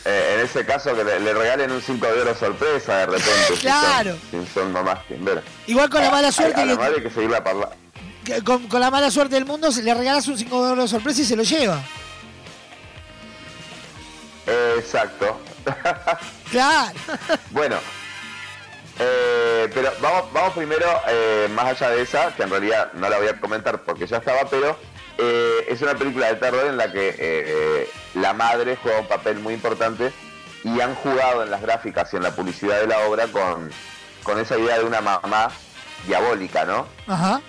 [0.06, 3.32] eh, en ese caso que le, le regalen un 5 de oro sorpresa de repente.
[3.48, 4.18] si son- Claro.
[4.32, 5.44] Si son, mamás timberas.
[5.68, 7.70] Igual con la mala suerte A, a la que- madre hay que seguirla parla-
[8.24, 11.22] Que Con, con la mala suerte del mundo, le regalas un 5 de oro sorpresa
[11.22, 11.80] y se lo lleva.
[14.48, 15.40] Eh, Exacto.
[16.52, 16.92] Claro.
[17.52, 17.78] Bueno,
[19.00, 23.18] eh, pero vamos, vamos primero, eh, más allá de esa, que en realidad no la
[23.18, 24.78] voy a comentar porque ya estaba, pero
[25.22, 29.40] eh, es una película de terror en la que eh, la madre juega un papel
[29.40, 30.14] muy importante
[30.64, 33.70] y han jugado en las gráficas y en la publicidad de la obra con,
[34.24, 35.50] con esa idea de una mamá
[36.08, 36.88] diabólica, ¿no?
[37.08, 37.42] Ajá.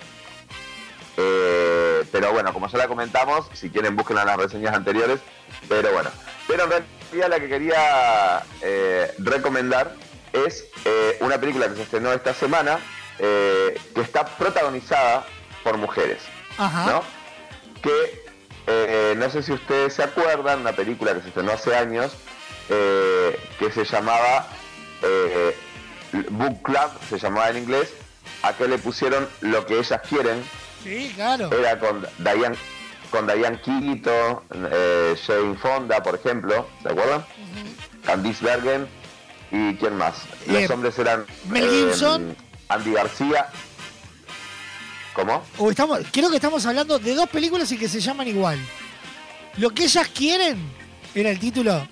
[1.15, 5.19] Eh, pero bueno, como ya la comentamos, si quieren busquen las reseñas anteriores.
[5.69, 6.09] Pero bueno,
[6.47, 8.43] pero en realidad la que quería
[9.19, 9.95] recomendar
[10.33, 12.79] es eh, una película que se estrenó esta semana
[13.19, 15.25] eh, que está protagonizada
[15.63, 16.21] por mujeres,
[16.57, 16.85] Ajá.
[16.91, 17.03] ¿no?
[17.81, 18.23] Que
[18.67, 22.13] eh, no sé si ustedes se acuerdan, una película que se estrenó hace años
[22.69, 24.47] eh, que se llamaba
[26.29, 27.93] Book Club, se llamaba en inglés,
[28.43, 30.43] a que le pusieron lo que ellas quieren,
[30.83, 31.49] Sí, claro.
[31.57, 32.55] era con Diane,
[33.11, 34.39] con Diane Keaton,
[34.71, 37.25] eh, Jane Fonda, por ejemplo, ¿se acuerdan?
[38.05, 38.87] Candice Bergen
[39.51, 40.15] y quién más.
[40.47, 42.35] Los Eh, hombres eran Mel eh, Gibson.
[42.69, 43.47] Andy García.
[45.13, 45.43] ¿Cómo?
[45.57, 48.57] O estamos, creo que estamos hablando de dos películas y que se llaman igual.
[49.57, 50.57] Lo que ellas quieren
[51.13, 51.85] era el título.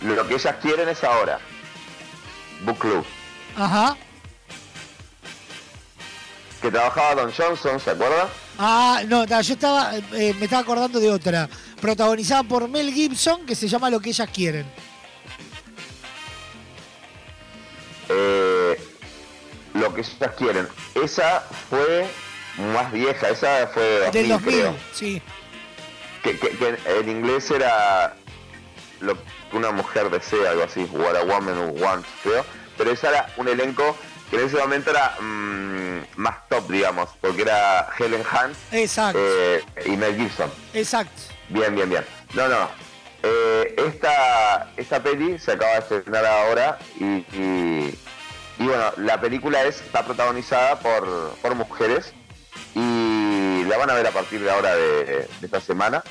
[0.00, 1.38] Lo que ellas quieren es ahora.
[2.64, 3.04] Book Club.
[3.56, 3.96] Ajá.
[6.60, 8.26] Que trabajaba Don Johnson, ¿se acuerdan?
[8.58, 11.48] Ah, no, yo estaba, eh, me estaba acordando de otra.
[11.80, 14.66] Protagonizada por Mel Gibson, que se llama Lo que ellas quieren.
[18.14, 18.78] Eh,
[19.74, 20.68] lo que ellas quieren.
[20.94, 21.40] Esa
[21.70, 22.06] fue
[22.74, 24.76] más vieja, esa fue de 2000, Del 2000, creo.
[24.92, 25.22] sí.
[26.22, 28.14] Que, que- que en inglés era
[29.00, 32.44] lo que una mujer desea, algo así, What a Woman Wants, creo.
[32.78, 33.96] Pero ese era un elenco
[34.30, 39.62] que en ese momento era mm, más top, digamos, porque era Helen Hunt Exacto, eh,
[39.86, 40.50] y Mel Gibson.
[40.74, 41.22] exacto.
[41.48, 42.04] Bien, bien, bien.
[42.34, 42.68] No, no.
[43.22, 47.24] Eh, esta, esta peli se acaba de estrenar ahora y,
[48.58, 52.12] bueno, la película es, está protagonizada por, por mujeres
[52.74, 56.02] y la van a ver a partir de ahora de, esta semana.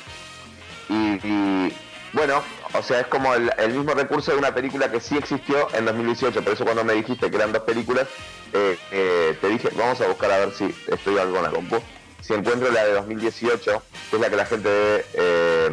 [0.89, 1.73] Y,
[2.13, 2.43] bueno,
[2.73, 5.85] o sea, es como el, el mismo recurso de una película que sí existió en
[5.85, 6.43] 2018.
[6.43, 8.07] Por eso cuando me dijiste que eran dos películas,
[8.53, 11.81] eh, eh, te dije, vamos a buscar a ver si estoy algo en la compu.
[12.21, 15.69] Si encuentro la de 2018, que es la que la gente debe eh,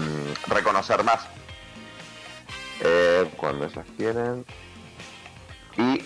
[0.48, 1.20] reconocer más.
[2.80, 4.44] Eh, cuando esas quieren.
[5.76, 6.04] Y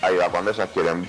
[0.00, 1.08] Ahí va, cuando ellas quieren.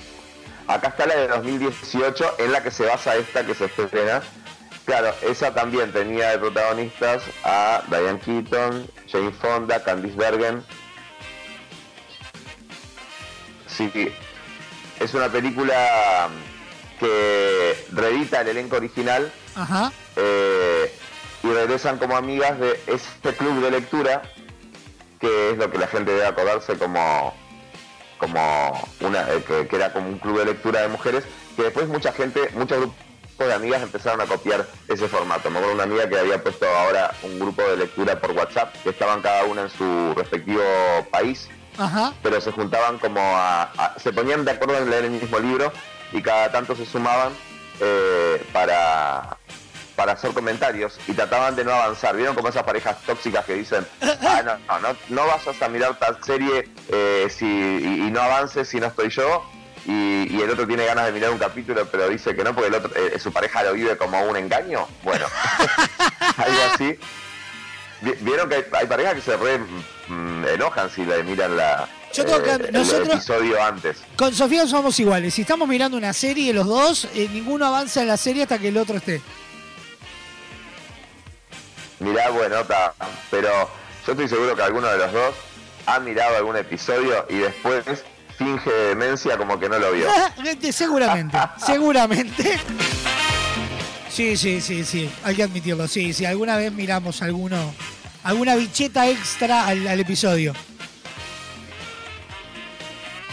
[0.66, 4.22] Acá está la de 2018, en la que se basa esta que se estrena.
[4.84, 10.64] Claro, esa también tenía de protagonistas a Diane Keaton, Jane Fonda, Candice Bergen.
[13.66, 14.12] Sí,
[15.00, 16.28] es una película
[17.00, 19.90] que reedita el elenco original Ajá.
[20.16, 20.94] eh,
[21.42, 24.22] y regresan como amigas de este club de lectura
[25.18, 27.34] que es lo que la gente debe acordarse como
[28.18, 31.24] como una eh, que, que era como un club de lectura de mujeres
[31.56, 32.96] que después mucha gente muchos grupos
[33.38, 37.14] de amigas empezaron a copiar ese formato me acuerdo una amiga que había puesto ahora
[37.22, 40.62] un grupo de lectura por WhatsApp que estaban cada una en su respectivo
[41.10, 41.48] país
[42.22, 45.72] Pero se juntaban como a, se ponían de acuerdo en leer el mismo libro
[46.12, 47.32] y cada tanto se sumaban
[47.80, 49.36] eh, para
[50.00, 52.16] para hacer comentarios y trataban de no avanzar.
[52.16, 55.98] ¿Vieron como esas parejas tóxicas que dicen, ah, no, no, no, no vas a mirar
[55.98, 59.44] tal serie eh, si, y, y no avances si no estoy yo?
[59.84, 62.68] Y, y el otro tiene ganas de mirar un capítulo, pero dice que no, porque
[62.68, 64.86] el otro, eh, su pareja lo vive como un engaño.
[65.02, 65.26] Bueno,
[66.38, 66.98] algo así.
[68.02, 69.58] Vi- Vieron que hay, hay parejas que se re
[70.08, 73.98] mm, enojan si le miran la, Yo tengo que- eh, el nosotros- episodio antes.
[74.16, 75.34] Con Sofía somos iguales.
[75.34, 78.68] Si estamos mirando una serie los dos, eh, ninguno avanza en la serie hasta que
[78.68, 79.20] el otro esté.
[81.98, 82.94] Mirá, bueno, está.
[83.30, 83.50] Pero
[84.06, 85.34] yo estoy seguro que alguno de los dos
[85.86, 87.84] ha mirado algún episodio y después
[88.38, 90.06] finge demencia como que no lo vio.
[90.72, 92.58] Seguramente, seguramente.
[94.10, 95.86] Sí, sí, sí, sí, hay que admitirlo.
[95.88, 97.74] Sí, sí, alguna vez miramos alguno,
[98.24, 100.52] alguna bicheta extra al, al episodio.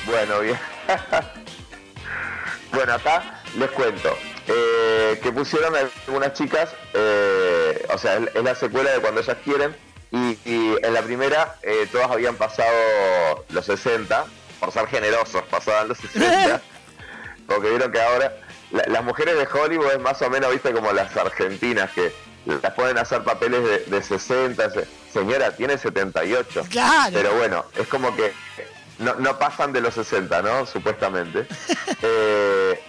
[0.06, 0.58] Bueno, bien.
[2.72, 4.16] bueno, acá les cuento.
[4.48, 9.38] eh, que pusieron algunas chicas, eh, o sea, es, es la secuela de cuando ellas
[9.44, 9.76] quieren,
[10.12, 14.26] y, y en la primera eh, todas habían pasado los 60,
[14.60, 16.62] por ser generosos, pasaban los 60,
[17.48, 18.34] porque vieron que ahora
[18.72, 22.14] la- las mujeres de Hollywood es más o menos, viste, como las argentinas, que
[22.46, 26.66] las pueden hacer papeles de, de 60, se- señora, tiene 78.
[26.70, 27.12] Claro.
[27.14, 28.32] Pero bueno, es como que
[29.00, 30.66] no, no pasan de los 60, ¿no?
[30.66, 31.48] Supuestamente.
[32.04, 32.80] Eh,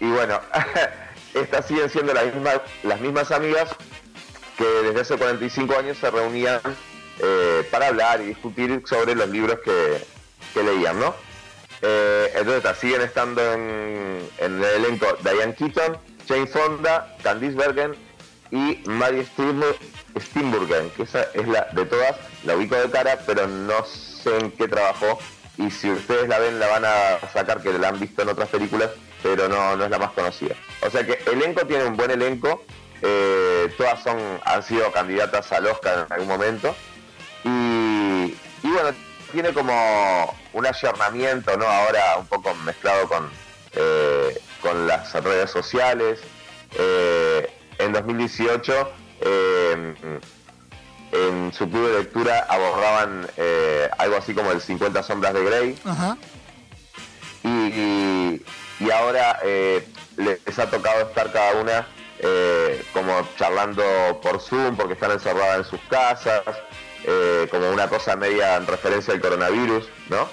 [0.00, 0.40] y bueno,
[1.34, 3.68] estas siguen siendo las mismas, las mismas amigas
[4.56, 6.60] que desde hace 45 años se reunían
[7.18, 10.02] eh, para hablar y discutir sobre los libros que,
[10.54, 11.14] que leían, ¿no?
[11.86, 17.94] Eh, entonces siguen estando en, el elenco Diane Keaton, Jane Fonda, Candice Bergen
[18.50, 19.76] y Mary Steenbur-
[20.18, 24.50] Steenburgen, que esa es la de todas, la ubico de cara, pero no sé en
[24.52, 25.18] qué trabajó.
[25.58, 28.48] Y si ustedes la ven, la van a sacar que la han visto en otras
[28.48, 28.90] películas,
[29.22, 30.54] pero no, no es la más conocida.
[30.80, 32.64] O sea que elenco tiene un buen elenco,
[33.02, 36.74] eh, todas son han sido candidatas al Oscar en algún momento.
[37.44, 37.48] Y,
[38.62, 38.90] y bueno,
[39.32, 41.66] tiene como un ayornamiento, ¿no?
[41.66, 43.28] Ahora un poco mezclado con,
[43.72, 46.20] eh, con las redes sociales.
[46.76, 48.90] Eh, en 2018,
[49.20, 49.94] eh,
[51.12, 53.28] en su club de lectura abordaban
[53.98, 55.78] algo así como el 50 sombras de Grey.
[55.84, 56.16] Ajá.
[57.42, 58.44] Y, y-
[58.80, 59.38] y ahora
[60.16, 61.86] les ha tocado estar cada una
[62.92, 63.84] como charlando
[64.22, 66.42] por Zoom porque están encerradas en sus casas,
[67.50, 70.28] como una cosa media en referencia al coronavirus, ¿no?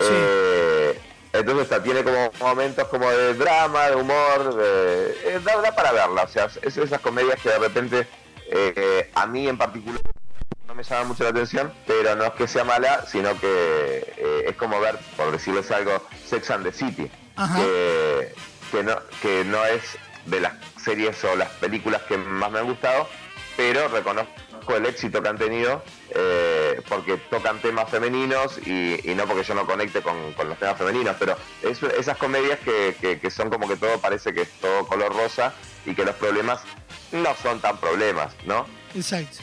[0.00, 1.00] Eh,
[1.32, 5.92] entonces esta tiene como momentos como de drama, de humor, de, eh, da, da para
[5.92, 8.06] verla, o sea, es esas comedias que de repente
[8.48, 10.00] eh, a mí en particular
[10.66, 14.44] no me llama mucho la atención, pero no es que sea mala, sino que eh,
[14.48, 17.10] es como ver, por decirles algo, Sex and the City,
[17.56, 18.34] que,
[18.70, 19.82] que no, que no es
[20.26, 23.08] de las series o las películas que más me han gustado,
[23.56, 24.32] pero reconozco
[24.74, 29.54] el éxito que han tenido eh, porque tocan temas femeninos y, y no porque yo
[29.54, 33.48] no conecte con, con los temas femeninos, pero es, esas comedias que, que- que son
[33.50, 35.52] como que todo parece que es todo color rosa
[35.84, 36.60] y que los problemas
[37.12, 38.66] no son tan problemas, ¿no?
[38.94, 39.38] Exacto.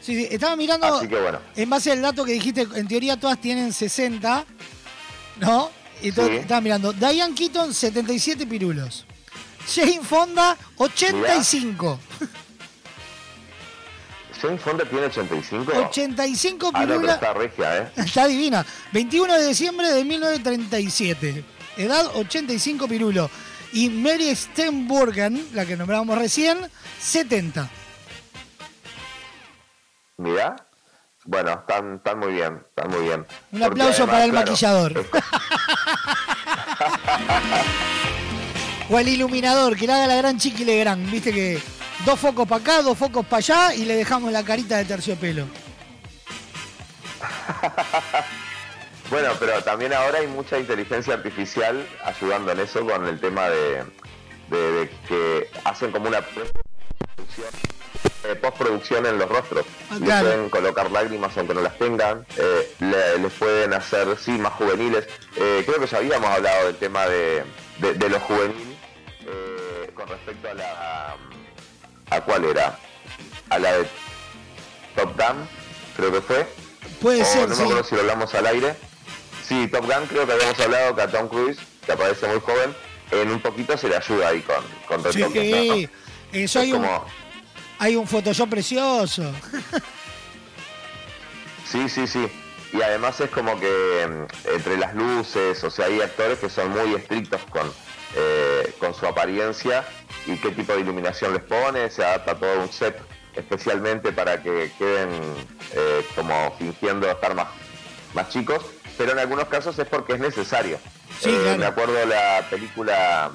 [0.00, 1.40] Sí, sí, estaba mirando, Así que bueno.
[1.56, 4.44] en base al dato que dijiste, en teoría todas tienen 60,
[5.40, 5.70] ¿no?
[6.02, 6.36] Y to- Sí.
[6.36, 9.06] estaba mirando, Diane Keaton, 77 pirulos.
[9.74, 11.98] Jane Fonda, 85.
[14.58, 15.72] Fonda tiene 85.
[15.88, 17.92] 85 Ah, está regia, ¿eh?
[17.96, 18.64] Está divina.
[18.92, 21.44] 21 de diciembre de 1937.
[21.76, 23.30] Edad 85 pirulo.
[23.72, 26.58] Y Mary Steenburgen, la que nombrábamos recién,
[27.00, 27.68] 70.
[30.18, 30.56] Mirá.
[31.24, 33.26] Bueno, están, están muy bien, están muy bien.
[33.50, 35.06] Un Porque aplauso además, para el claro, maquillador.
[38.90, 41.10] o el iluminador, que le haga la gran chiqui Legrand.
[41.10, 41.60] Viste que
[42.06, 45.46] dos focos para acá, dos focos para allá y le dejamos la carita de terciopelo.
[49.08, 53.84] Bueno, pero también ahora hay mucha inteligencia artificial ayudando en eso con el tema de,
[54.50, 56.22] de- de que hacen como una
[58.42, 59.64] postproducción, eh, en los rostros.
[59.90, 64.32] Ah, Les pueden colocar lágrimas aunque no las tengan, eh, le- les pueden hacer, sí,
[64.32, 65.06] más juveniles.
[65.36, 67.44] Eh, creo que ya habíamos hablado del tema de,
[67.78, 68.76] de, de lo juvenil
[69.24, 71.16] eh, con respecto a la...
[72.16, 72.78] ¿A cuál era?
[73.50, 73.86] A la de
[74.96, 75.48] Top Gun,
[75.96, 76.46] creo que fue.
[77.00, 77.60] Puede O ser, no sí.
[77.60, 78.74] me acuerdo si lo hablamos al aire.
[79.46, 82.74] Sí, Top Gun creo que habíamos hablado que a Tom Cruise, que aparece muy joven,
[83.10, 85.26] en un poquito se le ayuda ahí con, con Sí, ¿no?
[85.28, 85.88] eso
[86.32, 86.86] Es hay un,
[87.78, 89.30] hay un Photoshop precioso.
[91.70, 92.28] Sí, sí, sí.
[92.72, 96.70] Y además es como que mm, entre las luces, o sea, hay actores que son
[96.70, 97.70] muy estrictos con,
[98.14, 99.84] eh, con su apariencia
[100.26, 102.98] y qué tipo de iluminación les pone, se adapta todo un set
[103.34, 105.10] especialmente para que queden
[105.72, 107.48] eh, como fingiendo estar más,
[108.14, 108.64] más chicos,
[108.96, 110.78] pero en algunos casos es porque es necesario.
[111.20, 111.58] Sí, Eh, claro.
[111.58, 113.30] Me acuerdo la película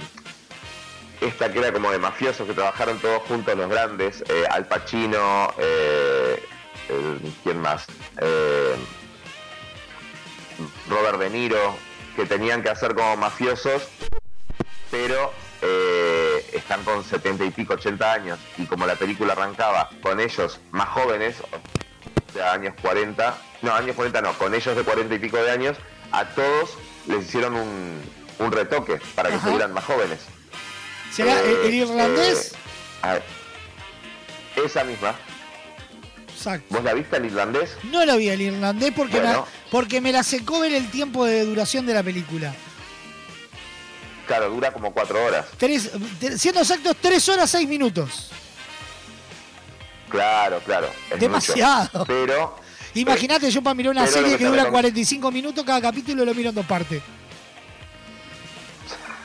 [1.21, 5.53] esta que era como de mafiosos que trabajaron todos juntos los grandes, eh, Al Pacino,
[7.43, 7.85] ¿quién más?
[10.89, 11.75] Robert De Niro,
[12.15, 13.87] que tenían que hacer como mafiosos,
[14.89, 15.31] pero
[15.61, 20.59] eh, están con 70 y pico, 80 años, y como la película arrancaba con ellos
[20.71, 21.35] más jóvenes,
[22.33, 25.77] sea, años 40, no, años 40 no, con ellos de 40 y pico de años,
[26.11, 26.71] a todos
[27.07, 28.01] les hicieron un,
[28.39, 29.45] un retoque para que Ajá.
[29.45, 30.19] se vieran más jóvenes.
[31.11, 32.53] ¿Será el, el Eh, irlandés?
[32.53, 32.57] eh,
[33.01, 33.23] a ver,
[34.63, 35.13] esa misma.
[36.33, 36.65] Exacto.
[36.69, 37.75] ¿Vos la viste el irlandés?
[37.83, 39.41] No lo vi el irlandés porque, Bueno.
[39.45, 42.53] me, porque me la secó ver el tiempo de duración de la película.
[44.31, 45.45] Claro, dura como cuatro horas.
[45.57, 45.91] Tres,
[46.37, 48.31] siendo exactos, 3 horas 6 minutos.
[50.07, 50.87] Claro, claro.
[51.09, 51.89] es Demasiado.
[51.91, 52.05] mucho.
[52.05, 52.55] Pero
[52.93, 56.33] Imagínate, yo para mirar una serie que que dura recom- 45 minutos, cada capítulo lo
[56.33, 57.01] miro en dos partes.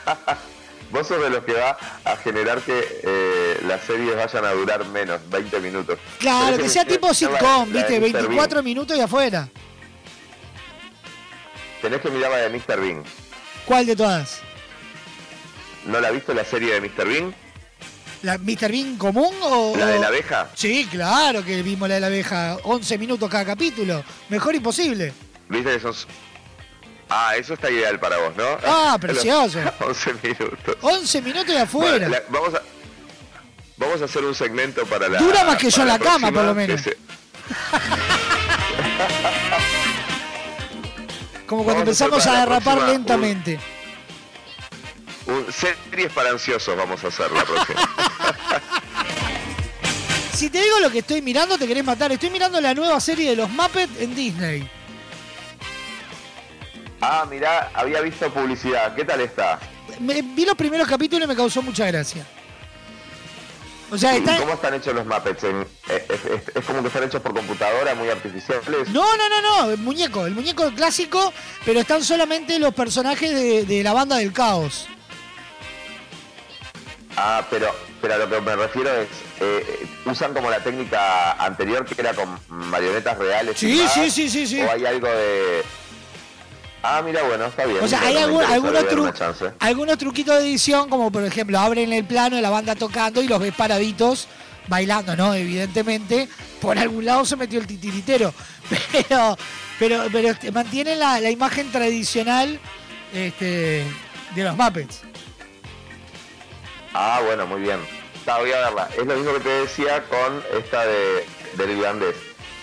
[0.90, 4.84] vos sos de los que va a generar que eh, las series vayan a durar
[4.86, 6.00] menos, 20 minutos.
[6.18, 8.00] Claro, que sea tipo la- sitcom, la ¿viste?
[8.00, 8.12] Mr.
[8.12, 8.64] 24 Bean.
[8.64, 9.48] minutos y afuera.
[11.80, 12.80] Tenés que mirar la de Mr.
[12.80, 13.04] Bean.
[13.66, 14.40] ¿Cuál de todas?
[15.86, 17.06] ¿No la viste la serie de Mr.
[17.08, 17.34] Bean?
[18.22, 18.70] ¿La Mr.
[18.72, 19.74] Bean común o...?
[19.76, 20.48] ¿La de la abeja?
[20.54, 22.56] Sí, claro que vimos la de la abeja.
[22.64, 24.02] 11 minutos cada capítulo.
[24.28, 25.12] Mejor imposible.
[25.48, 25.94] ¿Viste que son...
[27.08, 28.44] Ah, eso está ideal para vos, ¿no?
[28.66, 29.60] Ah, precioso.
[29.80, 30.76] 11 minutos.
[30.80, 32.08] 11 minutos y afuera.
[32.08, 32.62] Bueno, la- vamos a...
[33.78, 35.18] Vamos a hacer un segmento para la...
[35.18, 36.80] Dura más que yo en la cama, por lo menos.
[36.80, 36.96] se-
[41.46, 43.60] Como cuando vamos a empezamos a la derrapar un- lentamente.
[45.26, 47.80] Un- series para ansiosos vamos a hacer la próxima.
[50.32, 52.12] Si te digo lo que estoy mirando, te querés matar.
[52.12, 54.68] Estoy mirando la nueva serie de los Muppets en Disney.
[57.00, 58.94] ah, mirá, había visto publicidad.
[58.94, 59.58] ¿Qué tal está?
[59.98, 62.26] Me- vi los primeros capítulos y me causó mucha gracia.
[63.90, 64.36] O sea, ¿Y está...
[64.36, 65.44] cómo están hechos los Muppets?
[65.44, 68.90] Eh, es, es- es como que están hechos por computadora, muy artificiales.
[68.90, 71.32] No, no, no, no, el muñeco, el muñeco clásico,
[71.64, 74.86] pero están solamente los personajes de, de la banda del caos.
[77.16, 79.08] Ah, pero, pero a lo que me refiero es,
[79.40, 83.56] eh, usan como la técnica anterior que era con marionetas reales.
[83.58, 84.60] Sí, filmadas, sí, sí, sí, sí.
[84.60, 85.62] O hay algo de...
[86.82, 87.82] Ah, mira, bueno, está bien.
[87.82, 92.04] O sea, hay algún- algunos, tru- algunos truquitos de edición, como por ejemplo, abren el
[92.04, 94.28] plano de la banda tocando y los ves paraditos
[94.68, 95.32] bailando, ¿no?
[95.34, 96.28] Evidentemente,
[96.60, 98.32] por algún lado se metió el titiritero.
[98.92, 99.38] Pero,
[99.78, 102.58] pero, pero este, mantienen la, la imagen tradicional
[103.14, 103.84] este,
[104.34, 105.02] de los Muppets.
[106.98, 107.78] Ah, bueno, muy bien.
[108.14, 108.88] Está, voy a verla.
[108.96, 112.16] Es lo mismo que te decía con esta de, del irlandés.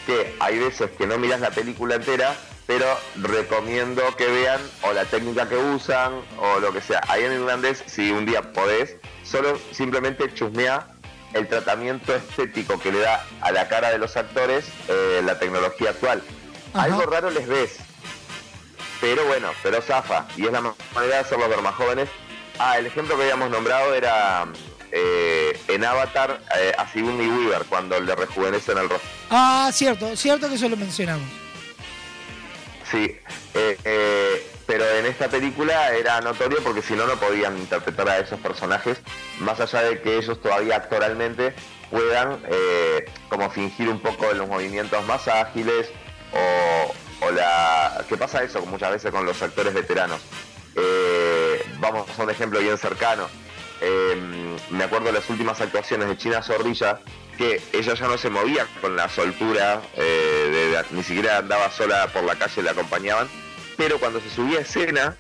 [0.08, 2.36] Que hay veces que no miras la película entera,
[2.66, 2.86] pero
[3.22, 7.02] recomiendo que vean o la técnica que usan o lo que sea.
[7.10, 10.88] Ahí en irlandés, si un día podés, solo simplemente chusmea
[11.34, 15.92] el tratamiento estético que le da a la cara de los actores eh, la tecnología
[15.92, 16.24] actual.
[16.74, 17.78] Algo raro les ves,
[19.00, 20.26] pero bueno, pero zafa.
[20.38, 22.10] Y es la ma- manera de hacerlo ver más jóvenes.
[22.60, 24.46] Ah, el ejemplo que habíamos nombrado era
[24.92, 29.10] eh, en Avatar eh, a Sigourney Weaver cuando le rejuvenecen el rostro.
[29.32, 31.28] Ah, cierto, cierto que eso lo mencionamos.
[32.92, 33.18] Sí,
[33.56, 38.20] eh, eh, pero en esta película era notorio porque si no, no podían interpretar a
[38.20, 39.00] esos personajes,
[39.40, 41.56] más allá de que ellos todavía actoralmente
[41.90, 42.40] puedan
[43.30, 45.90] como fingir un poco los movimientos más ágiles
[46.32, 48.04] o, o la...
[48.08, 50.22] ¿Qué pasa eso muchas veces con los actores veteranos?
[50.76, 53.28] Eh, vamos a un ejemplo bien cercano.
[53.82, 54.16] Eh,
[54.70, 57.00] me acuerdo de las últimas actuaciones de China Zorrilla,
[57.38, 62.08] que ella ya no se movía con la soltura, eh, de- ni siquiera andaba sola
[62.08, 63.28] por la calle, le acompañaban,
[63.76, 65.18] pero cuando se subía a escena,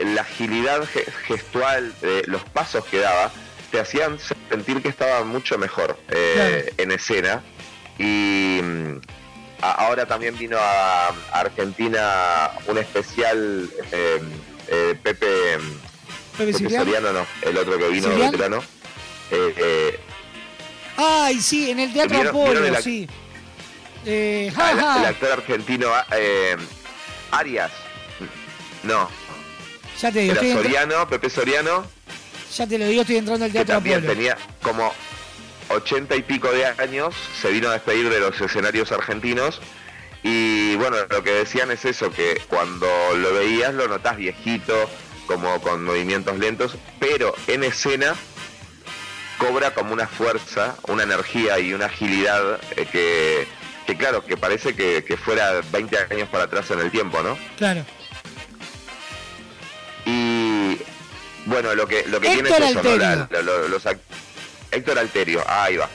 [0.00, 1.94] la agilidad ge- gestual,
[2.26, 3.30] los pasos que daba,
[3.70, 4.18] te hacían
[4.50, 7.42] sentir que estaba mucho mejor en escena.
[7.98, 9.00] Y mm,
[9.62, 14.20] ahora también vino a, a Argentina un especial eh,
[14.74, 15.58] eh, Pepe,
[16.38, 16.52] Pepe.
[16.54, 18.62] Soriano, no, el otro que vino veterano.
[19.30, 20.00] Eh, eh,
[20.96, 23.08] Ay, sí, en el Teatro ¿Vieron- vieron Apolo, el ac- sí.
[24.06, 25.08] Eh, Ah, el, ja, el ja.
[25.08, 26.56] actor argentino eh,
[27.30, 27.70] Arias.
[28.82, 29.08] No,
[30.00, 31.86] Ya te digo, era Soriano, Pepe Soriano,
[32.56, 34.12] ya te lo digo, estoy entrando al que Teatro también Apolo.
[34.12, 34.92] tenía como
[35.68, 39.60] ochenta y pico de años, se vino a despedir de los escenarios argentinos.
[40.22, 42.86] Y bueno, lo que decían es eso, que cuando
[43.16, 44.88] lo veías lo notás viejito,
[45.26, 48.14] como con movimientos lentos, pero en escena
[49.38, 53.48] cobra como una fuerza, una energía y una agilidad eh, que,
[53.86, 57.36] que claro, que parece que, que fuera 20 años para atrás en el tiempo, ¿no?
[57.58, 57.84] Claro.
[60.04, 60.78] Y
[61.46, 62.82] bueno, lo que, lo que tiene es eso, ¿no?
[63.30, 63.82] La- los
[64.70, 65.88] Héctor Alterio, ahí va.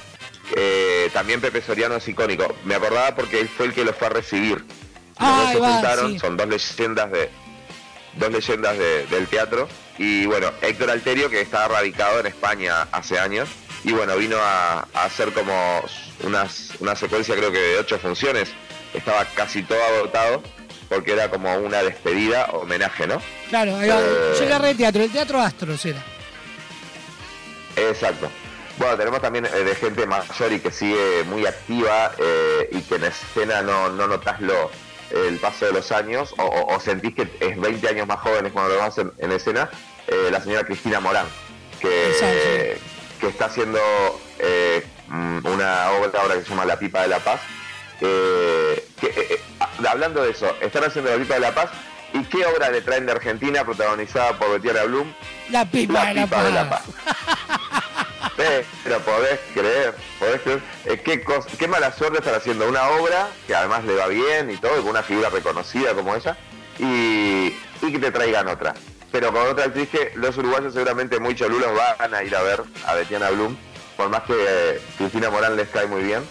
[0.55, 2.55] Eh, también Pepe Soriano es icónico.
[2.63, 4.63] Me acordaba porque él fue el que lo fue a recibir.
[5.19, 6.19] Los dos Ahí se va, juntaron, sí.
[6.19, 7.29] son dos leyendas de
[8.13, 9.67] dos leyendas de- del teatro.
[9.97, 13.49] Y bueno, Héctor Alterio, que estaba radicado en España hace años,
[13.83, 15.83] y bueno, vino a, a hacer como
[16.23, 18.49] unas, una secuencia creo que de ocho funciones.
[18.93, 20.41] Estaba casi todo agotado,
[20.87, 23.21] porque era como una despedida, homenaje, ¿no?
[23.49, 23.81] Claro.
[23.81, 23.87] Eh,
[24.39, 26.03] yo agarré el teatro, el Teatro Astros era.
[27.75, 28.29] Exacto.
[28.77, 32.95] Bueno, tenemos también eh, de gente mayor y que sigue muy activa eh, y que
[32.95, 34.69] en escena no, no notas lo,
[35.11, 38.51] el paso de los años o, o- o sentís que es 20 años más jóvenes
[38.51, 39.69] cuando lo vemos en, en escena,
[40.07, 41.25] eh, la señora Cristina Morán,
[41.81, 42.13] que,
[43.19, 43.79] que está haciendo
[45.43, 47.39] una obra ahora que se llama La Pipa de la Paz.
[48.01, 49.41] eh, que,
[49.87, 51.69] hablando de eso, están haciendo La Pipa de la Paz
[52.13, 55.11] y qué obra le traen de Argentina protagonizada por Betiana Blum
[55.49, 56.81] La pipa la de la pipa de la paz.
[58.83, 60.61] Pero podés creer, podés creer.
[60.85, 64.49] Eh, qué, cos- qué mala suerte estar haciendo una obra que además le va bien
[64.51, 66.37] y todo, con una figura reconocida como ella,
[66.79, 68.73] y, y que te traigan otra.
[69.11, 72.61] Pero con otra actriz que los uruguayos seguramente muy cholulos van a ir a ver
[72.85, 73.55] a Betiana Blum,
[73.95, 76.23] por más que eh, Cristina Morán les cae muy bien.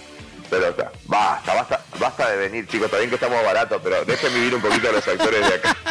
[0.49, 4.33] Pero está, basta, basta, basta de venir, chicos, está bien que estamos baratos, pero dejen
[4.33, 5.77] vivir un poquito a los actores de acá.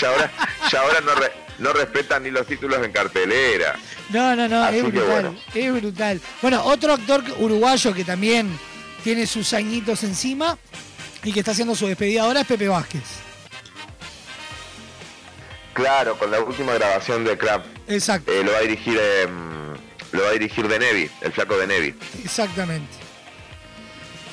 [0.00, 0.30] Ya ahora,
[0.70, 3.76] ya ahora no, re- no respetan ni los títulos en cartelera.
[4.08, 5.36] No, no, no, Así es brutal, bueno.
[5.54, 6.20] es brutal.
[6.42, 8.58] Bueno, otro actor uruguayo que también
[9.04, 10.58] tiene sus añitos encima
[11.22, 13.02] y que está haciendo su despedida ahora es Pepe Vázquez.
[15.74, 17.62] Claro, con la última grabación de Crab.
[17.86, 18.32] Exacto.
[18.32, 19.74] Eh, lo va a dirigir em,
[20.12, 21.94] lo va a dirigir de Nevi, el flaco de Nevi.
[22.24, 22.99] Exactamente.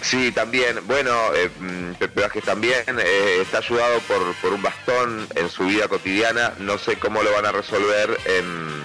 [0.02, 5.50] Sí, también, bueno, eh, mm, Pepe también eh, está ayudado por, por un bastón en
[5.50, 8.84] su vida cotidiana, no sé cómo lo van a resolver en,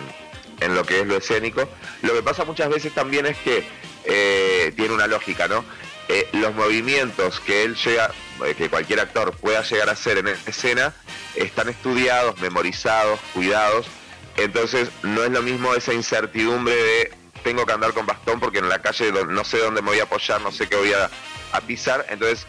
[0.60, 1.68] en lo que es lo escénico.
[2.02, 3.64] Lo que pasa muchas veces también es que
[4.04, 5.64] eh, tiene una lógica, ¿no?
[6.08, 8.10] Eh, los movimientos que él llega,
[8.44, 10.94] eh, que cualquier actor pueda llegar a hacer en escena,
[11.36, 13.86] están estudiados, memorizados, cuidados,
[14.36, 18.68] entonces no es lo mismo esa incertidumbre de tengo que andar con bastón porque en
[18.68, 21.10] la calle no sé dónde me voy a apoyar, no sé qué voy a,
[21.52, 22.06] a pisar.
[22.08, 22.46] Entonces,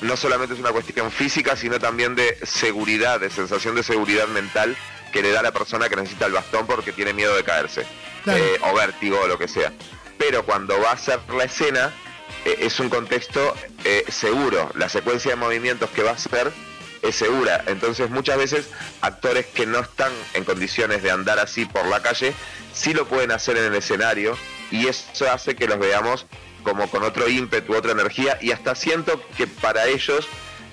[0.00, 4.76] no solamente es una cuestión física, sino también de seguridad, de sensación de seguridad mental
[5.12, 7.86] que le da a la persona que necesita el bastón porque tiene miedo de caerse,
[8.26, 9.72] eh, o vértigo o lo que sea.
[10.18, 11.92] Pero cuando va a hacer la escena,
[12.44, 14.70] eh, es un contexto eh, seguro.
[14.74, 16.52] La secuencia de movimientos que va a hacer
[17.02, 17.62] es segura.
[17.66, 18.66] Entonces muchas veces
[19.00, 22.34] actores que no están en condiciones de andar así por la calle,
[22.72, 24.36] sí lo pueden hacer en el escenario
[24.70, 26.26] y eso hace que los veamos
[26.62, 30.26] como con otro ímpetu, otra energía y hasta siento que para ellos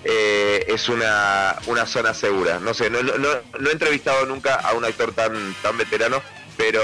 [0.04, 2.60] eh, es una, una zona segura.
[2.60, 6.22] No sé, no, no- he entrevistado nunca a un actor tan, tan veterano,
[6.58, 6.82] pero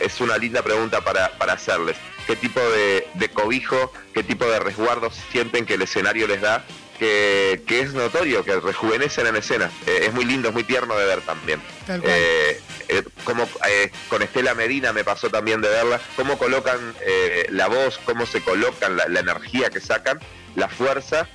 [0.00, 1.96] es una linda pregunta para, para hacerles.
[2.26, 6.64] ¿Qué tipo de, de cobijo, qué tipo de resguardo sienten que el escenario les da?
[7.02, 9.72] Que, que es notorio, que rejuvenecen en escena.
[9.88, 11.60] Eh, es muy lindo, es muy tierno de ver también.
[11.84, 12.12] Tal cual.
[12.14, 13.48] Eh, eh, como
[14.08, 16.78] con Estela Medina me pasó también de verla, cómo colocan
[17.48, 20.20] la voz, cómo se colocan, la, la energía que sacan,
[20.54, 21.26] la fuerza,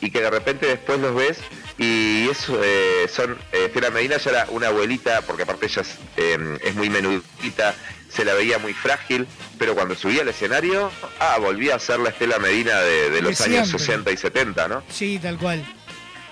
[0.00, 1.38] y que de repente después los ves
[1.78, 3.38] Y eso eh, son.
[3.52, 7.74] Eh, Estela Medina ya era una abuelita, porque aparte ella es, eh, es muy menudita,
[8.12, 9.26] se la veía muy frágil,
[9.58, 10.90] pero cuando subía al escenario,
[11.20, 13.78] ah, volvía a ser la Estela Medina de, de los años siempre.
[13.78, 14.82] 60 y 70, ¿no?
[14.90, 15.64] Sí, tal cual.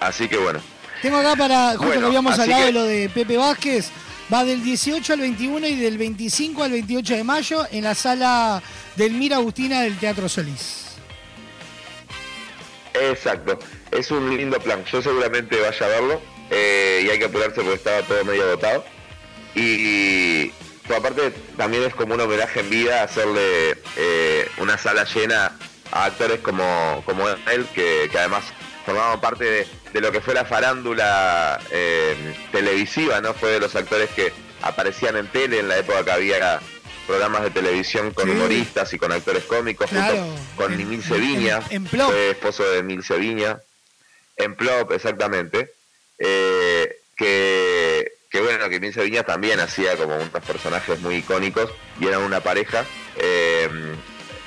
[0.00, 0.60] Así que bueno.
[1.02, 3.90] Tengo acá para, justo Bueno, que habíamos hablado que- de lo de Pepe Vázquez,
[4.32, 8.60] va del 18 al 21 y del 25 al 28 de mayo en la sala
[8.96, 10.86] del Mira Agustina del Teatro Solís.
[12.94, 13.58] Exacto,
[13.92, 14.84] es un lindo plan.
[14.90, 18.84] Yo seguramente vaya a verlo eh, y hay que apurarse porque estaba todo medio agotado.
[19.54, 20.50] Y,
[20.88, 25.56] pues, aparte también es como un homenaje en vida hacerle eh, una sala llena
[25.92, 28.44] a actores como, como él, que, que además
[28.84, 33.34] formaban parte de, de lo que fue la farándula eh, televisiva, ¿no?
[33.34, 36.60] Fue de los actores que aparecían en tele en la época que había
[37.06, 38.32] programas de televisión con Sí.
[38.32, 42.10] humoristas y con actores cómicos, junto con Emil Seviña, en Plop.
[42.10, 43.58] fue esposo de Emil Seviña,
[44.36, 45.72] en Plop, exactamente,
[46.18, 47.87] eh, que,
[48.38, 52.38] que bueno, que Emil Seviña también hacía como unos personajes muy icónicos y eran una
[52.38, 52.84] pareja.
[53.16, 53.68] Eh,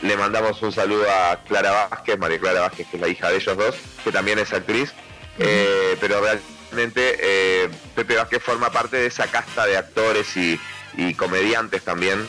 [0.01, 3.35] le mandamos un saludo a Clara Vázquez, María Clara Vázquez, que es la hija de
[3.35, 4.93] ellos dos, que también es actriz,
[5.39, 10.57] eh, pero realmente eh, Pepe Vázquez forma parte de esa casta de actores y,
[10.95, 12.25] y comediantes también,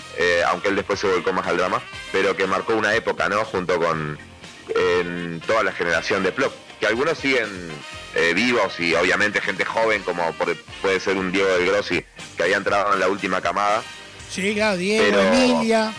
[0.48, 3.44] aunque él después se volcó más al drama, pero que marcó una época, ¿no?
[3.44, 4.18] Junto con
[4.74, 7.70] en toda la generación de Plop, que algunos siguen
[8.14, 12.04] eh, vivos y obviamente gente joven como por- puede ser un Diego del Grossi
[12.36, 13.82] que había entrado en la última camada,
[14.30, 15.92] Sí, claro, Diego, Pero- Emilia.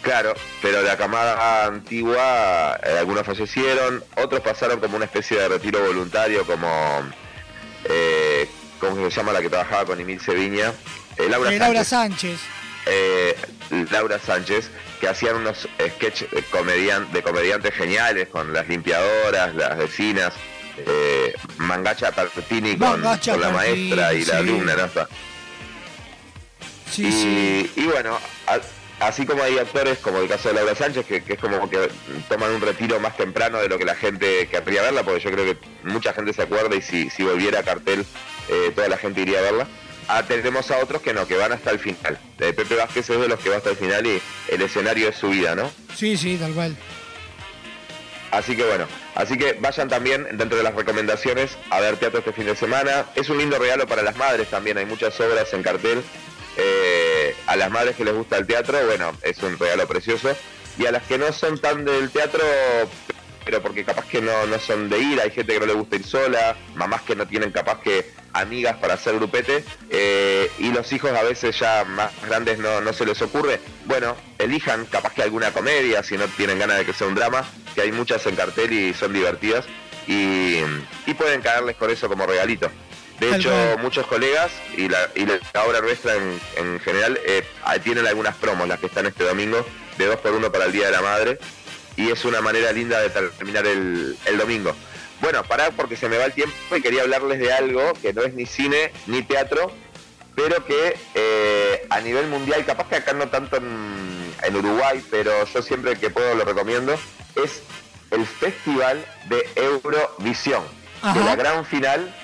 [0.00, 5.80] Claro, pero la camada antigua, eh, algunos fallecieron, otros pasaron como una especie de retiro
[5.80, 7.02] voluntario, como,
[7.84, 8.48] eh,
[8.80, 10.72] ¿cómo se llama la que trabajaba con Emil Seviña?
[11.18, 12.40] Eh, Laura Laura Sánchez.
[12.40, 12.40] Sánchez.
[12.86, 13.36] Eh,
[13.90, 14.70] Laura Sánchez,
[15.00, 20.34] que hacían unos sketches de, comedian- de comediantes geniales con las limpiadoras, las vecinas,
[20.78, 24.88] eh, Mangacha Tartini con, Mangacha con la Tartini, maestra y la alumna, ¿no?
[26.90, 27.72] Sí, y, sí.
[27.76, 31.34] y bueno, a- así como hay actores como el caso de Laura Sánchez, que, que
[31.34, 31.88] es como que
[32.28, 35.44] toman un retiro más temprano de lo que la gente querría verla, porque yo creo
[35.46, 38.04] que mucha gente se acuerda y si, si volviera a cartel,
[38.48, 39.66] eh, toda la gente iría a verla.
[40.14, 42.18] Ah, tenemos a otros que no, que van hasta el final.
[42.38, 45.16] Eh, Pepe Vázquez es de los que va hasta el final y el escenario es
[45.16, 45.72] su vida, ¿no?
[45.96, 46.76] Sí, sí, tal cual.
[48.30, 52.34] Así que bueno, así que vayan también dentro de las recomendaciones a ver teatro este
[52.34, 53.06] fin de semana.
[53.14, 56.02] Es un lindo regalo para las madres también, hay muchas obras en cartel.
[56.58, 60.36] Eh, a las madres que les gusta el teatro, bueno, es un regalo precioso.
[60.76, 62.42] Y a las que no son tan del teatro,
[63.46, 65.96] pero porque capaz que no, no son de ir, hay gente que no le gusta
[65.96, 70.92] ir sola, mamás que no tienen capaz que amigas para hacer grupete, eh, y los
[70.92, 73.60] hijos a veces ya más grandes no, no se les ocurre.
[73.84, 77.44] Bueno, elijan capaz que alguna comedia, si no tienen ganas de que sea un drama,
[77.74, 79.66] que hay muchas en cartel y son divertidas,
[80.06, 80.58] y,
[81.06, 82.70] y pueden caerles con eso como regalito.
[83.20, 87.44] De hecho, muchos colegas y la, y la obra nuestra en, en general eh,
[87.84, 89.64] tienen algunas promos, las que están este domingo,
[89.96, 91.38] de 2 por 1 para el Día de la Madre,
[91.96, 94.74] y es una manera linda de terminar el, el domingo.
[95.22, 98.22] Bueno, pará porque se me va el tiempo y quería hablarles de algo que no
[98.22, 99.70] es ni cine ni teatro,
[100.34, 105.32] pero que eh, a nivel mundial, capaz que acá no tanto en, en Uruguay, pero
[105.46, 106.98] yo siempre que puedo lo recomiendo,
[107.36, 107.62] es
[108.10, 110.64] el Festival de Eurovisión.
[111.14, 112.14] Que la gran final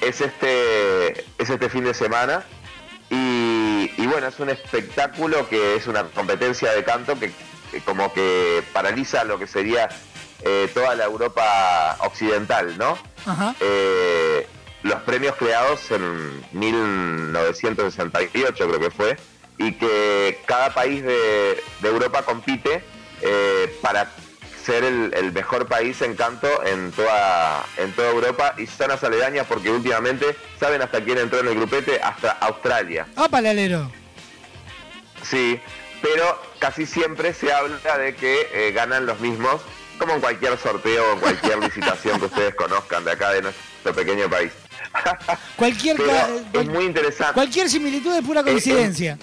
[0.00, 2.44] es este, es este fin de semana.
[3.08, 7.32] Y, y bueno, es un espectáculo que es una competencia de canto que,
[7.70, 9.88] que como que paraliza lo que sería
[10.44, 12.96] eh, toda la Europa occidental, ¿no?
[13.26, 13.54] Ajá.
[13.60, 14.46] Eh,
[14.82, 19.16] los premios creados en 1968 creo que fue,
[19.58, 22.82] y que cada país de, de Europa compite
[23.20, 24.10] eh, para
[24.64, 29.46] ser el, el mejor país en canto en toda, en toda Europa y zonas aledañas
[29.48, 32.00] porque últimamente, ¿saben hasta quién entró en el grupete?
[32.00, 33.06] Hasta Australia.
[33.16, 33.90] ¡Ah, palalero!
[35.22, 35.60] Sí,
[36.00, 39.60] pero casi siempre se habla de que eh, ganan los mismos,
[40.02, 43.94] como en cualquier sorteo o en cualquier licitación que ustedes conozcan de acá de nuestro
[43.94, 44.50] pequeño país.
[45.56, 45.96] Cualquier,
[46.52, 47.34] es muy interesante.
[47.34, 49.16] cualquier similitud es pura coincidencia.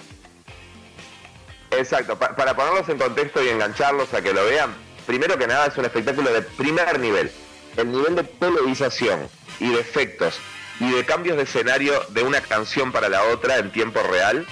[1.70, 4.74] Exacto, pa- para ponerlos en contexto y engancharlos a que lo vean,
[5.06, 7.30] primero que nada es un espectáculo de primer nivel.
[7.76, 9.28] El nivel de televisación
[9.60, 10.38] y de efectos
[10.80, 14.46] y de cambios de escenario de una canción para la otra en tiempo real,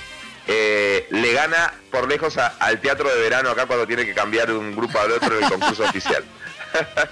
[0.48, 4.48] eh, le gana por lejos a- al teatro de verano acá cuando tiene que cambiar
[4.48, 6.24] de un grupo al otro en el concurso oficial.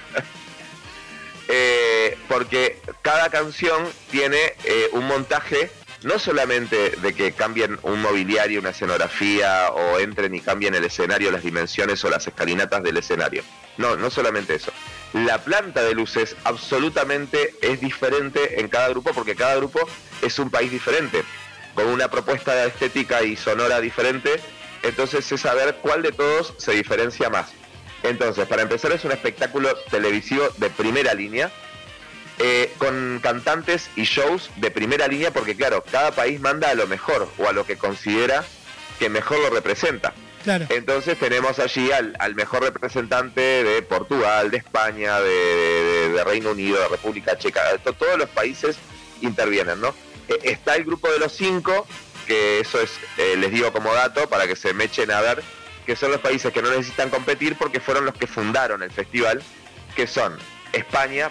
[1.48, 5.70] Eh, porque cada canción tiene eh, un montaje
[6.02, 11.30] no solamente de que cambien un mobiliario, una escenografía o entren y cambien el escenario,
[11.30, 13.44] las dimensiones o las escalinatas del escenario.
[13.76, 14.72] No, no solamente eso.
[15.12, 19.80] la planta de luces absolutamente es diferente en cada grupo porque cada grupo
[20.22, 21.22] es un país diferente,
[21.76, 24.40] con una propuesta estética y sonora diferente,
[24.82, 27.52] entonces es saber cuál de todos se diferencia más.
[28.02, 31.50] Entonces, para empezar es un espectáculo televisivo de primera línea,
[32.38, 36.86] eh, con cantantes y shows de primera línea, porque claro, cada país manda a lo
[36.86, 38.44] mejor o a lo que considera
[38.98, 40.12] que mejor lo representa.
[40.70, 46.50] Entonces tenemos allí al, al mejor representante de Portugal, de España, de, de- de Reino
[46.52, 48.76] Unido, de República Checa, to- todos los países
[49.22, 49.94] intervienen, ¿no?
[50.28, 51.86] Eh, está el grupo de los cinco,
[52.26, 55.42] que eso es, eh, les digo como dato, para que se me echen a ver,
[55.84, 59.42] que son los países que no necesitan competir porque fueron los que fundaron el festival,
[59.94, 60.36] que son
[60.72, 61.30] España,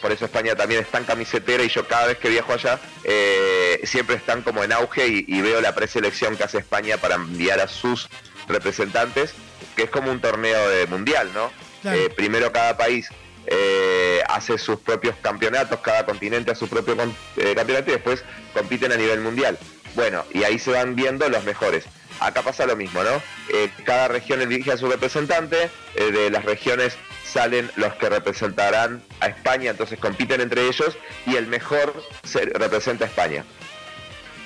[0.00, 3.80] por eso España también es tan camisetera y yo cada vez que viajo allá eh,
[3.84, 7.58] siempre están como en auge y, y veo la preselección que hace España para enviar
[7.60, 8.10] a sus
[8.46, 9.34] representantes,
[9.74, 11.50] que es como un torneo de mundial, ¿no?
[11.80, 11.98] Claro.
[11.98, 13.08] Eh, primero cada país
[13.46, 16.96] eh, hace sus propios campeonatos, cada continente hace su propio
[17.36, 19.58] eh, campeonato y después compiten a nivel mundial.
[19.94, 21.84] Bueno, y ahí se van viendo los mejores.
[22.20, 23.22] Acá pasa lo mismo, ¿no?
[23.48, 29.26] Eh, cada región elige a su representante, de las regiones salen los que representarán a
[29.26, 33.44] España, entonces compiten entre ellos y el mejor se representa a España.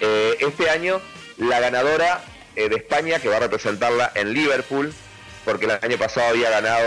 [0.01, 1.01] Este año
[1.37, 2.23] la ganadora
[2.55, 4.93] de España, que va a representarla en Liverpool,
[5.49, 6.85] porque el año pasado había ganado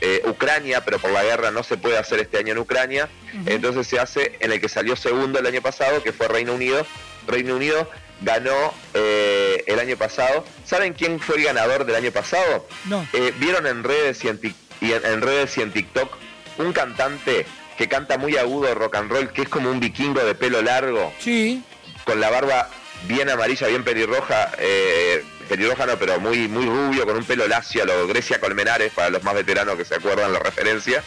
[0.00, 3.10] eh, Ucrania, pero por la guerra no se puede hacer este año en Ucrania,
[3.44, 6.86] entonces se hace en el que salió segundo el año pasado, que fue Reino Unido.
[7.26, 7.90] Reino Unido
[8.22, 10.46] ganó eh, el año pasado.
[10.64, 12.66] ¿Saben quién fue el ganador del año pasado?
[12.86, 13.06] No.
[13.12, 14.40] Eh, ¿Vieron en redes y en,
[14.80, 16.16] y en, en redes y en TikTok
[16.56, 17.44] un cantante
[17.76, 21.12] que canta muy agudo rock and roll, que es como un vikingo de pelo largo?
[21.18, 21.62] Sí.
[22.06, 22.70] Con la barba
[23.06, 27.86] bien amarilla, bien pelirroja, eh, pelirroja pero muy, muy rubio, con un pelo lacio, a
[27.86, 31.02] lo Grecia Colmenares, para los más veteranos que se acuerdan la referencia.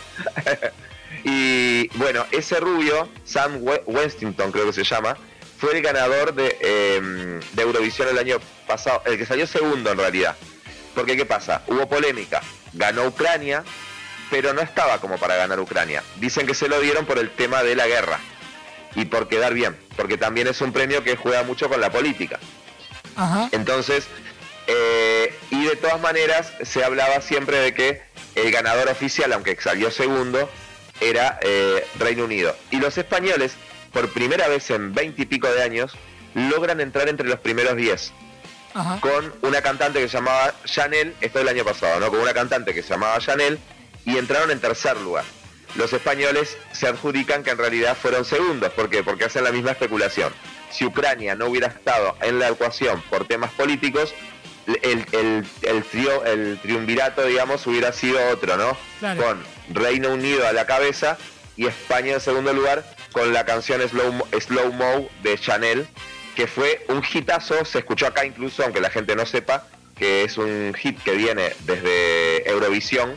[1.24, 5.18] y bueno, ese rubio, Sam We- Westington creo que se llama,
[5.58, 8.38] fue el ganador de, eh, de Eurovisión el año
[8.68, 10.35] pasado, el que salió segundo en realidad.
[10.95, 11.61] Porque ¿qué pasa?
[11.68, 12.42] Hubo polémica.
[12.74, 13.64] Ganó Ucrania,
[14.30, 16.03] pero no estaba como para ganar Ucrania.
[16.18, 18.19] Dicen que se lo dieron por el tema de la guerra
[18.95, 22.40] y por quedar bien, porque también es un premio que juega mucho con la política.
[23.16, 23.50] Ajá.
[23.51, 24.08] Entonces,
[24.72, 28.02] eh, y de todas maneras se hablaba siempre de que
[28.36, 30.48] el ganador oficial, aunque salió segundo,
[31.02, 32.56] era eh, Reino Unido.
[32.70, 33.54] Y los españoles,
[33.92, 35.94] por primera vez en veinte y pico de años,
[36.36, 38.14] logran entrar entre los primeros 10
[38.76, 39.00] Ajá.
[39.02, 42.10] con una cantante que se llamaba Chanel, esto el año pasado, ¿no?
[42.12, 43.58] Con una cantante que se llamaba Chanel
[44.06, 45.26] y entraron en tercer lugar.
[45.76, 49.04] Los españoles se adjudican que en realidad fueron segundos, ¿por qué?
[49.04, 50.32] Porque hacen la misma especulación.
[50.70, 54.14] Si Ucrania no hubiera estado en la ecuación por temas políticos,
[54.82, 58.78] el, el, el, trio- el triunvirato, digamos, hubiera sido otro, ¿no?
[59.00, 59.24] Claro.
[59.24, 61.18] Con Reino Unido a la cabeza
[61.58, 65.88] y España en segundo lugar con la canción Slow, Mo- Slow Mo de Chanel,
[66.36, 69.66] que fue un hitazo, se escuchó acá incluso, aunque la gente no sepa,
[69.98, 73.16] que es un hit que viene desde Eurovisión,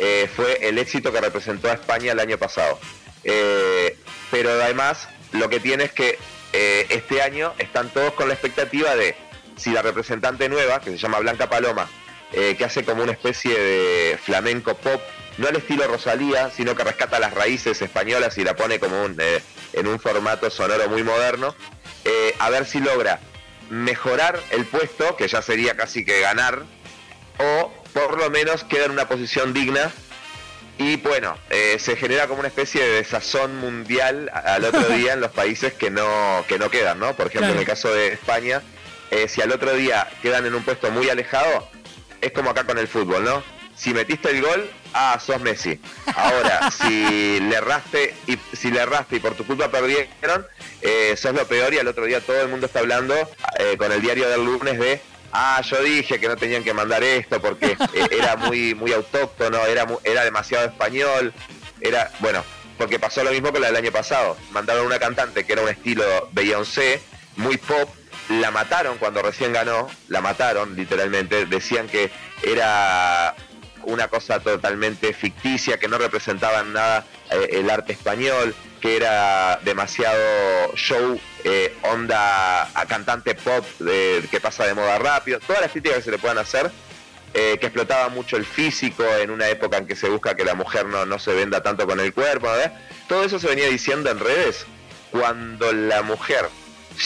[0.00, 2.80] eh, fue el éxito que representó a España el año pasado.
[3.22, 3.96] Eh,
[4.30, 6.18] pero además, lo que tiene es que
[6.52, 9.14] eh, este año están todos con la expectativa de
[9.56, 11.88] si la representante nueva, que se llama Blanca Paloma,
[12.32, 15.00] eh, que hace como una especie de flamenco pop,
[15.38, 19.16] no al estilo Rosalía, sino que rescata las raíces españolas y la pone como un,
[19.20, 19.42] eh,
[19.72, 21.54] en un formato sonoro muy moderno,
[22.04, 23.20] eh, a ver si logra
[23.70, 26.64] mejorar el puesto, que ya sería casi que ganar,
[27.38, 29.90] o por lo menos queda en una posición digna.
[30.76, 35.20] Y bueno, eh, se genera como una especie de desazón mundial al otro día en
[35.20, 37.14] los países que no, que no quedan, ¿no?
[37.14, 38.60] Por ejemplo, en el caso de España,
[39.10, 41.68] eh, si al otro día quedan en un puesto muy alejado,
[42.20, 43.42] es como acá con el fútbol, ¿no?
[43.76, 45.80] Si metiste el gol, ah, sos Messi.
[46.14, 50.46] Ahora, si le erraste y si le erraste y por tu culpa perdieron,
[50.80, 53.14] eh, sos lo peor y al otro día todo el mundo está hablando
[53.58, 55.00] eh, con el diario del lunes de
[55.34, 59.66] ah, yo dije que no tenían que mandar esto porque eh, era muy muy autóctono,
[59.66, 61.34] era era demasiado español,
[61.80, 62.44] era bueno,
[62.78, 64.36] porque pasó lo mismo con la del año pasado.
[64.52, 67.02] Mandaron una cantante que era un estilo Beyoncé,
[67.36, 67.88] muy pop,
[68.28, 72.10] la mataron cuando recién ganó, la mataron literalmente, decían que
[72.42, 73.34] era
[73.84, 79.58] una cosa totalmente ficticia, que no representaba en nada eh, el arte español, que era
[79.62, 85.70] demasiado show, eh, onda a cantante pop de- que pasa de moda rápido, todas las
[85.70, 86.70] críticas que se le puedan hacer,
[87.34, 90.54] eh, que explotaba mucho el físico en una época en que se busca que la
[90.54, 92.48] mujer no, no se venda tanto con el cuerpo,
[93.08, 94.64] todo eso se venía diciendo en redes
[95.10, 96.48] cuando la mujer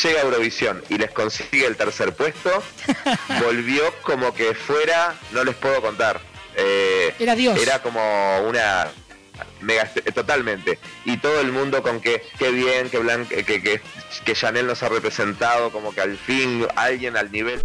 [0.02, 2.62] llega a Eurovisión y les consigue el tercer puesto,
[3.44, 6.20] volvió como que fuera, no les puedo contar.
[6.56, 7.58] eh, Era Dios.
[7.60, 8.88] Era como una,
[9.60, 10.78] mega totalmente.
[11.04, 13.80] Y todo el mundo con que qué bien, que, Blan- que, que,
[14.24, 17.64] que Chanel nos ha representado, como que al fin alguien al nivel.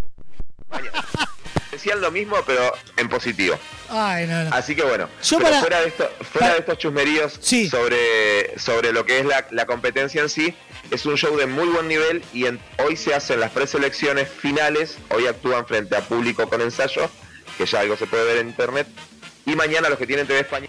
[1.71, 3.57] Decían lo mismo, pero en positivo.
[3.89, 4.55] Ay, no, no.
[4.55, 8.91] Así que bueno, Yo pero para- fuera, de esto, fuera de estos chusmeríos sobre, sobre
[8.91, 10.55] lo que es la, la competencia en sí,
[10.91, 14.97] es un show de muy buen nivel y en- hoy se hacen las preselecciones finales,
[15.09, 17.09] hoy actúan frente a público con ensayo,
[17.57, 18.87] que ya algo se puede ver en internet,
[19.45, 20.67] y mañana los que tienen TV España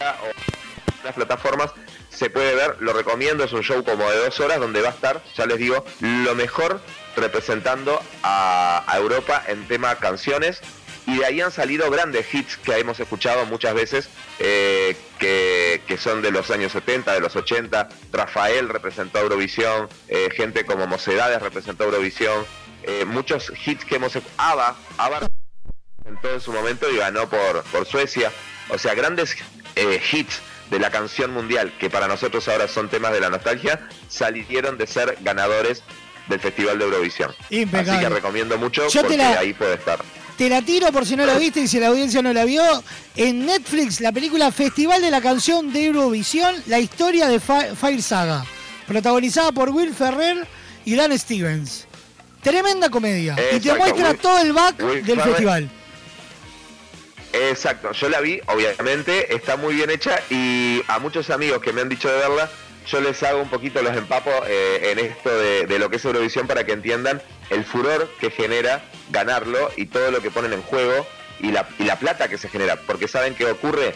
[0.00, 1.70] o las plataformas
[2.10, 4.92] se puede ver, lo recomiendo, es un show como de dos horas donde va a
[4.92, 6.80] estar, ya les digo, lo mejor
[7.16, 10.60] representando a, a Europa en tema canciones
[11.08, 15.96] y de ahí han salido grandes hits que hemos escuchado muchas veces, eh, que, que
[15.96, 17.88] son de los años 70, de los 80.
[18.12, 22.44] Rafael representó Eurovisión, eh, gente como Mocedades representó Eurovisión,
[22.82, 24.76] eh, muchos hits que hemos escuchado.
[24.98, 25.28] ABBA
[25.98, 28.30] representó en su momento y ganó por, por Suecia.
[28.68, 29.34] O sea, grandes
[29.76, 33.88] eh, hits de la canción mundial, que para nosotros ahora son temas de la nostalgia,
[34.08, 35.82] salieron de ser ganadores
[36.28, 37.34] del Festival de Eurovisión.
[37.48, 37.90] Impecable.
[37.92, 39.98] Así que recomiendo mucho Yo porque la- ahí puede estar.
[40.38, 42.62] Te la tiro por si no la viste y si la audiencia no la vio.
[43.16, 48.02] En Netflix, la película Festival de la Canción de Eurovisión, la historia de Fi- Fire
[48.02, 48.44] Saga.
[48.86, 50.46] Protagonizada por Will Ferrer
[50.84, 51.86] y Dan Stevens.
[52.42, 53.36] Tremenda comedia.
[53.54, 55.68] y te muestra Will- todo el back Will del festival.
[57.32, 61.82] Exacto, yo la vi, obviamente, está muy bien hecha y a muchos amigos que me
[61.82, 62.50] han dicho de verla,
[62.90, 66.46] yo les hago un poquito los empapos eh, en esto de, lo que es Eurovisión
[66.46, 71.06] para que entiendan el furor que genera ganarlo y todo lo que ponen en juego
[71.40, 71.64] y la,
[71.98, 73.94] plata que se genera, porque saben que ocurre,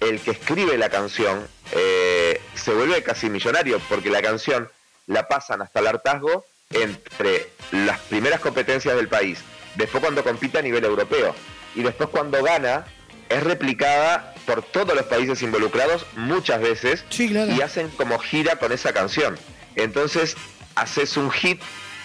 [0.00, 4.70] el que escribe la canción eh, se vuelve casi millonario, porque la canción
[5.06, 9.40] la pasan hasta el hartazgo entre las primeras competencias del país,
[9.74, 11.34] después cuando compite a nivel europeo
[11.74, 12.86] y después cuando gana
[13.28, 18.92] es replicada por todos los países involucrados muchas veces y hacen como gira con esa
[18.92, 19.38] canción.
[19.74, 20.36] Entonces
[20.74, 21.60] haces un hit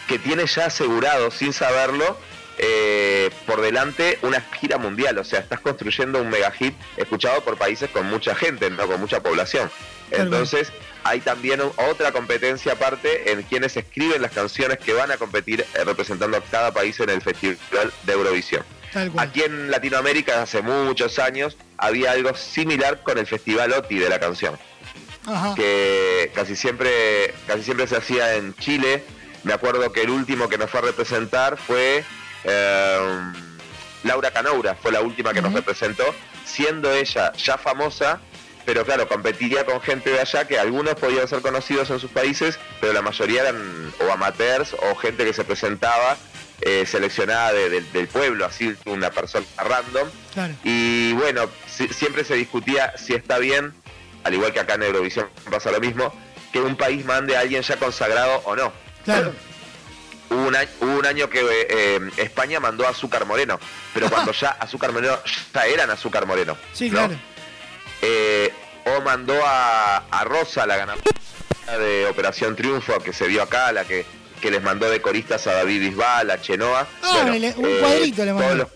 [0.08, 2.18] que tiene ya asegurado, sin saberlo,
[2.58, 5.18] eh, por delante una gira mundial.
[5.18, 9.00] O sea, estás construyendo un mega hit escuchado por países con mucha gente, no con
[9.00, 9.70] mucha población.
[10.12, 10.72] Entonces
[11.04, 15.84] hay también otra competencia aparte en quienes escriben las canciones que van a competir eh,
[15.86, 18.64] representando a cada país en el Festival de Eurovisión.
[19.18, 24.20] Aquí en Latinoamérica hace muchos años había algo similar con el Festival OTI de la
[24.20, 24.58] canción
[25.26, 25.56] Ajá.
[25.56, 29.04] que casi siempre casi siempre se hacía en Chile.
[29.44, 32.04] Me acuerdo que el último que nos fue a representar fue
[32.44, 33.32] eh,
[34.04, 36.04] Laura Canoura, fue la última que nos representó,
[36.46, 38.20] siendo ella ya famosa,
[38.66, 42.60] pero claro, competiría con gente de allá que algunos podían ser conocidos en sus países,
[42.80, 46.18] pero la mayoría eran o amateurs o gente que se presentaba
[46.62, 50.08] eh, seleccionada de- de- del pueblo, así una persona random.
[50.34, 50.54] Claro.
[50.64, 53.74] Y bueno, si- siempre se discutía si está bien,
[54.24, 56.14] al igual que acá en Eurovisión pasa lo mismo,
[56.54, 58.72] que un país mande a alguien ya consagrado o no.
[59.06, 59.34] Claro.
[60.30, 63.60] Hubo un año, hubo un año que eh, España mandó a Azúcar Moreno,
[63.94, 65.18] pero cuando ya Azúcar Moreno
[65.54, 66.56] ya eran Azúcar Moreno.
[66.74, 67.00] Sí, ¿no?
[67.00, 67.16] claro.
[68.02, 68.54] Eh,
[68.86, 71.04] o mandó a, a Rosa, la ganadora
[71.80, 74.06] de Operación Triunfo, que se vio acá, la que,
[74.42, 76.88] que les mandó de coristas a David Bisbal, a Chenoa.
[77.04, 78.56] Ah, Bueno, un eh, cuadrito le mandó.
[78.56, 78.68] los-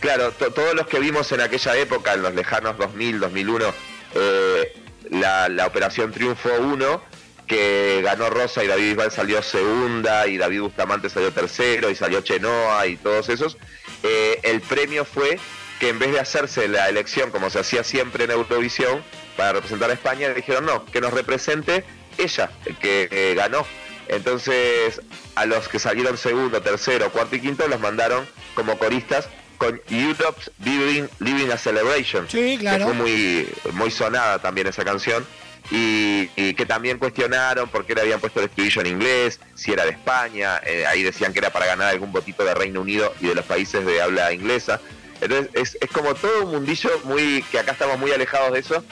[0.00, 3.72] Claro, to- todos los que vimos en aquella época, en los lejanos 2000, 2001,
[4.14, 4.76] eh,
[5.10, 7.02] la, la Operación Triunfo 1,
[7.46, 12.20] que ganó Rosa y David Bisbal salió segunda y David Bustamante salió tercero y salió
[12.20, 13.56] Chenoa y todos esos,
[14.02, 15.38] eh, el premio fue
[15.80, 19.02] que en vez de hacerse la elección como se hacía siempre en Eurovisión
[19.36, 21.84] para representar a España, le dijeron no, que nos represente
[22.18, 23.66] ella, el que eh, ganó.
[24.08, 25.00] Entonces,
[25.34, 30.50] a los que salieron segundo, tercero, cuarto y quinto los mandaron como coristas con Europe's
[30.64, 32.28] Living, Living a Celebration.
[32.28, 32.78] Sí, claro.
[32.78, 35.24] Que fue muy, muy sonada también esa canción.
[35.70, 39.72] Y, y que también cuestionaron por qué le habían puesto el estribillo en inglés, si
[39.72, 43.14] era de España, eh, ahí decían que era para ganar algún votito de Reino Unido
[43.18, 44.82] y de los países de habla inglesa.
[45.22, 48.84] Entonces es, es como todo un mundillo muy que acá estamos muy alejados de eso,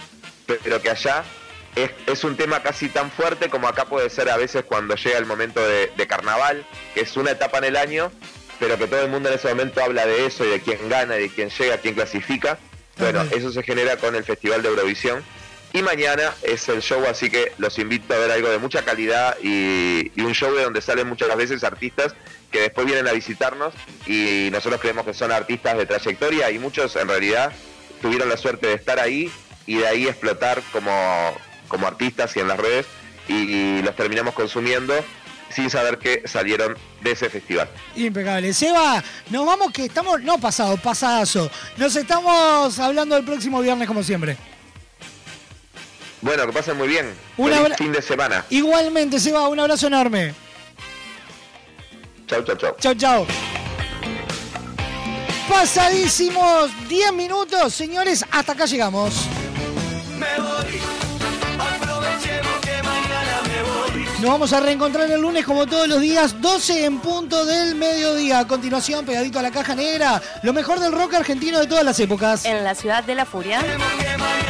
[0.46, 1.24] pero que allá
[1.76, 5.18] es, es un tema casi tan fuerte como acá puede ser a veces cuando llega
[5.18, 8.12] el momento de, de carnaval, que es una etapa en el año,
[8.58, 11.16] pero que todo el mundo en ese momento habla de eso y de quién gana,
[11.16, 12.58] y de quién llega, quién clasifica.
[12.98, 15.24] Bueno, eso se genera con el Festival de Eurovisión.
[15.72, 19.38] Y mañana es el show, así que los invito a ver algo de mucha calidad
[19.42, 22.14] y, y un show de donde salen muchas veces artistas
[22.50, 23.72] que después vienen a visitarnos
[24.06, 27.50] y nosotros creemos que son artistas de trayectoria y muchos en realidad
[28.02, 29.32] tuvieron la suerte de estar ahí
[29.66, 31.34] y de ahí explotar como,
[31.72, 32.86] como artistas y en las redes
[33.28, 34.94] y, los terminamos consumiendo
[35.48, 37.66] sin saber que salieron de ese festival.
[37.96, 38.52] Impecable.
[38.52, 41.50] Seba, nos vamos que estamos, no pasado, pasadazo.
[41.78, 44.36] Nos estamos hablando el próximo viernes como siempre.
[46.20, 47.12] Bueno, que pasen muy bien.
[47.38, 48.44] Un abra- fin de semana.
[48.50, 50.34] Igualmente, Seba, un abrazo enorme.
[52.26, 52.76] Chau, chau, chau.
[52.78, 53.26] Chau, chau.
[55.48, 59.14] Pasadísimos 10 minutos, señores, hasta acá llegamos.
[60.18, 60.80] Me voy,
[64.22, 68.38] Nos vamos a reencontrar el lunes como todos los días, 12 en punto del mediodía.
[68.38, 71.98] A continuación, pegadito a la caja negra, lo mejor del rock argentino de todas las
[71.98, 72.44] épocas.
[72.44, 73.60] En la ciudad de la furia.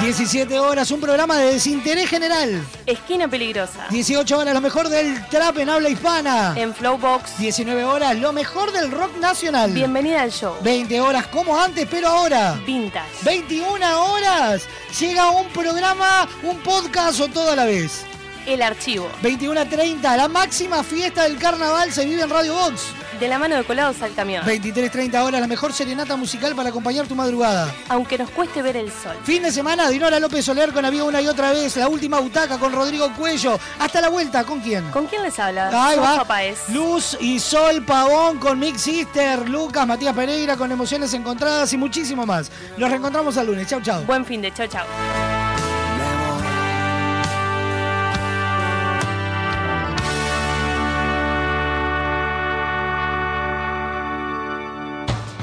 [0.02, 2.62] 17 horas, un programa de desinterés general.
[2.84, 3.86] Esquina peligrosa.
[3.88, 6.52] 18 horas, lo mejor del trap en habla hispana.
[6.54, 7.38] En Flowbox.
[7.38, 9.72] 19 horas, lo mejor del rock nacional.
[9.72, 10.54] Bienvenida al show.
[10.60, 12.60] 20 horas, como antes, pero ahora.
[12.66, 13.08] Vintage.
[13.22, 14.64] 21 horas,
[15.00, 18.04] llega un programa, un podcast o todo a la vez.
[18.46, 19.08] El archivo.
[19.22, 22.86] 21 a 30, la máxima fiesta del carnaval se vive en Radio Box.
[23.20, 24.44] De la mano de colados al camión.
[24.44, 27.72] 23.30 horas, la mejor serenata musical para acompañar tu madrugada.
[27.88, 29.16] Aunque nos cueste ver el sol.
[29.22, 31.76] Fin de semana, Dinora López Soler con Amigo una y otra vez.
[31.76, 33.60] La última butaca con Rodrigo Cuello.
[33.78, 34.90] Hasta la vuelta, ¿con quién?
[34.90, 35.70] ¿Con quién les habla?
[35.72, 36.24] Ahí va.
[36.68, 42.26] Luz y Sol Pavón con Mix Sister, Lucas, Matías Pereira con Emociones Encontradas y muchísimo
[42.26, 42.50] más.
[42.76, 43.68] Nos reencontramos el lunes.
[43.68, 44.02] Chau, chau.
[44.04, 44.84] Buen fin de chau, chau.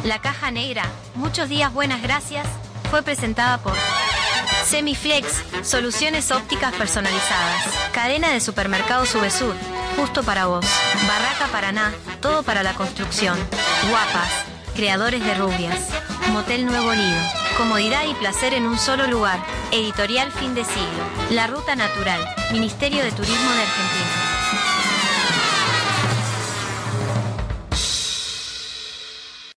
[0.04, 0.84] La caja negra,
[1.16, 2.48] muchos días buenas gracias,
[2.90, 3.74] fue presentada por
[4.66, 7.66] Semiflex, soluciones ópticas personalizadas.
[7.92, 9.56] Cadena de supermercados Subesur,
[9.98, 10.66] justo para vos.
[11.06, 13.38] Barraca Paraná, todo para la construcción.
[13.90, 14.30] Guapas,
[14.74, 15.90] creadores de rubias.
[16.32, 17.20] Motel Nuevo Lido,
[17.58, 19.40] comodidad y placer en un solo lugar.
[19.72, 21.04] Editorial Fin de Siglo.
[21.32, 22.22] La Ruta Natural,
[22.54, 24.19] Ministerio de Turismo de Argentina.